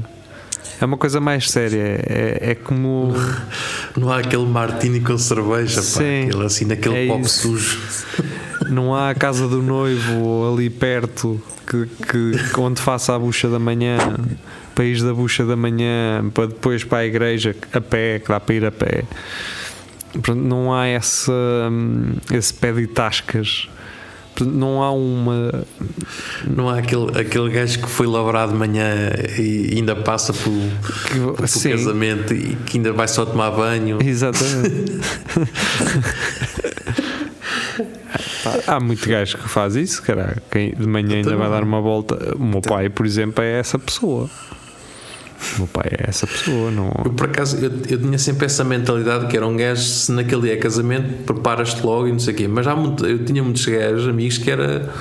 É 0.80 0.84
uma 0.86 0.96
coisa 0.96 1.20
mais 1.20 1.50
séria. 1.50 2.00
É, 2.06 2.38
é 2.52 2.54
como. 2.54 3.12
Não 3.98 4.10
há 4.10 4.18
aquele 4.18 4.46
martini 4.46 4.98
com 5.00 5.18
cerveja, 5.18 5.76
pá, 5.76 5.82
Sim, 5.82 6.28
aquele 6.28 6.44
assim, 6.46 6.64
naquele 6.64 7.04
é 7.04 7.06
copo 7.06 7.20
isso. 7.26 7.42
sujo. 7.48 7.78
Não 8.70 8.94
há 8.94 9.10
a 9.10 9.14
casa 9.14 9.46
do 9.46 9.60
noivo 9.62 10.50
ali 10.50 10.70
perto 10.70 11.38
que, 11.66 11.86
que 11.86 12.60
onde 12.60 12.80
faça 12.80 13.14
a 13.14 13.18
bucha 13.18 13.46
da 13.48 13.58
manhã, 13.58 13.98
país 14.80 15.02
da 15.02 15.12
bucha 15.12 15.44
da 15.44 15.56
manhã, 15.56 16.24
para 16.32 16.46
depois 16.46 16.82
para 16.82 17.00
a 17.00 17.06
igreja 17.06 17.54
a 17.70 17.82
pé, 17.82 18.18
que 18.18 18.28
dá 18.28 18.40
para 18.40 18.54
ir 18.54 18.64
a 18.64 18.72
pé. 18.72 19.04
Portanto, 20.10 20.40
não 20.40 20.72
há 20.72 20.86
essa, 20.86 21.30
hum, 21.70 22.14
esse 22.32 22.54
pé 22.54 22.72
de 22.72 22.86
tascas. 22.86 23.68
Portanto, 24.34 24.56
Não 24.56 24.82
há 24.82 24.90
uma. 24.90 25.66
Não 26.46 26.70
há 26.70 26.78
aquele, 26.78 27.20
aquele 27.20 27.50
gajo 27.50 27.80
que 27.80 27.90
foi 27.90 28.06
labrar 28.06 28.48
de 28.48 28.54
manhã 28.54 29.12
e 29.38 29.74
ainda 29.76 29.94
passa 29.94 30.32
pelo, 30.32 31.34
pelo 31.36 31.46
Sim. 31.46 31.72
casamento 31.72 32.32
e 32.32 32.56
que 32.64 32.78
ainda 32.78 32.90
vai 32.90 33.06
só 33.06 33.26
tomar 33.26 33.50
banho. 33.50 33.98
Exatamente. 34.02 34.98
Há 38.66 38.80
muito 38.80 39.06
gajo 39.06 39.36
que 39.36 39.48
faz 39.48 39.76
isso, 39.76 40.02
caralho. 40.02 40.40
Quem 40.50 40.72
de 40.72 40.86
manhã 40.86 41.16
ainda 41.16 41.36
vai 41.36 41.50
dar 41.50 41.62
uma 41.62 41.82
volta. 41.82 42.34
O 42.36 42.44
meu 42.44 42.62
pai, 42.62 42.88
por 42.88 43.04
exemplo, 43.04 43.44
é 43.44 43.58
essa 43.58 43.78
pessoa. 43.78 44.30
Meu 45.58 45.66
pai 45.66 45.88
é 45.90 46.08
essa 46.08 46.26
pessoa, 46.26 46.70
não. 46.70 46.92
Eu, 47.04 47.12
por 47.12 47.26
acaso, 47.26 47.56
eu, 47.56 47.70
eu 47.88 47.98
tinha 47.98 48.18
sempre 48.18 48.46
essa 48.46 48.62
mentalidade 48.62 49.26
que 49.26 49.36
era 49.36 49.46
um 49.46 49.56
gajo, 49.56 49.82
se 49.82 50.12
naquele 50.12 50.42
dia 50.42 50.54
é 50.54 50.56
casamento, 50.56 51.24
preparas-te 51.24 51.84
logo 51.84 52.08
e 52.08 52.12
não 52.12 52.18
sei 52.18 52.34
o 52.34 52.36
quê. 52.36 52.48
Mas 52.48 52.66
há 52.66 52.76
muito, 52.76 53.06
eu 53.06 53.24
tinha 53.24 53.42
muitos 53.42 53.64
gajos, 53.64 54.08
amigos, 54.08 54.38
que 54.38 54.50
era 54.50 54.92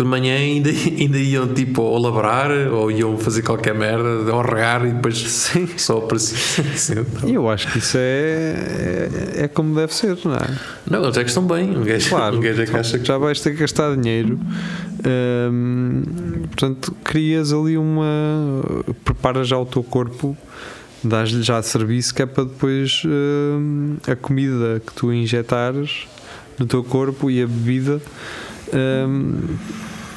que 0.00 0.04
de 0.04 0.08
manhã 0.08 0.34
ainda, 0.34 0.70
ainda 0.98 1.18
iam 1.18 1.46
tipo 1.52 1.82
ou 1.82 1.98
labrar 1.98 2.50
ou 2.50 2.90
iam 2.90 3.18
fazer 3.18 3.42
qualquer 3.42 3.74
merda, 3.74 4.34
ou 4.34 4.40
regar 4.40 4.86
e 4.86 4.92
depois 4.92 5.18
Sim. 5.18 5.68
só 5.76 5.98
aparecia. 5.98 6.40
Então. 6.90 7.28
E 7.28 7.34
eu 7.34 7.48
acho 7.48 7.70
que 7.70 7.78
isso 7.78 7.96
é, 7.98 8.56
é, 9.36 9.44
é 9.44 9.48
como 9.48 9.74
deve 9.74 9.94
ser, 9.94 10.18
não 10.24 10.34
é? 10.34 10.58
Não, 10.88 11.04
eles 11.04 11.16
é 11.16 11.22
que 11.22 11.28
estão 11.28 11.46
bem. 11.46 11.76
Um 11.76 11.84
gajo, 11.84 12.08
Claro, 12.08 12.36
um 12.36 12.40
gajo 12.40 12.62
é 12.62 12.66
que 12.66 12.76
acha 12.76 12.98
que 12.98 13.04
já 13.04 13.18
vais 13.18 13.40
ter 13.40 13.52
que 13.52 13.58
gastar 13.58 13.94
dinheiro. 13.96 14.38
Hum, 15.06 16.02
portanto, 16.46 16.94
crias 17.04 17.52
ali 17.52 17.76
uma. 17.76 18.62
Preparas 19.04 19.48
já 19.48 19.58
o 19.58 19.66
teu 19.66 19.82
corpo, 19.82 20.36
dás-lhe 21.02 21.42
já 21.42 21.62
serviço 21.62 22.14
que 22.14 22.22
é 22.22 22.26
para 22.26 22.44
depois 22.44 23.02
hum, 23.04 23.96
a 24.06 24.16
comida 24.16 24.80
que 24.84 24.92
tu 24.94 25.12
injetares 25.12 26.06
no 26.58 26.66
teu 26.66 26.82
corpo 26.82 27.30
e 27.30 27.42
a 27.42 27.46
bebida 27.46 28.00
hum, 28.74 29.56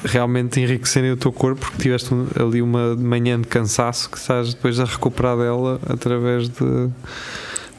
realmente 0.03 0.59
enriquecerem 0.59 1.11
o 1.11 1.17
teu 1.17 1.31
corpo 1.31 1.61
porque 1.61 1.77
tiveste 1.81 2.13
um- 2.13 2.27
ali 2.39 2.61
uma 2.61 2.95
manhã 2.95 3.39
de 3.39 3.47
cansaço 3.47 4.09
que 4.09 4.17
estás 4.17 4.53
depois 4.53 4.79
a 4.79 4.85
recuperar 4.85 5.37
dela 5.37 5.79
através 5.87 6.49
de, 6.49 6.89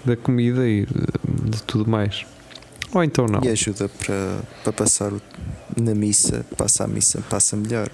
da 0.04 0.16
comida 0.16 0.66
e 0.68 0.86
de, 0.86 1.50
de 1.50 1.62
tudo 1.62 1.88
mais. 1.90 2.24
Ou 2.92 3.02
então 3.02 3.26
não. 3.26 3.40
E 3.42 3.48
ajuda 3.48 3.88
para, 3.88 4.38
para 4.62 4.72
passar 4.72 5.12
o- 5.12 5.20
na 5.80 5.94
missa, 5.94 6.44
passa 6.56 6.84
a 6.84 6.86
missa, 6.86 7.20
passa 7.28 7.56
melhor. 7.56 7.88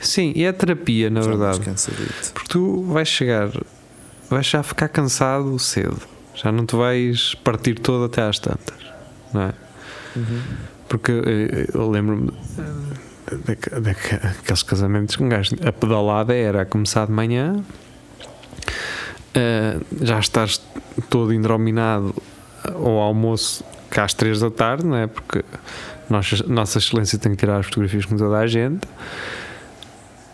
Sim, 0.00 0.32
e 0.36 0.44
é 0.44 0.52
terapia, 0.52 1.10
na 1.10 1.22
Já 1.22 1.28
verdade. 1.28 1.58
Porque 2.32 2.48
tu 2.48 2.82
vais 2.84 3.08
chegar, 3.08 3.50
vais 4.30 4.46
já 4.46 4.62
ficar 4.62 4.88
cansado 4.88 5.58
cedo. 5.58 6.00
Já 6.34 6.52
não 6.52 6.64
te 6.64 6.76
vais 6.76 7.34
partir 7.42 7.74
todo 7.80 8.04
até 8.04 8.22
às 8.22 8.38
tantas, 8.38 8.76
não 9.34 9.42
é? 9.42 9.54
Porque 10.88 11.10
eh, 11.12 11.66
eu 11.74 11.90
lembro-me 11.90 12.30
daqueles 13.80 14.62
casamentos 14.62 15.16
que 15.16 15.22
um 15.22 15.28
gajo, 15.28 15.56
a 15.64 15.72
pedalada 15.72 16.34
era 16.34 16.62
a 16.62 16.66
começar 16.66 17.06
de 17.06 17.12
manhã, 17.12 17.62
eh, 19.34 19.78
já 20.00 20.18
estás 20.18 20.60
todo 21.08 21.32
indrominado 21.32 22.14
ao 22.64 22.98
almoço, 22.98 23.64
cá 23.90 24.04
às 24.04 24.14
3 24.14 24.40
da 24.40 24.50
tarde, 24.50 24.84
não 24.84 24.96
é? 24.96 25.06
Porque 25.06 25.44
nossa, 26.08 26.44
Nossa 26.46 26.78
Excelência 26.78 27.18
tem 27.18 27.32
que 27.32 27.38
tirar 27.38 27.58
as 27.58 27.66
fotografias 27.66 28.04
com 28.04 28.16
toda 28.16 28.38
a 28.38 28.46
gente. 28.46 28.86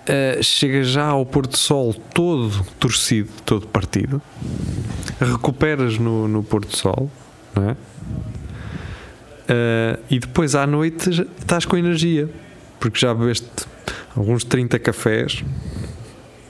Uh, 0.04 0.42
chega 0.42 0.84
já 0.84 1.06
ao 1.06 1.24
pôr 1.24 1.46
do 1.46 1.56
sol 1.56 1.94
todo 1.94 2.64
torcido, 2.78 3.30
todo 3.44 3.66
partido. 3.66 4.20
Recuperas 5.18 5.98
no, 5.98 6.28
no 6.28 6.42
pôr 6.42 6.64
do 6.64 6.76
sol, 6.76 7.10
não 7.54 7.70
é? 7.70 7.72
Uh, 9.44 9.98
e 10.10 10.18
depois 10.18 10.54
à 10.54 10.66
noite 10.66 11.10
estás 11.38 11.64
com 11.64 11.76
energia, 11.76 12.28
porque 12.84 12.98
já 12.98 13.14
bebeste 13.14 13.46
alguns 14.14 14.44
30 14.44 14.78
cafés 14.78 15.42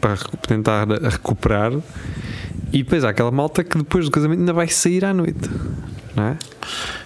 para 0.00 0.16
tentar 0.48 0.88
recuperar. 0.88 1.72
E 2.72 2.82
depois 2.82 3.04
há 3.04 3.10
aquela 3.10 3.30
malta 3.30 3.62
que 3.62 3.78
depois 3.78 4.04
do 4.06 4.10
casamento 4.10 4.40
ainda 4.40 4.52
vai 4.52 4.66
sair 4.66 5.04
à 5.04 5.14
noite, 5.14 5.48
não 6.16 6.24
é? 6.24 6.36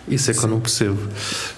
Isso 0.09 0.31
é 0.31 0.35
que 0.35 0.43
eu 0.43 0.49
não 0.49 0.61
percebo. 0.61 0.97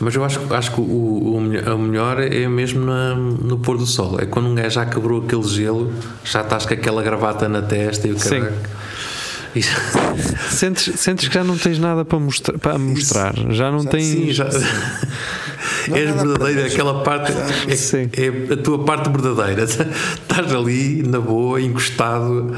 Mas 0.00 0.12
eu 0.16 0.24
acho, 0.24 0.40
acho 0.52 0.72
que 0.74 0.80
o, 0.80 1.36
o, 1.36 1.40
melhor- 1.40 1.68
o 1.74 1.78
melhor 1.78 2.18
é 2.20 2.48
mesmo 2.48 2.84
na- 2.84 3.14
no 3.14 3.58
pôr 3.60 3.78
do 3.78 3.86
sol. 3.86 4.18
É 4.20 4.26
quando 4.26 4.48
um 4.48 4.54
gajo 4.56 4.70
já 4.70 4.84
quebrou 4.86 5.22
aquele 5.24 5.44
gelo, 5.44 5.92
já 6.24 6.40
estás 6.40 6.66
com 6.66 6.74
aquela 6.74 7.02
gravata 7.04 7.48
na 7.48 7.62
testa 7.62 8.08
e 8.08 8.10
o 8.10 8.18
Sim. 8.18 8.42
E- 9.54 9.62
Sentes, 10.50 10.98
sentes 11.00 11.28
que 11.28 11.34
já 11.34 11.44
não 11.44 11.56
tens 11.56 11.78
nada 11.78 12.04
para 12.04 12.18
mostrar, 12.18 12.58
para 12.58 12.76
mostrar. 12.78 13.34
já 13.50 13.70
não 13.70 13.84
tens. 13.84 14.04
Sim, 14.06 14.32
já. 14.32 14.48
Não 15.88 15.96
És 15.96 16.14
mostrar. 16.24 16.66
aquela 16.66 17.02
parte 17.02 17.32
é, 17.68 17.76
Sim. 17.76 18.10
é 18.16 18.52
a 18.52 18.56
tua 18.56 18.84
parte 18.84 19.08
verdadeira. 19.10 19.64
Estás 19.64 20.52
ali, 20.54 21.02
na 21.02 21.20
boa, 21.20 21.60
encostado, 21.60 22.52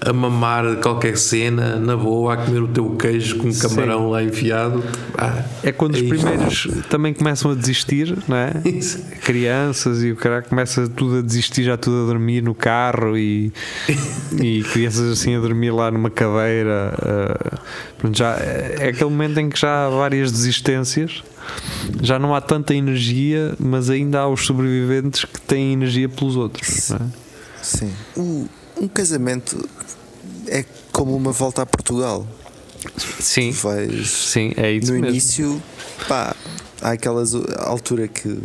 a 0.00 0.12
mamar 0.12 0.76
qualquer 0.76 1.16
cena, 1.16 1.76
na 1.76 1.96
boa, 1.96 2.34
a 2.34 2.36
comer 2.38 2.62
o 2.62 2.68
teu 2.68 2.90
queijo 2.90 3.36
com 3.38 3.48
um 3.48 3.54
camarão 3.58 4.10
lá 4.10 4.22
enfiado. 4.22 4.82
Ah, 5.16 5.42
É 5.62 5.72
quando 5.72 5.94
os 5.94 6.00
é 6.00 6.04
isto. 6.04 6.16
primeiros 6.18 6.68
também 6.88 7.12
começam 7.14 7.50
a 7.50 7.54
desistir, 7.54 8.16
não 8.28 8.36
é? 8.36 8.52
Isso. 8.68 8.98
Crianças 9.24 10.02
e 10.02 10.10
o 10.10 10.16
cara 10.16 10.42
começa 10.42 10.88
tudo 10.88 11.18
a 11.18 11.22
desistir, 11.22 11.62
já 11.64 11.76
tudo 11.76 12.04
a 12.04 12.06
dormir 12.06 12.42
no 12.42 12.54
carro 12.54 13.16
e, 13.16 13.52
e 14.40 14.62
crianças 14.64 15.10
assim 15.12 15.36
a 15.36 15.40
dormir 15.40 15.70
lá 15.70 15.90
numa 15.90 16.10
cadeira. 16.10 16.92
pronto, 17.98 18.16
já, 18.18 18.34
é 18.36 18.88
aquele 18.88 19.10
momento 19.10 19.38
em 19.38 19.48
que 19.48 19.58
já 19.60 19.86
há 19.86 19.90
várias 19.90 20.32
desistências, 20.32 21.22
já 22.02 22.18
não 22.18 22.34
há 22.34 22.40
tanta 22.40 22.74
energia, 22.74 23.54
mas 23.58 23.90
ainda 23.90 24.20
há 24.20 24.28
os 24.28 24.44
sobreviventes 24.46 25.24
que 25.24 25.40
têm 25.40 25.72
energia 25.72 26.08
pelos 26.08 26.36
outros. 26.36 26.90
É? 26.90 26.98
Sim. 27.62 27.92
O- 28.16 28.46
um 28.80 28.88
casamento 28.88 29.68
é 30.48 30.64
como 30.90 31.14
uma 31.16 31.32
volta 31.32 31.62
a 31.62 31.66
Portugal. 31.66 32.26
Sim, 33.20 33.52
Vais 33.52 34.10
sim, 34.10 34.52
é 34.56 34.72
isso 34.72 34.88
no 34.92 34.94
mesmo. 34.94 35.08
início, 35.10 35.62
pá, 36.08 36.34
há 36.80 36.90
aquelas 36.90 37.32
altura 37.58 38.08
que 38.08 38.38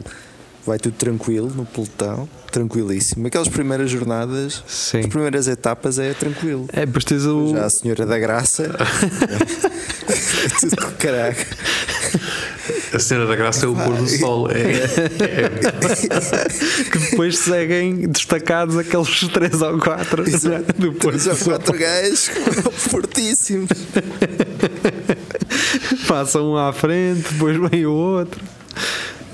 vai 0.63 0.77
tudo 0.77 0.93
tranquilo 0.95 1.49
no 1.55 1.65
pelotão, 1.65 2.29
tranquilíssimo. 2.51 3.25
Aquelas 3.25 3.47
primeiras 3.47 3.89
jornadas, 3.89 4.63
Sim. 4.67 4.99
as 4.99 5.05
primeiras 5.07 5.47
etapas 5.47 5.97
é 5.97 6.13
tranquilo. 6.13 6.67
É, 6.71 6.85
depois 6.85 7.03
tens 7.03 7.25
o. 7.25 7.51
Já 7.55 7.65
a 7.65 7.69
Senhora 7.71 8.05
da 8.05 8.19
Graça, 8.19 8.63
é 8.65 8.69
tudo 10.61 10.75
com 10.85 10.91
caralho. 10.97 11.35
A 12.93 12.99
cena 12.99 13.25
da 13.25 13.35
graça 13.35 13.65
é 13.65 13.69
o 13.69 13.75
pôr 13.75 13.95
do 13.95 14.07
sol. 14.07 14.49
É, 14.49 14.87
que 16.89 16.97
depois 16.97 17.37
seguem 17.39 18.07
destacados 18.07 18.77
aqueles 18.77 19.19
3 19.19 19.61
ou 19.61 19.79
4 19.79 20.29
Exato. 20.29 20.73
do 20.73 20.93
pôr 20.93 21.13
do 21.13 21.19
Já 21.19 21.35
sol. 21.35 21.53
quatro 21.53 21.77
gajos 21.77 22.29
fortíssimos. 22.73 23.69
Passam 26.07 26.51
um 26.51 26.57
à 26.57 26.71
frente, 26.71 27.33
depois 27.33 27.57
vem 27.69 27.85
o 27.85 27.93
outro. 27.93 28.41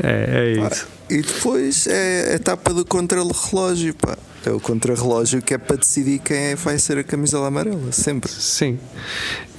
É, 0.02 0.56
é 0.56 0.60
Pá, 0.60 0.68
isso. 0.70 0.88
E 1.10 1.22
depois 1.22 1.88
é 1.88 2.32
a 2.32 2.36
etapa 2.36 2.74
do 2.74 2.86
contrarrelógio, 2.86 3.94
pá. 3.94 4.18
É 4.46 4.52
o 4.52 4.60
contrarrelógio 4.60 5.42
que 5.42 5.54
é 5.54 5.58
para 5.58 5.78
decidir 5.78 6.20
quem 6.20 6.38
é- 6.38 6.56
vai 6.56 6.78
ser 6.78 6.98
a 6.98 7.04
camisola 7.04 7.48
amarela, 7.48 7.92
sempre. 7.92 8.30
Sim. 8.32 8.78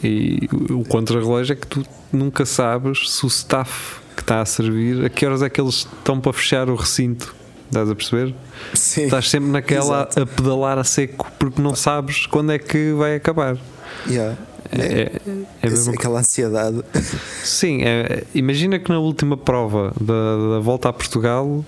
E 0.03 0.49
o 0.70 0.80
o 0.80 0.85
contra-relógio 0.85 1.55
é 1.55 1.57
que 1.57 1.66
tu 1.66 1.82
nunca 2.12 2.45
sabes 2.45 3.11
se 3.11 3.24
o 3.24 3.28
staff 3.28 3.97
que 4.14 4.20
está 4.22 4.41
a 4.41 4.45
servir, 4.45 5.05
a 5.05 5.09
que 5.09 5.24
horas 5.24 5.43
é 5.43 5.49
que 5.49 5.61
eles 5.61 5.87
estão 5.99 6.20
para 6.20 6.32
fechar 6.32 6.68
o 6.68 6.74
recinto. 6.74 7.35
Estás 7.66 7.91
a 7.91 7.95
perceber? 7.95 8.35
Sim. 8.74 9.05
Estás 9.05 9.30
sempre 9.30 9.49
naquela 9.51 10.03
Exato. 10.03 10.20
a 10.22 10.26
pedalar 10.26 10.78
a 10.78 10.85
seco 10.85 11.30
porque 11.39 11.61
não 11.61 11.74
sabes 11.74 12.26
quando 12.26 12.53
é 12.53 12.59
que 12.59 12.93
vai 12.93 13.16
acabar. 13.16 13.57
Yeah. 14.09 14.37
É, 14.70 14.82
é, 14.82 15.12
é 15.62 15.70
mesma 15.70 15.93
aquela 15.95 16.20
ansiedade. 16.20 16.82
Sim, 17.43 17.82
é- 17.82 18.24
imagina 18.35 18.78
que 18.78 18.91
na 18.91 18.99
última 18.99 19.37
prova 19.37 19.93
da, 20.01 20.55
da 20.55 20.59
volta 20.61 20.89
a 20.89 20.93
Portugal 20.93 21.64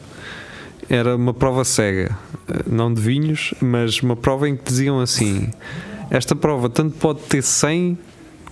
era 0.88 1.16
uma 1.16 1.34
prova 1.34 1.64
cega, 1.64 2.16
não 2.66 2.92
de 2.92 3.00
vinhos, 3.00 3.52
mas 3.60 4.00
uma 4.02 4.16
prova 4.16 4.48
em 4.48 4.56
que 4.56 4.64
diziam 4.64 5.00
assim: 5.00 5.50
esta 6.10 6.34
prova 6.36 6.68
tanto 6.68 6.96
pode 6.98 7.20
ter 7.22 7.42
100 7.42 7.98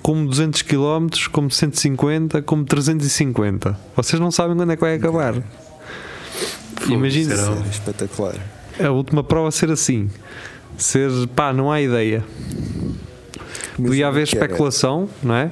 como 0.03 0.27
200 0.29 0.63
km, 0.63 1.07
como 1.33 1.51
150, 1.51 2.43
como 2.43 2.65
350. 2.65 3.79
Vocês 3.97 4.21
não 4.21 4.31
sabem 4.31 4.57
quando 4.57 4.73
é 4.73 4.77
que 4.77 4.83
vai 4.83 4.95
acabar. 4.97 5.35
Imagina 6.89 7.35
Era 7.35 7.53
espetacular. 7.71 8.35
a 8.85 8.91
última 8.91 9.23
prova 9.25 9.51
ser 9.51 9.71
assim. 9.71 10.11
Ser 10.77 11.11
pá, 11.35 11.53
não 11.53 11.71
há 11.73 11.81
ideia. 11.81 12.25
Podia 13.77 14.09
haver 14.09 14.27
que 14.27 14.37
era- 14.37 14.45
especulação, 14.47 15.09
não 15.23 15.35
é? 15.35 15.51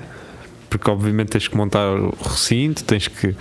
Porque 0.72 0.90
obviamente 0.90 1.28
tens 1.28 1.46
que 1.48 1.54
montar 1.56 1.86
o 1.94 2.16
recinto, 2.24 2.82
tens 2.84 3.06
que. 3.06 3.34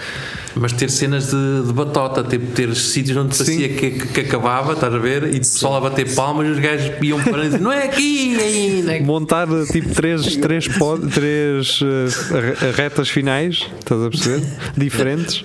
Mas 0.53 0.73
ter 0.73 0.89
cenas 0.91 1.29
de, 1.31 1.63
de 1.65 1.71
batota, 1.71 2.21
ter, 2.25 2.39
ter 2.39 2.75
sítios 2.75 3.15
onde 3.15 3.33
Sim. 3.37 3.45
parecia 3.45 3.69
que, 3.69 3.91
que, 3.91 4.07
que 4.07 4.19
acabava, 4.19 4.73
estás 4.73 4.93
a 4.93 4.97
ver? 4.97 5.23
E 5.33 5.37
o 5.37 5.39
pessoal 5.39 5.77
a 5.77 5.79
bater 5.81 6.13
palmas 6.13 6.45
e 6.47 6.51
os 6.51 6.59
gajos 6.59 6.91
iam 7.01 7.21
para 7.23 7.43
e 7.43 7.45
dizer, 7.45 7.61
não 7.61 7.71
é 7.71 7.85
aqui 7.85 8.37
ainda. 8.37 8.99
montar 9.05 9.47
tipo 9.71 9.95
três, 9.95 10.35
três, 10.35 10.67
pod- 10.67 11.07
três 11.09 11.79
re- 11.79 12.71
retas 12.71 13.07
finais, 13.09 13.65
estás 13.79 14.03
a 14.03 14.09
perceber? 14.09 14.45
Diferentes 14.75 15.43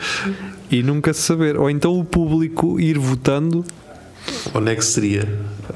e 0.69 0.83
nunca 0.83 1.13
se 1.15 1.23
saber. 1.23 1.57
Ou 1.57 1.71
então 1.71 1.97
o 1.97 2.05
público 2.05 2.81
ir 2.81 2.99
votando 2.99 3.65
Onde 4.53 4.73
é 4.73 4.75
que 4.75 4.85
seria? 4.85 5.29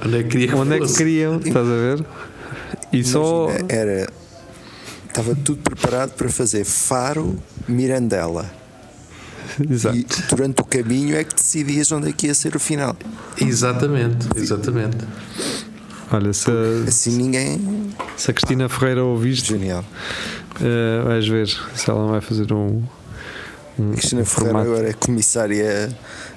Onde 0.05 0.19
é 0.19 0.23
que 0.25 0.29
queria 0.31 0.49
que 0.49 0.55
onde 0.57 0.73
é 0.75 0.79
que 0.79 0.83
fosse? 0.87 0.99
queriam, 0.99 1.37
estás 1.37 1.69
a 1.69 1.71
ver? 1.71 2.05
E 2.93 3.05
só. 3.05 3.49
Imagina, 3.49 3.67
Era. 3.73 4.20
Estava 5.11 5.35
tudo 5.35 5.61
preparado 5.63 6.13
para 6.13 6.29
fazer 6.29 6.65
Faro, 6.65 7.37
Mirandela. 7.69 8.51
Exato. 9.69 9.97
E 9.97 10.07
durante 10.29 10.61
o 10.63 10.65
caminho 10.65 11.17
é 11.17 11.25
que 11.25 11.35
decidias 11.35 11.91
onde 11.91 12.09
é 12.09 12.13
que 12.13 12.27
ia 12.29 12.35
ser 12.35 12.55
o 12.55 12.61
final. 12.61 12.97
Exatamente, 13.41 14.29
exatamente. 14.37 14.97
Olha, 16.13 16.33
se, 16.33 16.49
a- 16.51 16.89
Assim 16.89 17.17
ninguém. 17.17 17.91
se 18.17 18.31
a 18.31 18.35
Cristina 18.35 18.69
Ferreira 18.69 19.05
ouviste, 19.05 19.49
Genial. 19.53 19.85
eh, 20.61 21.03
vais 21.05 21.27
ver 21.27 21.49
se 21.49 21.91
ela 21.91 22.01
não 22.03 22.11
vai 22.11 22.21
fazer 22.21 22.53
um. 22.53 22.83
um, 23.79 23.93
Cristina 23.93 24.23
um 24.23 24.25
Ferreira 24.25 24.53
formato. 24.59 24.71
agora 24.73 24.91
é 24.91 24.93
comissária 24.93 25.89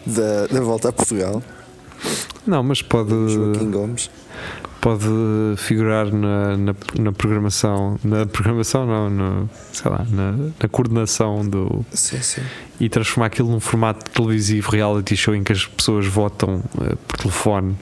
da, 0.06 0.48
da 0.48 0.62
Volta 0.62 0.90
a 0.90 0.92
Portugal. 0.92 1.42
Não, 2.46 2.62
mas 2.64 2.82
pode. 2.82 3.10
Joaquim 3.30 3.70
Gomes. 3.72 4.10
Pode 4.84 5.06
figurar 5.56 6.14
na, 6.14 6.58
na, 6.58 6.76
na 7.00 7.12
programação, 7.14 7.98
na 8.04 8.26
programação 8.26 8.86
não, 8.86 9.10
no, 9.10 9.50
sei 9.72 9.90
lá, 9.90 10.06
na, 10.12 10.34
na 10.34 10.68
coordenação 10.70 11.48
do 11.48 11.86
Sim, 11.94 12.22
sim. 12.22 12.42
e 12.82 12.90
transformar 12.90 13.28
aquilo 13.28 13.50
num 13.50 13.62
formato 13.62 14.12
televisivo 14.12 14.70
reality 14.72 15.16
show 15.16 15.34
em 15.34 15.42
que 15.42 15.54
as 15.54 15.66
pessoas 15.66 16.06
votam 16.06 16.62
eh, 16.82 16.96
por 17.08 17.18
telefone 17.18 17.78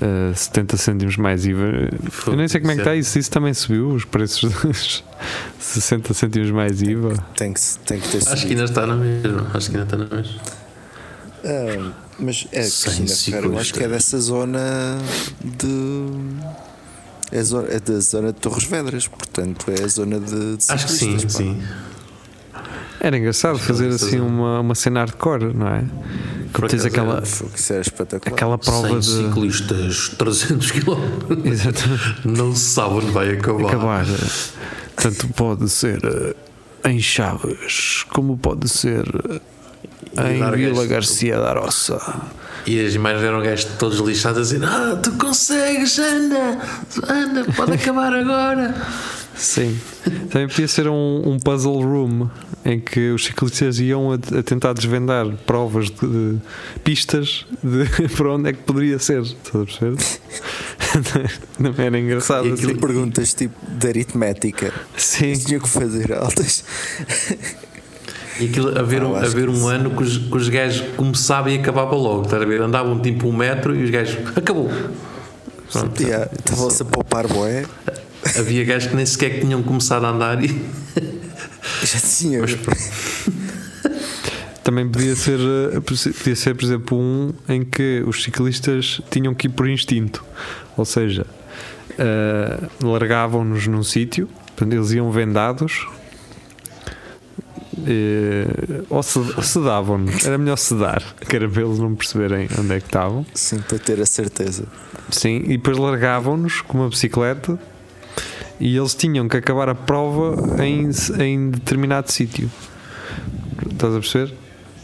eh, 0.00 0.32
70 0.34 0.76
cêntimos 0.78 1.16
mais 1.18 1.44
IVA. 1.44 1.90
Eu 2.26 2.36
nem 2.36 2.48
sei 2.48 2.62
como 2.62 2.72
é 2.72 2.76
que 2.76 2.80
está 2.80 2.94
isso, 2.96 3.18
isso 3.18 3.30
também 3.30 3.52
subiu 3.52 3.90
os 3.90 4.06
preços 4.06 4.50
dos 4.62 5.04
60 5.60 6.14
cêntimos 6.14 6.50
mais 6.50 6.80
IVA. 6.80 7.22
Tem 7.36 7.52
que, 7.52 7.60
tem 7.84 8.00
que 8.00 8.08
ter 8.08 8.16
Acho 8.16 8.30
que 8.30 8.36
subido. 8.36 8.60
ainda 8.60 8.64
está 8.64 8.86
na 8.86 8.96
mesma. 8.96 9.46
Acho 9.52 9.70
que 9.70 9.76
ainda 9.76 9.94
está 9.94 9.96
na 9.98 10.16
mesma. 10.16 10.40
Ah, 11.44 12.07
mas 12.18 12.46
é 12.52 12.60
Cristina 12.60 13.06
Ferreira, 13.08 13.46
eu 13.46 13.58
acho 13.58 13.74
que 13.74 13.82
é 13.82 13.88
dessa 13.88 14.18
zona 14.18 14.98
de. 15.42 16.06
É, 17.30 17.42
zona, 17.42 17.68
é 17.68 17.78
da 17.78 18.00
zona 18.00 18.32
de 18.32 18.40
Torres 18.40 18.64
Vedras, 18.64 19.06
portanto 19.06 19.66
é 19.70 19.84
a 19.84 19.88
zona 19.88 20.18
de, 20.18 20.56
de 20.56 20.64
Acho 20.68 20.86
que 20.86 20.92
sim, 20.92 21.18
pá. 21.18 21.28
sim. 21.28 21.62
Era 23.00 23.16
engraçado 23.16 23.56
Acho 23.56 23.64
fazer 23.64 23.88
assim 23.88 24.18
uma, 24.18 24.60
uma 24.60 24.74
cena 24.74 25.00
hardcore, 25.00 25.54
não 25.54 25.68
é? 25.68 25.84
Que 26.52 26.66
tens 26.66 26.84
aquela, 26.84 27.22
espetacular. 27.22 28.34
aquela 28.34 28.58
prova 28.58 28.88
100 28.88 28.98
de. 29.00 29.28
ciclistas, 29.28 30.08
300 30.18 30.70
km. 30.70 30.96
Exatamente. 31.44 32.26
Não 32.26 32.56
se 32.56 32.64
sabe 32.64 32.94
onde 32.94 33.10
vai 33.10 33.30
acabar. 33.32 33.68
acabar. 33.68 34.06
Tanto 34.96 35.28
pode 35.28 35.68
ser 35.68 36.00
eh, 36.04 36.90
em 36.90 36.98
Chaves, 36.98 38.04
como 38.08 38.36
pode 38.38 38.68
ser 38.68 39.04
eh, 39.30 39.40
em 40.26 40.50
Vila. 40.56 40.86
Garcia 40.86 41.38
da 41.38 41.52
Roça. 41.52 42.00
E 42.66 42.84
as 42.84 42.94
imagens 42.94 43.24
eram 43.24 43.40
gajos 43.42 43.64
todos 43.78 43.98
lixados 44.00 44.38
a 44.38 44.42
dizer: 44.42 44.64
Ah, 44.66 44.98
tu 45.02 45.12
consegues, 45.12 45.98
anda, 45.98 46.58
anda, 47.08 47.44
pode 47.56 47.72
acabar 47.72 48.12
agora. 48.12 48.74
Sim. 49.34 49.78
Também 50.30 50.48
podia 50.48 50.66
ser 50.68 50.88
um, 50.88 51.22
um 51.24 51.38
puzzle 51.38 51.80
room 51.80 52.28
em 52.64 52.80
que 52.80 53.10
os 53.10 53.24
ciclistas 53.24 53.78
iam 53.78 54.10
a, 54.12 54.16
a 54.16 54.42
tentar 54.42 54.72
desvendar 54.72 55.26
provas 55.46 55.88
de, 55.90 56.06
de 56.06 56.38
pistas 56.82 57.46
de 57.62 57.84
para 58.16 58.34
onde 58.34 58.50
é 58.50 58.52
que 58.52 58.62
poderia 58.64 58.98
ser. 58.98 59.22
Estás 59.22 59.54
a 59.54 59.64
perceber? 59.64 59.96
Não 61.58 61.72
era 61.78 61.98
engraçado 61.98 62.48
E 62.48 62.52
aquilo 62.52 62.72
assim. 62.72 62.80
perguntas 62.80 63.32
tipo 63.32 63.54
de 63.66 63.88
aritmética. 63.88 64.72
Sim. 64.96 65.32
Tinha 65.34 65.60
que 65.60 65.68
fazer 65.68 66.12
altas. 66.12 66.64
E 68.40 68.46
aquilo, 68.46 68.78
haver, 68.78 69.02
Ah, 69.02 69.06
um, 69.08 69.16
haver 69.16 69.44
que 69.46 69.50
um 69.50 69.56
sim. 69.56 69.70
ano 69.72 69.90
que 69.90 70.02
os, 70.02 70.16
que 70.18 70.36
os 70.36 70.48
gajos 70.48 70.84
começavam 70.96 71.50
e 71.52 71.58
acabavam 71.58 71.98
logo, 71.98 72.22
estás 72.22 72.40
a 72.42 72.44
ver? 72.44 72.60
Andavam 72.62 73.00
tipo 73.00 73.26
um 73.28 73.32
metro 73.32 73.74
e 73.74 73.82
os 73.82 73.90
gajos 73.90 74.16
acabou. 74.36 74.70
Pronto. 75.72 76.02
Yeah, 76.02 76.30
Estavam-se 76.38 76.82
a 76.82 76.84
poupar 76.84 77.26
boé. 77.26 77.66
Havia 78.38 78.64
gajos 78.64 78.88
que 78.90 78.96
nem 78.96 79.04
sequer 79.06 79.40
tinham 79.40 79.62
começado 79.62 80.04
a 80.06 80.10
andar 80.10 80.42
e. 80.42 80.48
Já 81.84 81.98
tinha. 82.00 82.40
Mas. 82.40 82.56
Também 84.62 84.86
podia 84.88 85.16
ser, 85.16 85.38
eh, 85.40 85.80
podia 85.80 86.36
ser, 86.36 86.54
por 86.54 86.64
exemplo, 86.64 86.98
um 86.98 87.32
em 87.48 87.64
que 87.64 88.02
os 88.06 88.22
ciclistas 88.22 89.00
tinham 89.10 89.34
que 89.34 89.46
ir 89.46 89.50
por 89.50 89.66
instinto. 89.68 90.22
Ou 90.76 90.84
seja, 90.84 91.26
eh, 91.98 92.58
largavam-nos 92.82 93.66
num 93.66 93.82
sítio, 93.82 94.28
eles 94.60 94.92
iam 94.92 95.10
vendados. 95.10 95.86
Eh, 97.86 98.82
ou 98.88 99.02
se- 99.02 99.20
sedavam-nos, 99.42 100.24
era 100.26 100.36
melhor 100.38 100.56
sedar, 100.56 101.02
que 101.28 101.36
era 101.36 101.48
para 101.48 101.62
eles 101.62 101.78
não 101.78 101.94
perceberem 101.94 102.48
onde 102.58 102.72
é 102.74 102.80
que 102.80 102.86
estavam. 102.86 103.24
Sim, 103.34 103.58
para 103.60 103.78
ter 103.78 104.00
a 104.00 104.06
certeza. 104.06 104.64
Sim, 105.10 105.38
e 105.44 105.56
depois 105.56 105.76
largavam-nos 105.78 106.60
com 106.60 106.78
uma 106.78 106.88
bicicleta 106.88 107.58
e 108.60 108.76
eles 108.76 108.94
tinham 108.94 109.28
que 109.28 109.36
acabar 109.36 109.68
a 109.68 109.74
prova 109.74 110.62
em, 110.64 110.90
em 111.22 111.50
determinado 111.50 112.10
sítio. 112.10 112.50
Estás 113.70 113.94
a 113.94 114.00
perceber? 114.00 114.34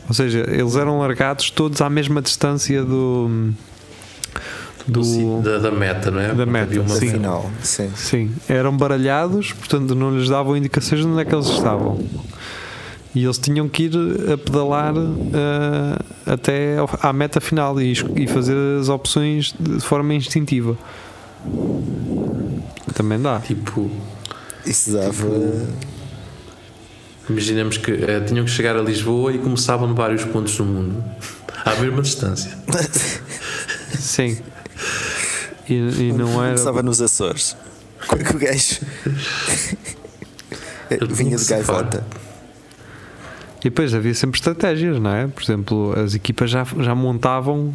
Ou 0.08 0.14
seja, 0.14 0.46
eles 0.50 0.76
eram 0.76 0.98
largados 0.98 1.50
todos 1.50 1.80
à 1.80 1.88
mesma 1.88 2.20
distância 2.20 2.82
do. 2.84 3.52
do 4.86 5.40
Da, 5.42 5.58
da 5.58 5.70
meta, 5.70 6.10
não 6.10 6.20
é? 6.20 6.28
Da 6.28 6.34
Porque 6.34 6.50
meta, 6.50 6.80
uma- 6.80 6.88
Sim. 6.96 7.10
final. 7.10 7.50
Sim. 7.62 7.90
Sim, 7.96 8.32
eram 8.48 8.76
baralhados, 8.76 9.52
portanto 9.52 9.94
não 9.94 10.16
lhes 10.16 10.28
davam 10.28 10.56
indicações 10.56 11.00
de 11.00 11.06
onde 11.06 11.20
é 11.22 11.24
que 11.24 11.34
eles 11.34 11.46
estavam. 11.46 11.98
E 13.14 13.24
eles 13.24 13.38
tinham 13.38 13.68
que 13.68 13.84
ir 13.84 13.92
a 14.32 14.36
pedalar 14.36 14.92
eh, 14.96 16.32
até 16.32 16.76
à 17.00 17.12
meta 17.12 17.40
final 17.40 17.80
e, 17.80 17.92
e 18.16 18.26
fazer 18.26 18.56
as 18.80 18.88
opções 18.88 19.54
de 19.58 19.80
forma 19.80 20.14
instintiva. 20.14 20.76
Também 22.92 23.20
dá. 23.20 23.38
Tipo, 23.38 23.88
Isso 24.66 24.92
dava. 24.92 25.28
imaginemos 27.30 27.76
que 27.78 27.92
eh, 27.92 28.20
tinham 28.20 28.44
que 28.44 28.50
chegar 28.50 28.76
a 28.76 28.82
Lisboa 28.82 29.32
e 29.32 29.38
começavam 29.38 29.94
vários 29.94 30.24
pontos 30.24 30.56
do 30.56 30.64
mundo, 30.64 31.04
à 31.64 31.74
mesma 31.76 32.02
distância. 32.02 32.50
Sim. 33.96 34.38
E, 35.68 35.74
e 35.74 36.12
não 36.12 36.42
era. 36.42 36.54
Começava 36.54 36.82
nos 36.82 37.00
Açores. 37.00 37.56
Com 38.08 38.18
com 38.24 38.36
o 38.36 38.40
gajo. 38.40 38.80
Vinha 41.10 41.36
de 41.36 41.44
gaivota. 41.44 42.04
E 43.64 43.70
depois 43.70 43.94
havia 43.94 44.12
sempre 44.14 44.38
estratégias, 44.38 45.00
não 45.00 45.10
é? 45.10 45.26
Por 45.26 45.42
exemplo, 45.42 45.98
as 45.98 46.14
equipas 46.14 46.50
já, 46.50 46.64
já 46.80 46.94
montavam 46.94 47.74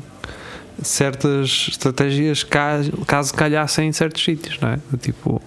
certas 0.83 1.67
estratégias 1.69 2.43
ca- 2.43 2.79
caso 3.07 3.33
calhassem 3.33 3.87
em 3.89 3.91
certos 3.91 4.23
sítios, 4.23 4.59
não 4.61 4.69
é? 4.69 4.79
Tipo, 5.01 5.41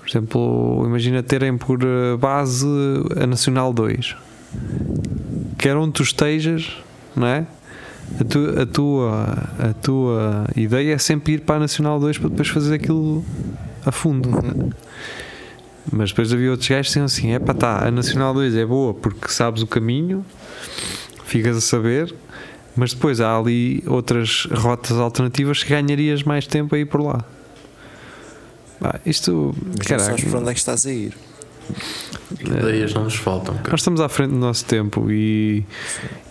por 0.00 0.08
exemplo, 0.08 0.82
imagina 0.86 1.22
terem 1.22 1.56
por 1.58 1.80
eh, 1.82 2.16
base 2.16 2.66
a 3.20 3.26
Nacional 3.26 3.72
2, 3.72 4.16
quer 5.58 5.76
onde 5.76 5.92
tu 5.92 6.02
estejas, 6.02 6.76
não 7.14 7.26
é? 7.26 7.46
A, 8.20 8.24
tu- 8.24 8.60
a 8.62 8.66
tua, 8.66 9.24
a 9.58 9.72
tua 9.74 10.46
ideia 10.56 10.94
é 10.94 10.98
sempre 10.98 11.34
ir 11.34 11.40
para 11.42 11.56
a 11.56 11.60
Nacional 11.60 12.00
2 12.00 12.18
para 12.18 12.28
depois 12.30 12.48
fazer 12.48 12.74
aquilo 12.76 13.24
a 13.84 13.92
fundo. 13.92 14.30
Mas 15.92 16.10
depois 16.10 16.32
havia 16.32 16.50
outros 16.50 16.68
gajos 16.68 16.86
que 16.86 17.00
diziam 17.00 17.04
assim: 17.04 17.32
é 17.32 17.38
pá, 17.38 17.54
tá, 17.54 17.86
a 17.86 17.90
Nacional 17.90 18.34
2 18.34 18.54
é 18.56 18.66
boa 18.66 18.92
porque 18.92 19.28
sabes 19.28 19.62
o 19.62 19.66
caminho, 19.66 20.24
ficas 21.24 21.56
a 21.56 21.60
saber, 21.60 22.14
mas 22.74 22.92
depois 22.92 23.20
há 23.20 23.36
ali 23.36 23.82
outras 23.86 24.46
rotas 24.52 24.96
alternativas 24.98 25.62
que 25.62 25.70
ganharias 25.70 26.22
mais 26.22 26.46
tempo 26.46 26.74
a 26.74 26.78
ir 26.78 26.86
por 26.86 27.00
lá. 27.00 27.24
Pá, 28.80 29.00
isto, 29.06 29.54
Mas 29.76 29.86
caraca, 29.86 30.10
sabes 30.10 30.24
para 30.24 30.38
onde 30.38 30.50
é 30.50 30.52
que 30.52 30.58
estás 30.58 30.86
a 30.86 30.92
ir. 30.92 31.16
Ideias 32.40 32.94
não 32.94 33.04
nos 33.04 33.16
faltam. 33.16 33.54
cara. 33.56 33.70
nós 33.70 33.80
estamos 33.80 34.00
à 34.00 34.08
frente 34.08 34.30
do 34.30 34.38
nosso 34.38 34.64
tempo 34.64 35.10
e, 35.10 35.64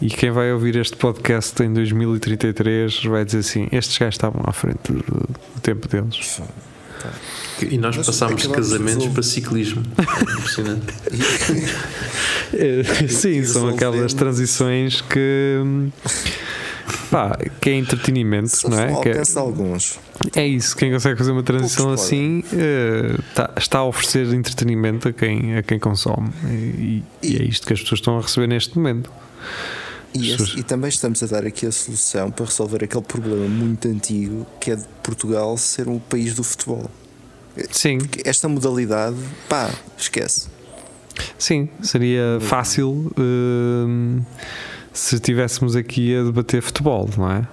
e 0.01 0.07
quem 0.09 0.31
vai 0.31 0.51
ouvir 0.51 0.75
este 0.75 0.95
podcast 0.95 1.61
em 1.63 1.73
2033 1.73 3.03
vai 3.05 3.25
dizer 3.25 3.39
assim: 3.39 3.67
estes 3.71 3.97
gajos 3.97 4.15
estavam 4.15 4.41
à 4.45 4.51
frente 4.51 4.91
do, 4.91 4.99
do 4.99 5.61
tempo 5.61 5.87
deles. 5.87 6.41
E 7.61 7.77
nós 7.77 7.95
Mas 7.97 8.05
passámos 8.05 8.41
de 8.41 8.49
casamentos 8.49 9.07
para 9.07 9.23
ciclismo. 9.23 9.83
É 9.97 10.31
Impressionante. 10.37 10.93
É, 12.53 13.07
Sim, 13.07 13.43
são 13.45 13.69
aquelas 13.69 14.13
transições 14.13 15.01
que. 15.01 15.61
Pá, 17.09 17.37
que 17.61 17.69
é 17.69 17.73
entretenimento, 17.73 18.55
Só 18.55 18.69
não 18.69 18.79
é? 18.79 19.01
Que 19.01 19.09
é- 19.09 19.21
alguns. 19.39 19.99
É 20.35 20.45
isso, 20.45 20.75
quem 20.75 20.91
consegue 20.91 21.17
fazer 21.17 21.31
uma 21.31 21.43
transição 21.43 21.91
assim 21.91 22.43
eh, 22.53 23.17
tá- 23.33 23.51
está 23.57 23.79
a 23.79 23.85
oferecer 23.85 24.25
entretenimento 24.33 25.07
a 25.07 25.13
quem, 25.13 25.57
a 25.57 25.63
quem 25.63 25.79
consome. 25.79 26.29
E, 26.47 27.03
e 27.23 27.37
é 27.37 27.43
isto 27.43 27.65
que 27.65 27.73
as 27.73 27.81
pessoas 27.81 27.99
estão 27.99 28.17
a 28.17 28.21
receber 28.21 28.47
neste 28.47 28.75
momento. 28.77 29.11
E, 30.13 30.31
esse- 30.31 30.59
e 30.59 30.63
também 30.63 30.89
estamos 30.89 31.21
a 31.23 31.25
dar 31.27 31.45
aqui 31.45 31.65
a 31.65 31.71
solução 31.71 32.31
para 32.31 32.45
resolver 32.45 32.83
aquele 32.83 33.03
problema 33.03 33.47
muito 33.47 33.87
antigo 33.87 34.45
que 34.59 34.71
é 34.71 34.75
de 34.75 34.85
Portugal 35.03 35.57
ser 35.57 35.87
um 35.87 35.99
país 35.99 36.33
do 36.35 36.43
futebol. 36.43 36.89
Sim, 37.71 37.97
Porque 37.99 38.27
esta 38.27 38.47
modalidade, 38.47 39.15
pá, 39.47 39.69
esquece. 39.97 40.47
sim, 41.37 41.69
seria 41.81 42.37
fácil 42.41 43.11
hum, 43.17 44.21
se 44.93 45.15
estivéssemos 45.15 45.75
aqui 45.75 46.15
a 46.15 46.23
debater 46.23 46.61
futebol, 46.61 47.09
não 47.17 47.31
é? 47.31 47.47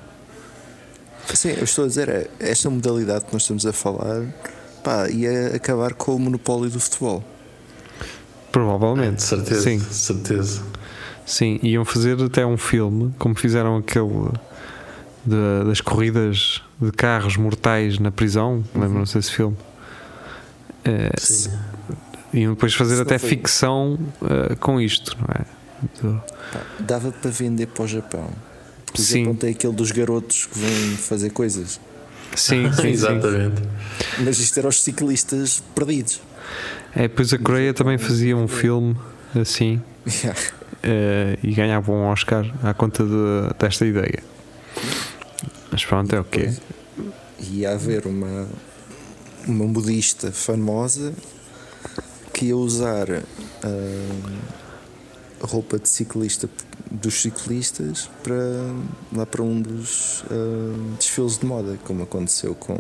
Sim, 1.33 1.51
eu 1.51 1.65
estou 1.65 1.85
a 1.85 1.89
dizer, 1.89 2.09
é, 2.09 2.29
esta 2.41 2.69
modalidade 2.69 3.25
que 3.27 3.33
nós 3.33 3.43
estamos 3.43 3.65
a 3.65 3.73
falar, 3.73 4.23
pá, 4.83 5.09
ia 5.09 5.55
acabar 5.55 5.95
com 5.95 6.17
o 6.17 6.19
monopólio 6.19 6.69
do 6.69 6.81
futebol. 6.81 7.23
Provavelmente. 8.51 9.17
De 9.17 9.23
certeza. 9.23 9.61
Sim, 9.63 9.79
certeza. 9.81 10.63
sim. 11.25 11.59
Iam 11.63 11.85
fazer 11.85 12.21
até 12.21 12.45
um 12.45 12.57
filme, 12.59 13.15
como 13.19 13.35
fizeram 13.35 13.77
aquele 13.79 14.29
de- 15.25 15.65
das 15.67 15.81
corridas 15.81 16.61
de 16.81 16.91
carros 16.93 17.37
mortais 17.37 17.99
na 17.99 18.11
prisão. 18.11 18.63
Lembram-se 18.75 19.15
desse 19.17 19.33
filme? 19.33 19.57
Eh, 20.85 21.11
Sim. 21.19 21.51
Iam 22.35 22.55
depois 22.55 22.73
fazer 22.75 23.01
até 23.01 23.19
foi- 23.19 23.29
ficção 23.31 23.99
eh, 24.23 24.55
com 24.57 24.81
isto, 24.81 25.17
não 25.19 25.27
é? 25.35 25.45
Do- 26.01 26.23
dava 26.81 27.13
para 27.13 27.31
vender 27.31 27.67
para 27.67 27.85
o 27.85 27.87
Japão. 27.89 28.31
Porque 28.87 29.01
o 29.03 29.05
Sim. 29.05 29.21
Japão 29.21 29.35
tem 29.37 29.51
aquele 29.51 29.73
dos 29.75 29.91
garotos 29.91 30.47
que 30.47 30.59
vêm 30.59 30.97
fazer 30.97 31.31
coisas. 31.31 31.79
Sim, 32.35 32.71
sim, 32.73 32.83
sim. 32.83 32.89
Exatamente. 32.89 33.63
Mas 34.25 34.39
isto 34.39 34.59
era 34.59 34.69
os 34.69 34.83
ciclistas 34.83 35.63
perdidos. 35.75 36.21
É, 36.95 37.03
depois 37.03 37.33
a 37.33 37.39
Coreia 37.39 37.73
também 37.75 37.99
fazia 37.99 38.37
um 38.37 38.49
filme 38.49 38.97
assim 39.39 39.81
eh, 40.83 41.39
e 41.43 41.53
ganhava 41.53 41.93
um 41.93 42.05
Oscar 42.07 42.45
à 42.63 42.73
conta 42.75 43.05
de- 43.05 43.55
desta 43.59 43.85
ideia. 43.87 44.23
Mas 45.71 45.85
pronto, 45.85 46.15
é 46.15 46.21
o 46.21 46.25
que 46.25 46.41
é. 46.41 46.55
E 47.41 47.61
ia 47.61 47.73
haver 47.73 48.07
uma, 48.07 48.47
uma 49.47 49.67
modista 49.67 50.31
famosa 50.33 51.13
que 52.33 52.47
ia 52.47 52.57
usar 52.57 53.07
ah, 53.63 54.37
roupa 55.41 55.79
de 55.79 55.89
ciclista 55.89 56.49
dos 56.91 57.23
ciclistas 57.23 58.09
para 58.23 58.35
lá 59.13 59.27
para 59.27 59.43
um 59.43 59.61
dos 59.61 60.25
ah, 60.31 60.97
desfiles 60.99 61.39
de 61.39 61.47
moda, 61.47 61.79
como 61.85 62.03
aconteceu 62.03 62.55
com 62.55 62.79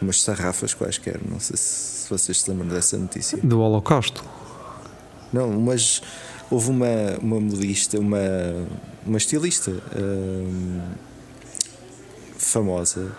umas 0.00 0.22
sarrafas 0.22 0.74
quaisquer. 0.74 1.20
Não 1.28 1.40
sei 1.40 1.56
se 1.56 2.08
vocês 2.08 2.40
se 2.40 2.50
lembram 2.50 2.68
dessa 2.68 2.96
notícia. 2.96 3.38
Do 3.38 3.60
Holocausto. 3.60 4.24
Não, 5.32 5.48
mas 5.60 6.00
houve 6.50 6.70
uma, 6.70 6.86
uma 7.20 7.40
modista, 7.40 7.98
uma, 7.98 8.18
uma 9.04 9.18
estilista 9.18 9.70
hum, 9.70 10.80
famosa 12.38 13.12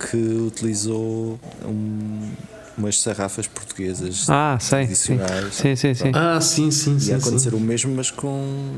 que 0.00 0.16
utilizou 0.16 1.38
um- 1.64 2.30
umas 2.78 2.98
sarrafas 3.00 3.46
portuguesas 3.46 4.26
Ah, 4.30 4.56
sei. 4.60 4.84
Tradicionais. 4.86 5.54
sim, 5.54 5.76
sim. 5.76 5.94
sim. 5.94 6.10
Ah, 6.14 6.40
sim, 6.40 6.70
sim, 6.70 6.94
Ia 6.94 7.00
sim. 7.00 7.14
acontecer 7.14 7.50
sim. 7.50 7.56
o 7.56 7.60
mesmo, 7.60 7.94
mas 7.94 8.10
com, 8.10 8.76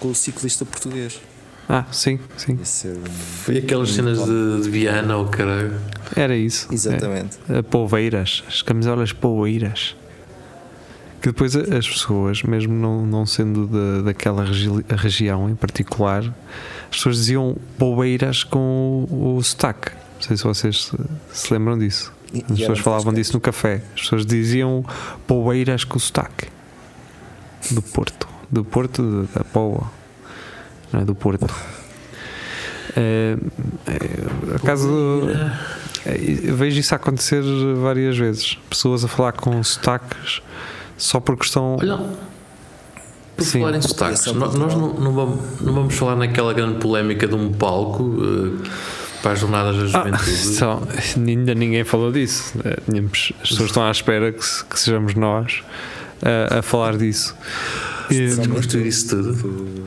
com 0.00 0.08
o 0.08 0.14
ciclista 0.14 0.64
português. 0.64 1.20
Ah, 1.68 1.84
sim, 1.92 2.18
sim. 2.36 2.58
Ser 2.64 2.96
um- 2.96 3.04
Foi 3.44 3.58
aquelas 3.58 3.90
cenas 3.90 4.18
de, 4.24 4.62
de 4.62 4.70
Viana 4.70 5.16
ou 5.16 5.26
caralho. 5.26 5.74
Era 6.14 6.36
isso. 6.36 6.68
Exatamente. 6.72 7.38
É. 7.48 7.62
Polveiras, 7.62 8.42
as 8.48 8.62
camisolas 8.62 9.12
polveiras. 9.12 9.96
Que 11.20 11.28
depois 11.28 11.56
as 11.56 11.88
pessoas, 11.88 12.42
mesmo 12.44 12.72
não, 12.74 13.04
não 13.04 13.26
sendo 13.26 13.66
da, 13.66 14.02
daquela 14.02 14.44
regi 14.44 14.68
região 14.96 15.48
em 15.50 15.56
particular, 15.56 16.22
as 16.90 16.96
pessoas 16.98 17.16
diziam 17.16 17.56
polveiras 17.78 18.44
com 18.44 19.06
o, 19.10 19.36
o 19.36 19.42
sotaque. 19.42 19.90
Não 20.16 20.22
sei 20.22 20.36
se 20.36 20.44
vocês 20.44 20.84
se, 20.84 20.96
se 21.32 21.52
lembram 21.52 21.78
disso. 21.78 22.12
E- 22.32 22.44
As 22.44 22.50
e 22.50 22.60
pessoas 22.60 22.78
falavam 22.80 23.12
disso 23.12 23.32
no 23.34 23.40
café. 23.40 23.82
As 23.94 24.02
pessoas 24.02 24.26
diziam 24.26 24.84
polveiras 25.26 25.84
com 25.84 25.98
sotaque. 25.98 26.48
Do 27.70 27.82
Porto. 27.82 28.26
Do 28.50 28.64
Porto, 28.64 29.28
da 29.34 29.44
Poa. 29.44 29.90
Não 30.92 31.00
é 31.00 31.04
do 31.04 31.14
Porto. 31.14 31.46
É, 32.96 33.36
é, 33.86 34.56
acaso 34.56 34.88
é, 36.06 36.14
vejo 36.52 36.78
isso 36.80 36.94
acontecer 36.94 37.42
várias 37.76 38.16
vezes. 38.16 38.56
Pessoas 38.70 39.04
a 39.04 39.08
falar 39.08 39.32
com 39.32 39.62
sotaques 39.62 40.40
só 40.96 41.20
porque 41.20 41.44
estão. 41.44 41.76
Olha, 41.78 41.98
por 43.36 43.44
Sim. 43.44 43.60
falar 43.60 43.76
em 43.76 43.82
sotaques, 43.82 44.26
Apropriação 44.28 44.58
no- 44.60 44.66
nós 44.66 44.74
não, 44.74 44.94
não 44.94 45.12
vamos, 45.12 45.60
não 45.60 45.72
vamos 45.74 45.94
falar 45.94 46.16
naquela 46.16 46.54
grande 46.54 46.78
polémica 46.78 47.26
de 47.28 47.34
um 47.34 47.52
palco 47.52 48.16
eh, 48.64 48.68
para 49.26 49.32
as 49.32 49.40
jornadas 49.40 49.90
da 49.92 49.98
Ah, 49.98 50.04
juventude. 50.04 50.30
só, 50.54 50.82
ainda 51.16 51.52
ninguém 51.54 51.82
falou 51.82 52.12
disso. 52.12 52.54
É, 52.64 52.78
tínhamos- 52.88 53.32
As 53.42 53.48
pessoas 53.50 53.70
estão 53.70 53.82
à 53.82 53.90
espera 53.90 54.30
que, 54.32 54.44
se- 54.44 54.64
que 54.64 54.78
sejamos 54.78 55.14
nós 55.16 55.64
a, 56.22 56.58
a 56.58 56.62
falar 56.62 56.96
disso. 56.96 57.34
Construir 58.54 58.86
isso 58.86 59.08
tudo. 59.08 59.84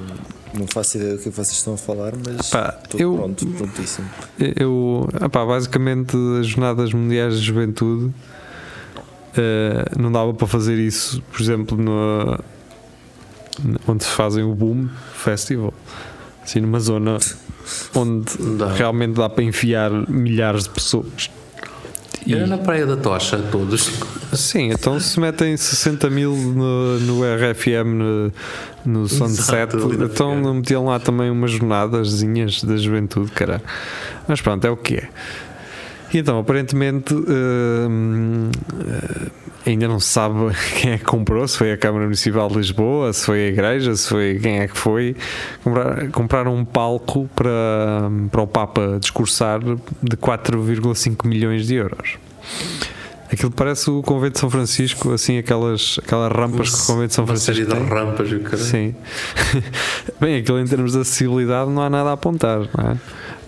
Não 0.54 0.68
faço 0.68 0.98
ideia 0.98 1.14
do 1.16 1.20
que 1.20 1.30
vocês 1.30 1.52
estão 1.54 1.76
a 1.76 1.78
falar, 1.78 2.12
mas 2.26 2.50
Pá, 2.50 2.78
estou 2.84 3.00
eu- 3.00 3.16
pronto, 3.16 3.46
prontíssimo. 3.48 4.10
Eu, 4.38 5.08
epá, 5.24 5.46
basicamente, 5.46 6.18
as 6.42 6.48
Jornadas 6.48 6.92
Mundiais 6.92 7.40
de 7.40 7.46
Juventude 7.46 8.12
eh, 9.38 9.86
não 9.98 10.12
dava 10.12 10.34
para 10.34 10.48
fazer 10.48 10.76
isso, 10.78 11.22
por 11.32 11.40
exemplo, 11.42 11.78
no, 11.78 12.38
onde 13.88 14.04
se 14.04 14.10
fazem 14.10 14.44
o 14.44 14.54
Boom 14.54 14.90
Festival, 15.14 15.74
assim, 16.50 16.60
numa 16.62 16.80
zona 16.80 17.18
onde 17.94 18.26
Dá. 18.58 18.74
realmente 18.74 19.14
dá 19.14 19.30
para 19.30 19.44
enfiar 19.44 19.92
milhares 20.10 20.64
de 20.64 20.70
pessoas. 20.70 21.30
E- 22.26 22.34
Era 22.34 22.48
na 22.48 22.58
Praia 22.58 22.86
da 22.86 22.98
Tocha, 22.98 23.38
todos. 23.52 23.92
Sim, 24.34 24.72
então 24.72 25.00
se 25.00 25.20
metem 25.20 25.56
60 25.56 26.10
mil 26.10 26.36
no, 26.36 27.00
no 27.00 27.22
RFM 27.24 27.86
no, 27.96 28.34
no 28.86 29.08
Sunset, 29.08 29.76
então 30.04 30.54
metiam 30.54 30.86
lá 30.86 31.00
também 31.00 31.30
umas 31.32 31.52
jornadazinhas 31.52 32.64
da 32.64 32.78
juventude, 32.78 33.32
cara. 33.32 33.62
Mas 34.28 34.42
pronto, 34.42 34.66
é 34.66 34.70
o 34.70 34.78
que 34.78 34.96
é. 34.96 35.10
E 36.14 36.18
então, 36.18 36.40
aparentemente, 36.40 37.14
hum, 37.14 38.50
ainda 39.72 39.88
não 39.88 40.00
se 40.00 40.08
sabe 40.08 40.36
quem 40.80 40.92
é 40.92 40.98
que 40.98 41.06
comprou, 41.06 41.48
se 41.48 41.58
foi 41.58 41.72
a 41.72 41.78
Câmara 41.78 42.04
Municipal 42.04 42.48
de 42.50 42.58
Lisboa, 42.58 43.14
se 43.14 43.26
foi 43.26 43.46
a 43.46 43.48
Igreja, 43.48 43.96
se 43.96 44.10
foi 44.10 44.40
quem 44.42 44.60
é 44.60 44.68
que 44.68 44.78
foi. 44.78 45.16
Comprar, 45.64 46.12
compraram 46.12 46.56
um 46.56 46.66
palco 46.66 47.30
para, 47.36 48.10
para 48.32 48.42
o 48.42 48.48
Papa 48.48 48.98
discursar 49.00 49.60
de 49.60 50.18
4,5 50.18 51.28
milhões 51.28 51.68
de 51.68 51.76
euros. 51.76 52.18
Aquilo 53.32 53.52
parece 53.52 53.92
o 53.92 54.02
Convento 54.02 54.34
de 54.34 54.40
São 54.40 54.50
Francisco, 54.50 55.12
assim, 55.12 55.38
aquelas, 55.38 56.00
aquelas 56.04 56.32
rampas 56.32 56.74
que 56.74 56.82
o 56.82 56.86
Convento 56.88 57.10
de 57.10 57.14
São 57.14 57.26
Uma 57.26 57.36
série 57.36 57.64
Francisco 57.64 57.86
de 57.86 57.94
rampas 57.94 58.32
o 58.32 58.40
caralho. 58.40 58.64
Sim. 58.64 58.96
Bem, 60.20 60.38
aquilo 60.38 60.60
em 60.60 60.66
termos 60.66 60.94
de 60.94 61.00
acessibilidade 61.00 61.70
não 61.70 61.84
há 61.84 61.90
nada 61.92 62.10
a 62.10 62.14
apontar, 62.14 62.62
não 62.76 62.92
é? 62.92 62.98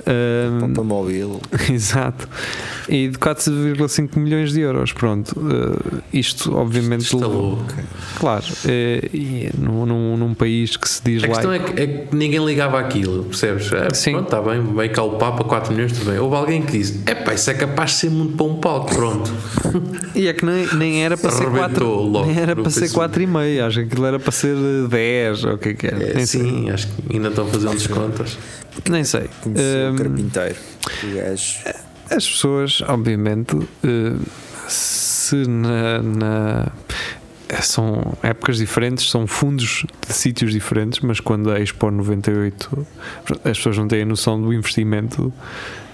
Ahm, 0.05 0.59
Pompa 0.59 0.83
móvel. 0.83 1.39
Exato. 1.71 2.27
E 2.89 3.07
de 3.09 3.17
4,5 3.17 4.17
milhões 4.17 4.51
de 4.51 4.61
euros, 4.61 4.91
pronto. 4.91 5.35
Eh, 5.39 6.01
isto, 6.13 6.55
obviamente, 6.55 7.03
Estalou. 7.03 7.59
claro, 8.19 8.43
eh, 8.65 9.09
e 9.13 9.49
num, 9.57 9.85
num, 9.85 10.17
num 10.17 10.33
país 10.33 10.75
que 10.75 10.89
se 10.89 11.01
diz 11.03 11.23
A 11.23 11.27
questão 11.27 11.53
é 11.53 11.57
laico. 11.59 11.73
que, 11.73 11.81
é 11.81 11.87
que 11.87 12.15
ninguém 12.15 12.43
ligava 12.43 12.79
àquilo, 12.79 13.23
percebes? 13.25 13.71
É, 13.71 13.93
Sim. 13.93 14.11
Pronto, 14.13 14.25
está 14.25 14.41
bem, 14.41 14.61
veio 14.75 14.91
cá 14.91 15.03
o 15.03 15.11
Papa, 15.17 15.43
4 15.43 15.73
milhões, 15.73 15.91
tudo 15.93 16.09
bem. 16.11 16.19
Houve 16.19 16.35
alguém 16.35 16.61
que 16.63 16.71
disse: 16.77 17.01
é 17.05 17.15
pá, 17.15 17.33
isso 17.33 17.49
é 17.49 17.53
capaz 17.53 17.91
de 17.91 17.97
ser 17.97 18.09
muito 18.09 18.35
para 18.35 18.45
um 18.45 18.55
palco, 18.55 18.93
pronto. 18.93 19.31
E 20.13 20.27
é 20.27 20.33
que 20.33 20.45
nem, 20.45 20.67
nem 20.75 21.05
era 21.05 21.15
para 21.15 21.31
ser 21.31 21.45
4 21.45 21.57
Arrebentou 21.63 22.05
logo 22.05 22.25
nem 22.27 22.37
era 22.37 22.53
para 22.53 22.69
ser 22.69 22.81
Facebook. 22.81 23.17
4,5, 23.17 23.65
acho 23.65 23.79
que 23.79 23.85
aquilo 23.85 24.05
era 24.05 24.19
para 24.19 24.31
ser 24.31 24.55
eh, 24.57 24.87
10 24.89 25.45
ou 25.45 25.53
o 25.53 25.57
que 25.57 25.69
é 25.69 25.73
que 25.73 25.87
era. 25.87 26.19
É, 26.19 26.25
sim, 26.25 26.69
acho 26.69 26.87
que 26.87 27.15
ainda 27.15 27.29
estão 27.29 27.45
a 27.45 27.47
fazer 27.47 27.67
um 27.69 27.71
descontos. 27.75 28.37
Nem 28.89 29.03
sei. 29.03 29.29
Ahm, 29.45 29.93
o 29.93 29.97
carpinteiro. 29.97 30.55
As 32.09 32.27
pessoas, 32.27 32.81
obviamente, 32.87 33.55
eh, 33.83 34.15
se 34.67 35.47
na, 35.47 36.01
na- 36.01 36.71
são 37.61 38.13
épocas 38.23 38.57
diferentes, 38.57 39.09
são 39.09 39.27
fundos 39.27 39.85
de 40.07 40.13
sítios 40.13 40.51
diferentes, 40.51 40.99
mas 41.01 41.19
quando 41.19 41.51
a 41.51 41.59
Expo 41.59 41.89
98, 41.91 42.87
as 43.43 43.57
pessoas 43.57 43.77
não 43.77 43.87
têm 43.87 44.01
a 44.03 44.05
noção 44.05 44.41
do 44.41 44.53
investimento 44.53 45.31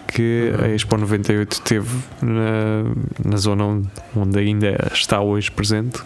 que 0.08 0.52
a 0.64 0.70
Expo 0.70 0.96
98 0.98 1.62
teve 1.62 1.90
na, 2.22 2.84
na 3.26 3.38
zona 3.38 3.66
onde, 3.66 3.88
onde 4.16 4.40
ainda 4.40 4.90
está 4.94 5.20
hoje 5.22 5.52
presente. 5.52 6.00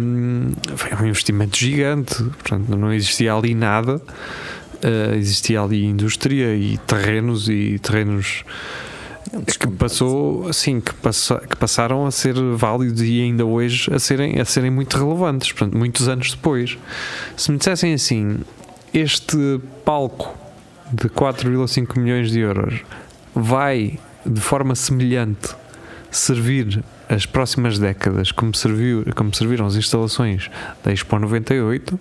Hum, 0.00 0.52
foi 0.76 0.94
um 1.04 1.06
investimento 1.08 1.56
gigante, 1.58 2.14
portanto, 2.22 2.68
não 2.76 2.92
existia 2.92 3.34
ali 3.34 3.54
nada. 3.54 4.00
Uh, 4.84 5.14
existia 5.14 5.62
ali 5.62 5.82
indústria 5.82 6.54
e 6.54 6.76
terrenos 6.78 7.48
e 7.48 7.78
terrenos 7.78 8.44
que 9.58 9.66
passou 9.68 10.46
assim 10.48 10.80
que, 10.80 10.92
passa, 10.94 11.38
que 11.38 11.56
passaram 11.56 12.06
a 12.06 12.10
ser 12.10 12.34
válidos 12.54 13.00
e 13.00 13.22
ainda 13.22 13.44
hoje 13.44 13.92
a 13.92 13.98
serem, 13.98 14.38
a 14.38 14.44
serem 14.44 14.70
muito 14.70 14.96
relevantes, 14.96 15.52
portanto, 15.52 15.76
muitos 15.76 16.06
anos 16.08 16.32
depois. 16.32 16.78
Se 17.36 17.50
me 17.50 17.58
dissessem 17.58 17.94
assim, 17.94 18.40
este 18.92 19.60
palco 19.84 20.36
de 20.92 21.08
4,5 21.08 21.98
milhões 21.98 22.30
de 22.30 22.40
euros 22.40 22.82
vai 23.34 23.98
de 24.24 24.40
forma 24.40 24.74
semelhante 24.74 25.54
servir 26.10 26.82
as 27.08 27.26
próximas 27.26 27.78
décadas 27.78 28.30
como, 28.30 28.54
serviu, 28.54 29.04
como 29.14 29.34
serviram 29.34 29.66
as 29.66 29.74
instalações 29.74 30.50
da 30.82 30.92
Expo 30.92 31.18
98, 31.18 31.98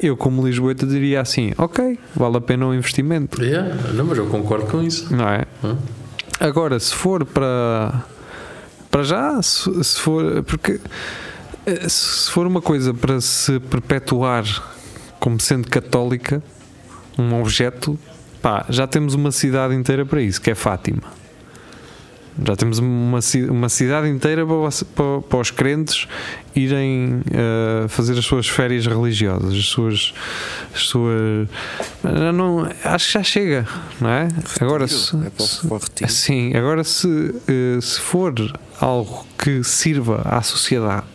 eu 0.00 0.16
como 0.16 0.46
Lisboeta 0.46 0.86
diria 0.86 1.20
assim, 1.20 1.52
ok, 1.58 1.98
vale 2.14 2.36
a 2.36 2.40
pena 2.40 2.66
o 2.66 2.74
investimento, 2.74 3.42
Yeah, 3.42 3.74
não, 3.92 4.04
mas 4.04 4.18
eu 4.18 4.26
concordo 4.26 4.66
com 4.66 4.82
isso. 4.82 5.14
não 5.14 5.28
é? 5.28 5.44
Hum. 5.64 5.76
Agora, 6.40 6.78
se 6.78 6.94
for 6.94 7.24
para 7.24 8.04
para 8.90 9.02
já, 9.02 9.40
se, 9.42 9.84
se 9.84 10.00
for 10.00 10.42
porque 10.44 10.80
eh, 11.66 11.88
se 11.88 12.30
for 12.30 12.46
uma 12.46 12.62
coisa 12.62 12.94
para 12.94 13.20
se 13.20 13.58
perpetuar 13.60 14.44
como 15.18 15.40
sendo 15.40 15.68
católica, 15.68 16.42
um 17.18 17.40
objeto, 17.40 17.98
pá, 18.40 18.64
já 18.68 18.86
temos 18.86 19.14
uma 19.14 19.32
cidade 19.32 19.74
inteira 19.74 20.04
para 20.06 20.20
isso, 20.22 20.40
que 20.40 20.50
é 20.50 20.54
Fátima. 20.54 21.02
Já 22.44 22.54
temos 22.56 22.78
uma, 22.78 23.18
uma 23.48 23.68
cidade 23.68 24.08
inteira 24.08 24.44
para, 24.46 24.54
os- 24.56 24.82
para, 24.82 25.38
os 25.38 25.50
crentes 25.50 26.06
irem 26.54 27.22
eh, 27.32 27.88
fazer 27.88 28.18
as 28.18 28.24
suas 28.26 28.46
férias 28.46 28.86
religiosas, 28.86 29.54
as 29.54 29.64
suas. 29.66 30.14
As 30.74 30.82
suas 30.82 31.48
não, 32.02 32.32
não- 32.32 32.68
acho 32.84 33.06
que 33.06 33.12
já 33.14 33.22
chega, 33.22 33.66
não 34.00 34.10
é? 34.10 34.28
Agora, 34.60 34.86
se, 34.86 35.16
É 35.16 35.30
para 35.30 35.46
se- 35.46 35.66
retiro. 35.66 36.10
Sim, 36.12 36.54
agora 36.54 36.84
se, 36.84 37.34
eh, 37.48 37.80
se 37.80 38.00
for 38.00 38.34
algo 38.80 39.26
que 39.38 39.64
sirva 39.64 40.20
à 40.24 40.42
sociedade, 40.42 41.06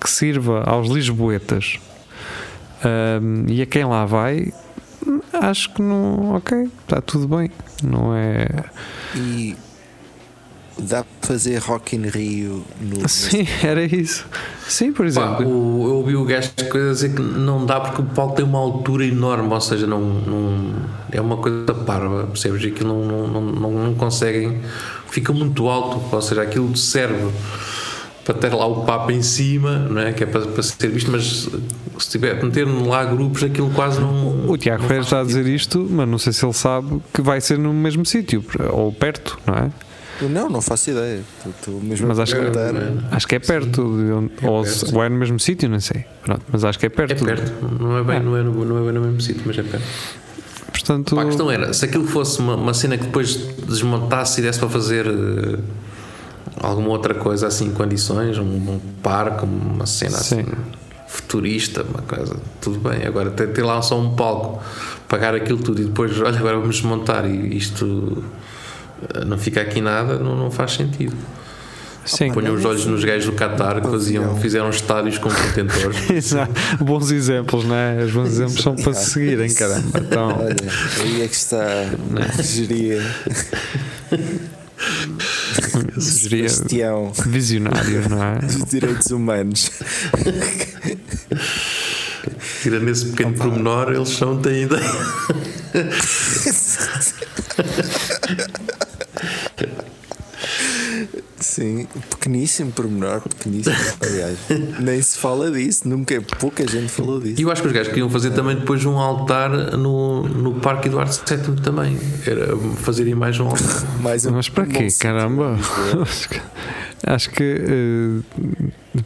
que 0.00 0.08
sirva 0.08 0.62
aos 0.64 0.88
lisboetas 0.88 1.78
ahm, 2.84 3.46
e 3.48 3.62
a 3.62 3.66
quem 3.66 3.84
lá 3.84 4.04
vai, 4.06 4.52
acho 5.32 5.72
que 5.74 5.82
não, 5.82 6.34
ok, 6.36 6.68
está 6.82 7.00
tudo 7.00 7.26
bem. 7.36 7.50
Não 7.82 8.14
é. 8.14 8.46
E 9.16 9.56
dá 10.82 11.04
para 11.04 11.28
fazer 11.28 11.58
Rock 11.58 11.96
in 11.96 12.06
Rio 12.08 12.64
no. 12.80 13.08
Sim, 13.08 13.46
era 13.62 13.84
isso. 13.84 14.26
Sim, 14.68 14.92
por 14.92 15.04
Pá, 15.04 15.08
exemplo. 15.08 15.46
o- 15.48 15.86
eu 15.88 15.94
ouvi 15.96 16.16
o 16.16 16.24
gajo 16.24 16.50
a 16.58 16.92
dizer 16.92 17.14
que 17.14 17.20
não 17.22 17.64
dá 17.66 17.80
porque 17.80 18.02
o 18.02 18.04
palco 18.04 18.34
tem 18.36 18.44
uma 18.44 18.58
altura 18.58 19.04
enorme, 19.04 19.52
ou 19.52 19.60
seja, 19.60 19.86
não, 19.86 20.00
não- 20.00 20.74
é 21.12 21.20
uma 21.20 21.36
coisa 21.36 21.74
parva, 21.74 22.24
percebes? 22.26 22.72
Que 22.72 22.84
não, 22.84 23.04
não, 23.04 23.26
não, 23.42 23.70
não, 23.72 23.94
conseguem, 23.94 24.60
fica 25.10 25.32
muito 25.32 25.68
alto, 25.68 26.00
ou 26.14 26.22
seja, 26.22 26.42
aquilo 26.42 26.76
serve 26.76 27.30
para 28.24 28.34
ter 28.34 28.52
lá 28.54 28.66
o 28.66 28.84
Papa 28.84 29.12
em 29.12 29.22
cima, 29.22 29.78
não 29.78 30.00
é? 30.00 30.12
Que 30.12 30.22
é 30.24 30.26
para, 30.26 30.42
para 30.46 30.62
ser 30.62 30.88
visto, 30.88 31.10
mas 31.10 31.48
se 31.98 32.08
tiver 32.10 32.42
meter 32.44 32.64
lá 32.64 33.04
grupos, 33.04 33.42
aquilo 33.42 33.70
quase 33.70 34.00
não. 34.00 34.48
O 34.48 34.56
Tiago 34.56 34.82
Ferreira 34.82 35.02
está 35.02 35.20
a 35.20 35.24
dizer 35.24 35.46
isto, 35.46 35.84
mas 35.90 36.08
não 36.08 36.18
sei 36.18 36.32
se 36.32 36.44
ele 36.44 36.52
sabe 36.52 37.00
que 37.12 37.22
vai 37.22 37.40
ser 37.40 37.58
no 37.58 37.72
mesmo 37.74 38.04
sítio 38.06 38.44
ou 38.72 38.92
perto, 38.92 39.38
não 39.46 39.54
é? 39.54 39.70
Não, 40.28 40.48
não 40.50 40.60
faço 40.60 40.90
ideia. 40.90 41.20
Estou- 41.46 41.80
mesmo 41.80 42.08
Mas 42.08 42.18
a 42.18 42.22
acho 42.24 42.34
que- 42.34 42.40
perguntar. 42.40 42.72
Acho 43.12 43.26
que 43.26 43.34
é 43.34 43.38
perto, 43.38 43.82
de 43.96 44.12
onde, 44.12 44.32
É 44.42 44.48
ou, 44.48 44.62
perto, 44.62 44.94
ou 44.96 45.04
é 45.04 45.08
no 45.08 45.16
mesmo 45.16 45.38
sítio, 45.40 45.68
não 45.68 45.80
sei. 45.80 46.04
Pronto, 46.22 46.42
mas 46.52 46.64
acho 46.64 46.78
que 46.78 46.86
é 46.86 46.88
perto. 46.88 47.12
É 47.12 47.14
perto, 47.14 47.52
não 47.80 47.96
é 47.98 48.02
bem, 48.04 48.20
não 48.20 48.36
é 48.36 48.42
no, 48.42 48.64
não 48.64 48.78
é 48.78 48.82
bem 48.82 48.92
no 48.92 49.00
mesmo 49.00 49.20
sítio, 49.20 49.42
mas 49.46 49.56
é 49.58 49.62
perto. 49.62 49.84
portanto. 50.72 51.14
Pá, 51.16 51.22
a 51.22 51.26
questão 51.26 51.50
era, 51.50 51.72
se 51.72 51.84
aquilo 51.84 52.06
fosse 52.06 52.38
uma, 52.40 52.54
uma 52.56 52.74
cena 52.74 52.96
que 52.98 53.04
depois 53.04 53.36
desmontasse 53.68 54.40
e 54.40 54.44
desse 54.44 54.58
para 54.58 54.68
fazer 54.68 55.06
eh, 55.06 55.58
alguma 56.62 56.88
outra 56.90 57.14
coisa 57.14 57.46
assim 57.46 57.66
em 57.66 57.72
condições, 57.72 58.38
um, 58.38 58.42
um 58.44 58.80
parque, 59.02 59.44
uma 59.44 59.86
cena 59.86 60.18
Sim. 60.18 60.40
assim 60.40 60.46
futurista, 61.08 61.82
uma 61.82 62.02
coisa, 62.02 62.36
tudo 62.60 62.78
bem. 62.88 63.04
Agora 63.06 63.30
ter, 63.30 63.48
ter 63.48 63.62
lá 63.62 63.82
só 63.82 63.98
um 63.98 64.14
palco, 64.14 64.62
pagar 65.08 65.34
aquilo 65.34 65.58
tudo 65.58 65.80
e 65.82 65.84
depois, 65.86 66.18
olha, 66.22 66.38
agora 66.38 66.58
vamos 66.58 66.76
desmontar 66.76 67.26
e 67.28 67.56
isto 67.56 68.22
não 69.26 69.38
fica 69.38 69.60
aqui 69.60 69.80
nada, 69.80 70.18
não, 70.18 70.36
não 70.36 70.50
faz 70.50 70.72
sentido. 70.72 71.16
Sim, 72.04 72.32
Ponham 72.32 72.54
os 72.54 72.64
olhos 72.64 72.86
nos 72.86 73.04
gajos 73.04 73.26
do 73.26 73.32
Qatar 73.32 73.80
que 73.80 73.88
faziam, 73.88 74.36
fizeram 74.40 74.70
estádios 74.70 75.18
com 75.18 75.28
contentores. 75.28 76.08
Exato. 76.10 76.52
Bons 76.82 77.10
exemplos, 77.10 77.64
não 77.64 77.76
é? 77.76 78.02
Os 78.04 78.12
bons 78.12 78.28
exemplos 78.28 78.62
são 78.62 78.74
para 78.74 78.94
se 78.94 79.10
seguirem, 79.10 79.52
caramba. 79.52 79.98
Então, 79.98 80.28
Olha, 80.40 80.56
aí 81.02 81.22
é 81.22 81.28
que 81.28 81.34
está 81.34 81.62
a 82.38 82.42
geria 82.42 83.02
eu 85.94 86.00
sugeria 86.00 86.48
Sebastião 86.48 87.12
visionários, 87.26 88.06
não 88.06 88.22
é? 88.22 88.38
dos 88.38 88.64
direitos 88.64 89.10
humanos. 89.10 89.70
Tirando 92.62 92.88
esse 92.88 93.06
pequeno 93.06 93.34
pormenor, 93.34 93.92
eles 93.92 94.08
são, 94.10 94.40
têm 94.40 94.64
ideia. 94.64 94.82
Sim, 101.38 101.86
pequeníssimo 102.10 102.70
pormenor, 102.72 103.22
pequeníssimo. 103.22 103.74
Aliás, 104.02 104.38
nem 104.78 105.00
se 105.00 105.16
fala 105.16 105.50
disso, 105.50 105.88
nunca 105.88 106.20
pouca 106.38 106.66
gente 106.66 106.88
falou 106.88 107.18
E 107.18 107.30
disso. 107.30 107.42
eu 107.42 107.50
acho 107.50 107.62
que 107.62 107.68
os 107.68 107.72
gajos 107.74 107.88
queriam 107.88 108.10
fazer 108.10 108.30
também 108.32 108.56
depois 108.56 108.84
um 108.84 108.98
altar 108.98 109.48
no, 109.76 110.22
no 110.28 110.54
Parque 110.60 110.88
Eduardo 110.88 111.12
VII 111.12 111.56
também. 111.62 111.98
Era 112.26 112.54
fazerem 112.82 113.14
mais 113.14 113.40
um 113.40 113.46
altar. 113.48 113.84
Mais 114.02 114.26
um 114.26 114.32
Mas 114.32 114.48
para 114.50 114.66
quê? 114.66 114.88
Caramba! 114.98 115.58
Acho 117.06 117.30
que 117.30 117.42
eh, 117.42 118.60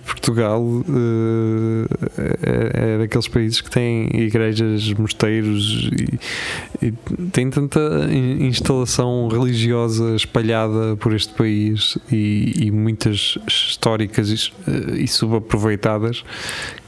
Portugal 0.06 0.64
eh, 0.88 1.86
é, 2.42 2.94
é 2.94 2.98
daqueles 2.98 3.28
países 3.28 3.60
que 3.60 3.70
têm 3.70 4.08
igrejas, 4.14 4.90
mosteiros 4.94 5.90
e, 6.80 6.86
e 6.86 6.92
tem 7.32 7.50
tanta 7.50 7.80
in- 8.10 8.46
instalação 8.46 9.28
religiosa 9.28 10.16
espalhada 10.16 10.96
por 10.96 11.14
este 11.14 11.34
país 11.34 11.98
e, 12.10 12.66
e 12.66 12.70
muitas 12.70 13.36
históricas 13.46 14.30
e, 14.30 14.52
eh, 14.70 15.02
e 15.02 15.06
subaproveitadas 15.08 16.24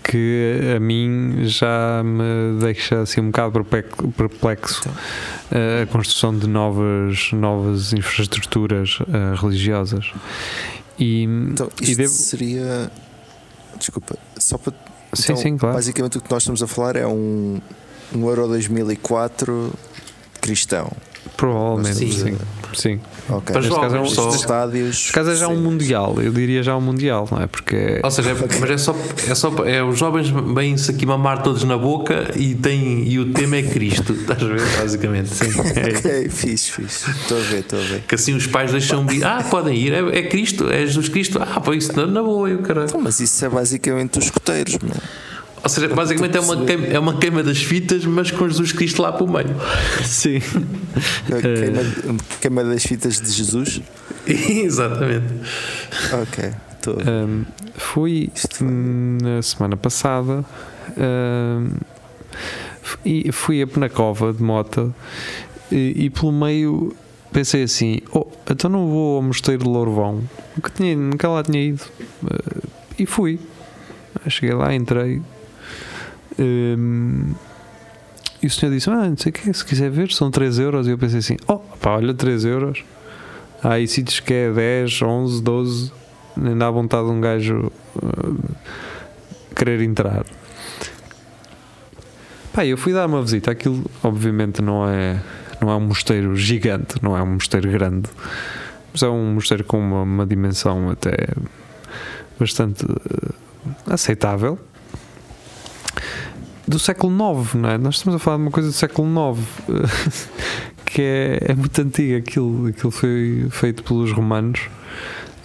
que 0.02 0.72
a 0.76 0.80
mim 0.80 1.42
já 1.46 2.00
me 2.04 2.60
deixa 2.60 3.00
assim 3.02 3.20
um 3.20 3.26
bocado 3.26 3.52
perplexo- 3.64 4.08
perplexo 4.16 4.90
eh, 5.50 5.82
a 5.82 5.86
construção 5.86 6.36
de 6.38 6.46
novas, 6.46 7.30
novas 7.32 7.92
infraestruturas 7.92 8.98
religiosas. 9.40 10.12
E, 10.98 11.22
Então, 11.24 11.68
e 11.80 11.84
isto 11.84 11.96
devo- 11.96 12.12
seria. 12.12 12.90
Desculpa, 13.78 14.16
só 14.38 14.56
para. 14.58 14.72
Sim, 15.14 15.22
então, 15.32 15.36
sim, 15.36 15.56
claro. 15.56 15.74
Basicamente 15.76 16.18
o 16.18 16.20
que 16.20 16.30
nós 16.30 16.42
estamos 16.42 16.62
a 16.62 16.66
falar 16.66 16.96
é 16.96 17.06
um, 17.06 17.60
um 18.14 18.26
Euro 18.28 18.48
2004 18.48 19.72
cristão. 20.40 20.90
provavelmente 21.36 21.96
Sim. 21.98 22.10
sim. 22.12 22.38
Sim. 22.76 23.00
Ok. 23.28 23.52
Para 23.52 23.60
Neste 23.62 23.80
caso 23.80 23.96
é 23.96 24.00
um- 24.00 24.06
só. 24.06 24.28
Os 24.28 24.34
estádios. 24.36 25.06
Por 25.06 25.12
caso 25.14 25.30
é 25.30 25.36
já 25.36 25.48
um 25.48 25.56
mundial, 25.60 26.16
eu 26.20 26.32
diria 26.32 26.62
já 26.62 26.76
um 26.76 26.80
mundial, 26.80 27.26
não 27.30 27.40
é? 27.42 27.46
Porque 27.46 28.00
Ou 28.02 28.10
seja, 28.10 28.30
é- 28.30 28.34
mas 28.60 28.70
é 28.70 28.78
só, 28.78 28.94
é 29.28 29.34
só 29.34 29.52
é, 29.64 29.82
os 29.82 29.98
jovens 29.98 30.28
vêm-se 30.28 30.90
aqui 30.90 31.04
mamar 31.06 31.42
todos 31.42 31.64
na 31.64 31.76
boca 31.76 32.30
e, 32.36 32.54
tem, 32.54 33.06
e 33.08 33.18
o 33.18 33.32
tema 33.32 33.56
é 33.56 33.62
Cristo, 33.62 34.12
estás 34.20 34.42
a 34.42 34.46
ver? 34.46 34.60
Basicamente. 34.78 35.28
Sim. 35.34 35.46
Ok, 35.96 36.28
fixe, 36.28 36.72
fixe. 36.72 37.10
Estou 37.10 37.38
a 37.38 37.40
ver, 37.40 37.60
estou 37.60 37.78
a 37.78 37.82
ver. 37.82 38.00
Que 38.06 38.14
assim 38.14 38.34
os 38.34 38.46
pais 38.46 38.70
deixam 38.72 39.06
vir, 39.06 39.24
ah, 39.24 39.42
podem 39.50 39.76
ir, 39.76 39.92
é, 39.92 40.18
é 40.18 40.22
Cristo, 40.24 40.68
é 40.70 40.80
Jesus 40.86 41.08
Cristo, 41.08 41.38
ah, 41.40 41.60
pois 41.60 41.84
isso 41.84 41.96
na, 41.96 42.06
na 42.06 42.22
boa, 42.22 42.48
eu 42.48 42.58
caralho. 42.58 42.86
Então, 42.88 43.00
mas 43.00 43.20
isso 43.20 43.44
é 43.44 43.48
basicamente 43.48 44.18
os 44.18 44.24
escoteiros, 44.26 44.78
meu. 44.82 44.92
Ou 45.66 45.68
seja, 45.68 45.88
basicamente 45.88 46.36
é 46.36 46.40
uma, 46.40 46.64
queima, 46.64 46.86
é 46.86 46.96
uma 46.96 47.18
queima 47.18 47.42
das 47.42 47.58
fitas, 47.58 48.04
mas 48.04 48.30
com 48.30 48.48
Jesus 48.48 48.70
Cristo 48.70 49.02
lá 49.02 49.12
para 49.12 49.24
o 49.24 49.28
meio. 49.28 49.48
sim. 50.04 50.38
Queima, 51.26 52.16
queima 52.40 52.62
das 52.62 52.84
fitas 52.84 53.20
de 53.20 53.28
Jesus. 53.32 53.80
Exatamente. 54.24 55.26
Ok. 56.22 56.52
Um, 56.86 57.44
fui 57.74 58.30
Isto 58.32 58.58
foi- 58.58 58.68
na 58.68 59.42
semana 59.42 59.76
passada 59.76 60.44
um, 60.96 61.70
e 63.04 63.32
fui 63.32 63.60
a 63.60 63.66
Penacova 63.66 64.32
de 64.32 64.40
moto 64.40 64.94
e, 65.72 66.04
e 66.04 66.10
pelo 66.10 66.30
meio 66.30 66.94
pensei 67.32 67.64
assim: 67.64 67.98
oh, 68.12 68.28
então 68.48 68.70
não 68.70 68.86
vou 68.86 69.16
ao 69.16 69.22
Mosteiro 69.22 69.64
de 69.64 69.68
Lourvão, 69.68 70.22
nunca, 70.56 70.70
tinha, 70.72 70.94
nunca 70.94 71.28
lá 71.28 71.42
tinha 71.42 71.60
ido. 71.60 71.82
Uh, 72.22 72.68
e 72.96 73.04
fui. 73.04 73.40
Cheguei 74.28 74.54
lá, 74.54 74.72
entrei. 74.72 75.20
Um, 76.38 77.34
e 78.42 78.46
o 78.46 78.50
senhor 78.50 78.72
disse: 78.72 78.90
Ah, 78.90 79.08
não 79.08 79.16
sei 79.16 79.30
o 79.30 79.32
que, 79.32 79.52
se 79.52 79.64
quiser 79.64 79.90
ver, 79.90 80.12
são 80.12 80.30
3 80.30 80.58
euros. 80.58 80.86
E 80.86 80.90
eu 80.90 80.98
pensei 80.98 81.18
assim: 81.18 81.36
Oh, 81.48 81.58
pá, 81.58 81.96
olha, 81.96 82.14
3 82.14 82.44
euros. 82.44 82.84
Há 83.62 83.74
aí 83.74 83.88
sítios 83.88 84.20
que 84.20 84.32
é 84.32 84.52
10, 84.52 85.02
11, 85.02 85.42
12 85.42 85.92
nem 86.36 86.56
dá 86.56 86.70
vontade 86.70 87.06
de 87.06 87.12
um 87.12 87.20
gajo 87.20 87.72
uh, 87.96 88.56
querer 89.54 89.80
entrar. 89.80 90.24
Pá, 92.52 92.64
eu 92.64 92.76
fui 92.76 92.92
dar 92.92 93.06
uma 93.06 93.22
visita. 93.22 93.50
Aquilo, 93.50 93.84
obviamente, 94.02 94.60
não 94.60 94.88
é, 94.88 95.20
não 95.60 95.70
é 95.70 95.76
um 95.76 95.80
mosteiro 95.80 96.36
gigante, 96.36 96.96
não 97.02 97.16
é 97.16 97.22
um 97.22 97.34
mosteiro 97.34 97.70
grande, 97.70 98.08
mas 98.92 99.02
é 99.02 99.08
um 99.08 99.34
mosteiro 99.34 99.64
com 99.64 99.78
uma, 99.78 100.02
uma 100.02 100.26
dimensão 100.26 100.90
até 100.90 101.28
bastante 102.38 102.84
uh, 102.84 103.34
aceitável. 103.86 104.58
Do 106.66 106.78
século 106.78 107.12
IX, 107.40 107.54
não 107.54 107.68
é? 107.70 107.78
Nós 107.78 107.96
estamos 107.96 108.16
a 108.16 108.18
falar 108.18 108.38
de 108.38 108.42
uma 108.44 108.50
coisa 108.50 108.68
do 108.68 108.74
século 108.74 109.08
IX 109.08 110.28
que 110.84 111.00
é, 111.02 111.38
é 111.50 111.54
muito 111.54 111.80
antiga. 111.80 112.18
Aquilo, 112.18 112.66
aquilo 112.66 112.90
foi 112.90 113.46
feito 113.50 113.84
pelos 113.84 114.10
romanos 114.12 114.60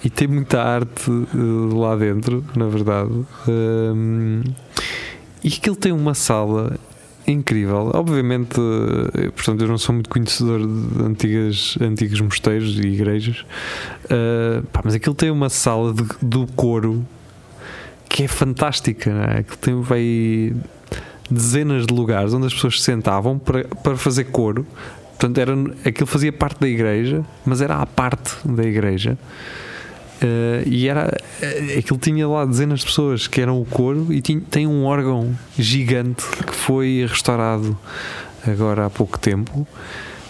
e 0.03 0.09
tem 0.09 0.27
muita 0.27 0.61
arte 0.63 1.11
eh, 1.11 1.75
lá 1.75 1.95
dentro, 1.95 2.43
na 2.55 2.67
verdade. 2.67 3.11
Um, 3.47 4.41
e 5.43 5.47
aquilo 5.49 5.75
tem 5.75 5.91
uma 5.91 6.15
sala 6.15 6.75
incrível. 7.27 7.91
Obviamente, 7.93 8.59
eh, 9.13 9.29
portanto, 9.29 9.61
eu 9.61 9.67
não 9.67 9.77
sou 9.77 9.93
muito 9.93 10.09
conhecedor 10.09 10.59
de 10.65 11.03
antigas, 11.03 11.77
antigos 11.79 12.19
mosteiros 12.19 12.79
e 12.79 12.87
igrejas, 12.87 13.45
eh, 14.09 14.63
pá, 14.73 14.81
mas 14.83 14.95
aquilo 14.95 15.13
tem 15.13 15.29
uma 15.29 15.49
sala 15.49 15.93
de- 15.93 16.03
do 16.19 16.47
coro 16.47 17.05
que 18.09 18.23
é 18.23 18.27
fantástica. 18.27 19.13
Não 19.13 19.23
é? 19.23 19.37
Aquilo 19.39 19.57
tem 19.57 19.81
vai 19.81 20.53
dezenas 21.31 21.85
de 21.87 21.93
lugares 21.93 22.33
onde 22.33 22.47
as 22.47 22.53
pessoas 22.53 22.79
se 22.79 22.85
sentavam 22.85 23.39
para, 23.39 23.63
para 23.65 23.95
fazer 23.95 24.25
coro. 24.25 24.65
Portanto, 25.11 25.37
era, 25.37 25.53
aquilo 25.85 26.07
fazia 26.07 26.33
parte 26.33 26.59
da 26.59 26.67
igreja, 26.67 27.23
mas 27.45 27.61
era 27.61 27.75
à 27.75 27.85
parte 27.85 28.33
da 28.43 28.63
igreja. 28.63 29.17
Eh, 30.21 30.63
e 30.67 30.87
era 30.87 31.15
eh, 31.41 31.77
aquilo 31.79 31.97
tinha 31.99 32.27
lá 32.27 32.45
dezenas 32.45 32.79
de 32.81 32.85
pessoas 32.85 33.27
que 33.27 33.41
eram 33.41 33.59
o 33.59 33.65
coro 33.65 34.07
e 34.13 34.21
tinha, 34.21 34.39
tem 34.51 34.67
um 34.67 34.83
órgão 34.85 35.35
gigante 35.57 36.23
que 36.45 36.53
foi 36.53 37.05
restaurado 37.09 37.75
agora 38.47 38.85
há 38.85 38.89
pouco 38.91 39.17
tempo 39.17 39.67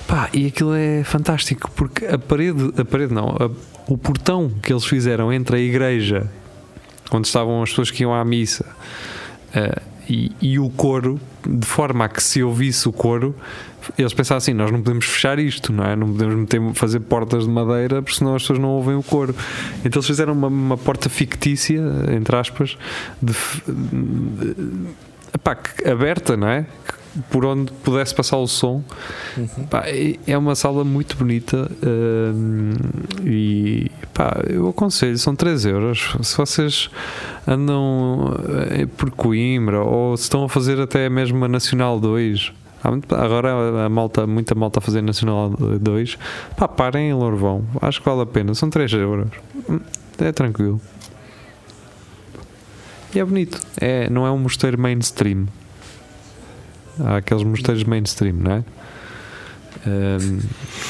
Pá, 0.08 0.30
e 0.34 0.48
aquilo 0.48 0.74
é 0.74 1.04
fantástico 1.04 1.70
porque 1.76 2.06
a 2.06 2.18
parede, 2.18 2.72
a 2.78 2.86
parede 2.86 3.14
não, 3.14 3.30
a- 3.30 3.50
o 3.88 3.98
portão 3.98 4.50
que 4.64 4.72
eles 4.72 4.86
fizeram 4.86 5.32
entre 5.34 5.58
a 5.58 5.60
igreja 5.60 6.26
onde 7.12 7.28
estavam 7.28 7.62
as 7.62 7.70
pessoas 7.72 7.92
que 7.92 8.04
iam 8.04 8.14
à 8.14 8.24
missa 8.24 8.66
eh, 9.54 9.82
e, 10.42 10.60
o 10.60 10.70
coro, 10.70 11.20
de 11.48 11.66
forma 11.66 12.06
a 12.06 12.10
que 12.10 12.22
se 12.22 12.44
ouvisse 12.44 12.88
o 12.88 12.92
coro, 12.92 13.36
eles 13.98 14.14
pensavam 14.14 14.38
assim: 14.38 14.54
nós 14.54 14.70
não 14.72 14.80
podemos 14.82 15.06
fechar 15.06 15.40
isto, 15.40 15.72
não 15.74 15.84
é? 15.84 15.96
Não 15.96 16.08
podemos 16.12 16.36
meter, 16.36 16.62
fazer 16.74 17.00
portas 17.02 17.46
de 17.46 17.50
madeira, 17.50 18.02
porque 18.02 18.18
senão 18.18 18.36
as 18.36 18.44
pessoas 18.44 18.60
não 18.60 18.70
ouvem 18.70 18.96
o 18.96 19.04
coro. 19.04 19.36
Então 19.86 20.00
eles 20.00 20.08
fizeram 20.08 20.34
uma, 20.34 20.48
uma 20.48 20.78
porta 20.78 21.10
fictícia, 21.10 21.82
entre 22.16 22.36
aspas, 22.36 22.78
de, 23.22 23.32
f- 23.34 23.62
de- 23.68 24.56
epá, 25.34 25.58
aberta, 25.90 26.36
não 26.38 26.48
é? 26.48 26.66
Por 27.30 27.44
onde 27.46 27.72
pudesse 27.84 28.16
passar 28.16 28.38
o 28.38 28.48
som. 28.48 28.82
Pá, 29.70 29.84
é- 29.86 30.16
é 30.26 30.38
uma 30.38 30.56
sala 30.56 30.84
muito 30.86 31.18
bonita 31.18 31.70
hum, 31.86 32.72
e 33.26 33.92
pá, 34.14 34.42
eu 34.48 34.70
aconselho, 34.70 35.18
são 35.18 35.36
3 35.36 35.66
euros. 35.66 36.16
Se 36.22 36.38
vocês 36.38 36.90
andam 37.46 38.34
eh, 38.70 38.86
por 38.98 39.12
Coimbra 39.12 39.82
ou 39.84 40.16
se 40.16 40.24
estão 40.24 40.46
a 40.46 40.50
fazer 40.50 40.80
até 40.80 41.10
mesmo 41.10 41.44
a 41.44 41.48
Nacional 41.50 42.00
2, 42.00 42.54
há 42.82 42.92
muito- 42.92 43.14
agora 43.14 43.86
a 43.86 43.90
malta, 43.90 44.26
muita 44.26 44.56
malta 44.56 44.80
a 44.80 44.82
fazer 44.82 45.02
Nacional 45.02 45.50
2, 45.82 46.18
pá, 46.56 46.68
parem 46.68 47.10
em 47.10 47.14
Lourvão, 47.14 47.66
acho 47.82 48.00
que 48.00 48.06
vale 48.08 48.22
a 48.22 48.26
pena, 48.26 48.54
são 48.54 48.70
3 48.70 48.92
euros, 48.94 49.28
Hum, 49.70 49.80
é 50.18 50.32
tranquilo. 50.32 50.80
E 53.14 53.20
é 53.20 53.26
bonito, 53.26 53.60
é, 53.82 54.10
não 54.10 54.26
é 54.26 54.32
um 54.32 54.38
mosteiro 54.38 54.80
mainstream. 54.80 55.46
Há 57.00 57.18
aqueles 57.18 57.44
mosteiros 57.44 57.84
mainstream, 57.84 58.36
não 58.36 58.52
é? 58.52 58.64
Ahm, 59.88 60.40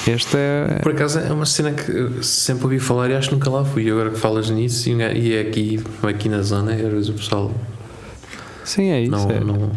este 0.07 0.35
é. 0.35 0.79
Por 0.81 0.91
acaso 0.91 1.19
é 1.19 1.31
uma 1.31 1.45
cena 1.45 1.71
que 1.71 2.23
sempre 2.23 2.65
ouvi 2.65 2.79
falar 2.79 3.09
e 3.09 3.15
acho 3.15 3.29
que 3.29 3.35
nunca 3.35 3.49
lá 3.49 3.63
fui. 3.63 3.89
Agora 3.89 4.09
que 4.09 4.17
falas 4.17 4.49
nisso 4.49 4.89
e 4.89 4.95
um 4.95 5.01
é 5.01 5.39
aqui, 5.39 5.79
aqui 6.03 6.27
na 6.27 6.41
zona, 6.41 6.73
às 6.73 6.81
vezes 6.81 7.09
o 7.09 7.13
pessoal 7.13 7.51
Sim, 8.65 8.89
é 8.89 9.01
isso. 9.01 9.11
não, 9.11 9.31
é. 9.31 9.39
não, 9.39 9.71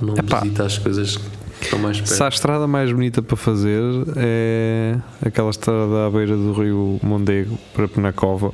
não 0.00 0.14
Epá. 0.16 0.40
visita 0.40 0.64
as 0.64 0.78
coisas 0.78 1.16
que 1.16 1.64
estão 1.64 1.78
mais 1.78 1.98
perto. 1.98 2.14
Se 2.14 2.22
a 2.22 2.28
estrada 2.28 2.66
mais 2.66 2.90
bonita 2.90 3.20
para 3.20 3.36
fazer 3.36 3.82
é 4.16 4.96
aquela 5.24 5.50
estrada 5.50 6.06
à 6.06 6.10
beira 6.10 6.34
do 6.34 6.52
rio 6.54 6.98
Mondego 7.02 7.58
para 7.74 7.86
Penacova. 7.88 8.52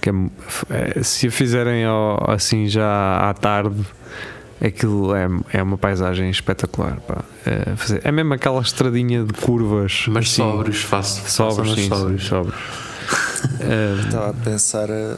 Que 0.00 0.10
é, 0.10 0.98
é- 0.98 1.02
se 1.02 1.28
a 1.28 1.30
fizerem 1.30 1.84
assim 2.26 2.66
já 2.68 3.18
à 3.28 3.34
tarde, 3.34 3.84
aquilo 4.64 5.14
é, 5.14 5.28
é 5.52 5.62
uma 5.62 5.78
paisagem 5.78 6.28
espetacular. 6.30 6.98
pá. 7.00 7.22
É, 7.46 7.76
fazer- 7.76 8.00
é 8.04 8.10
mesmo 8.12 8.34
aquela 8.34 8.60
estradinha 8.60 9.24
de 9.24 9.32
curvas. 9.32 10.04
Mas 10.08 10.26
assim, 10.26 10.36
sóbrios, 10.36 10.82
faço. 10.82 11.30
Sóbrios, 11.30 11.56
façam-nas 11.58 11.78
sim, 11.80 11.88
sóbrios. 11.88 12.24
sóbrios. 12.26 12.56
É, 13.60 14.00
Estava 14.04 14.30
a 14.30 14.34
pensar 14.34 14.90
eh, 14.90 15.16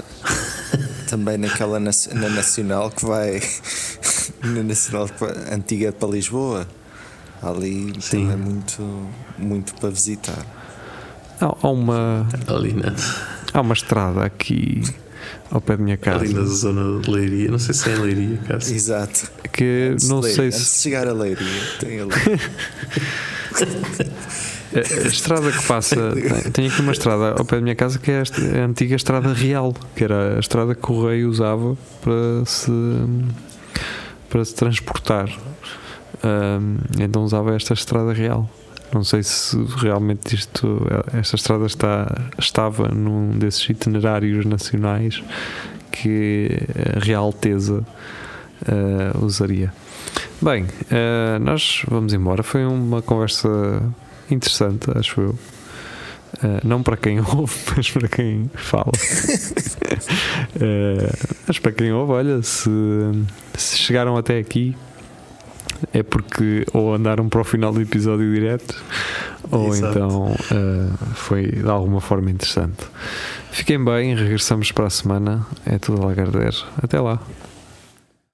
também 1.08 1.38
naquela 1.38 1.80
naci- 1.80 2.14
na 2.14 2.28
Nacional 2.28 2.90
que 2.90 3.04
vai 3.04 3.40
na 4.44 4.62
Nacional 4.62 5.08
que 5.08 5.18
vai- 5.24 5.54
antiga 5.54 5.90
para 5.90 6.08
Lisboa. 6.10 6.68
Ali 7.42 7.94
Sim. 8.00 8.26
também 8.28 8.36
muito, 8.36 9.08
muito 9.38 9.74
para 9.76 9.88
visitar. 9.88 10.44
há, 11.40 11.46
há 11.62 11.68
uma, 11.70 12.28
Ali 12.46 12.74
na, 12.74 12.92
há 13.54 13.60
uma 13.62 13.72
estrada 13.72 14.22
aqui 14.22 14.82
ao 15.50 15.60
pé 15.60 15.76
da 15.76 15.82
minha 15.82 15.96
casa 15.96 16.24
ali 16.24 16.34
na 16.34 16.44
zona 16.44 17.00
de 17.00 17.10
Leiria. 17.10 17.50
Não 17.50 17.58
sei 17.58 17.74
se 17.74 17.88
é 17.88 17.94
em 17.94 17.98
Leiria, 17.98 18.38
caso. 18.46 18.72
Exato. 18.72 19.30
que 19.52 19.90
Antes 19.92 20.08
não 20.08 20.20
de 20.20 20.26
sei 20.26 20.52
se 20.52 20.58
Antes 20.58 20.74
de 20.74 20.82
chegar 20.82 21.08
a 21.08 21.12
Leiria, 21.12 21.62
tem 21.78 22.00
ali. 22.00 22.10
A, 24.74 24.78
a 25.04 25.08
estrada 25.08 25.50
que 25.50 25.66
passa, 25.66 25.96
tem, 26.52 26.68
aqui 26.68 26.80
uma 26.80 26.92
estrada 26.92 27.32
ao 27.38 27.44
pé 27.44 27.56
da 27.56 27.62
minha 27.62 27.74
casa 27.74 27.98
que 27.98 28.10
é 28.10 28.22
a, 28.22 28.60
a 28.60 28.64
antiga 28.64 28.94
estrada 28.94 29.32
real, 29.32 29.74
que 29.96 30.04
era 30.04 30.36
a 30.36 30.40
estrada 30.40 30.74
que 30.74 30.92
o 30.92 31.06
rei 31.06 31.24
usava 31.24 31.76
para 32.00 32.44
se, 32.46 32.70
para 34.28 34.44
se 34.44 34.54
transportar. 34.54 35.28
Ahm, 36.22 36.78
então 37.00 37.22
usava 37.24 37.54
esta 37.54 37.72
estrada 37.74 38.12
real. 38.12 38.48
Não 38.92 39.04
sei 39.04 39.22
se 39.22 39.56
realmente 39.76 40.34
isto, 40.34 40.84
esta 41.12 41.36
estrada 41.36 41.66
está, 41.66 42.12
estava 42.38 42.88
num 42.88 43.38
desses 43.38 43.68
itinerários 43.68 44.44
nacionais 44.44 45.22
que 45.92 46.58
a 46.96 46.98
Real 46.98 47.24
Alteza 47.24 47.86
ah, 48.66 49.16
usaria. 49.18 49.72
Bem, 50.42 50.66
ah, 50.90 51.38
nós 51.38 51.82
vamos 51.88 52.12
embora. 52.12 52.42
Foi 52.42 52.64
uma 52.64 53.00
conversa 53.00 53.48
interessante, 54.30 54.90
acho 54.96 55.20
eu. 55.20 55.38
Ah, 56.42 56.60
não 56.64 56.82
para 56.82 56.96
quem 56.96 57.20
ouve, 57.34 57.54
mas 57.76 57.90
para 57.90 58.08
quem 58.08 58.50
fala. 58.54 58.92
Ah, 60.56 61.14
mas 61.46 61.58
para 61.58 61.72
quem 61.72 61.92
ouve, 61.92 62.12
olha, 62.12 62.42
se, 62.42 62.70
se 63.56 63.78
chegaram 63.78 64.16
até 64.16 64.38
aqui 64.38 64.74
é 65.92 66.02
porque 66.02 66.64
ou 66.72 66.94
andaram 66.94 67.28
para 67.28 67.40
o 67.40 67.44
final 67.44 67.72
do 67.72 67.80
episódio 67.80 68.32
direto 68.32 68.74
ou 69.50 69.68
Exato. 69.68 69.98
então 69.98 70.36
ah, 70.50 70.96
foi 71.14 71.46
de 71.46 71.68
alguma 71.68 72.00
forma 72.00 72.30
interessante. 72.30 72.84
Fiquem 73.50 73.82
bem, 73.84 74.14
regressamos 74.14 74.70
para 74.72 74.86
a 74.86 74.90
semana. 74.90 75.46
É 75.66 75.78
tudo 75.78 76.02
a 76.02 76.06
Lagarder. 76.06 76.54
Até 76.82 77.00
lá. 77.00 77.20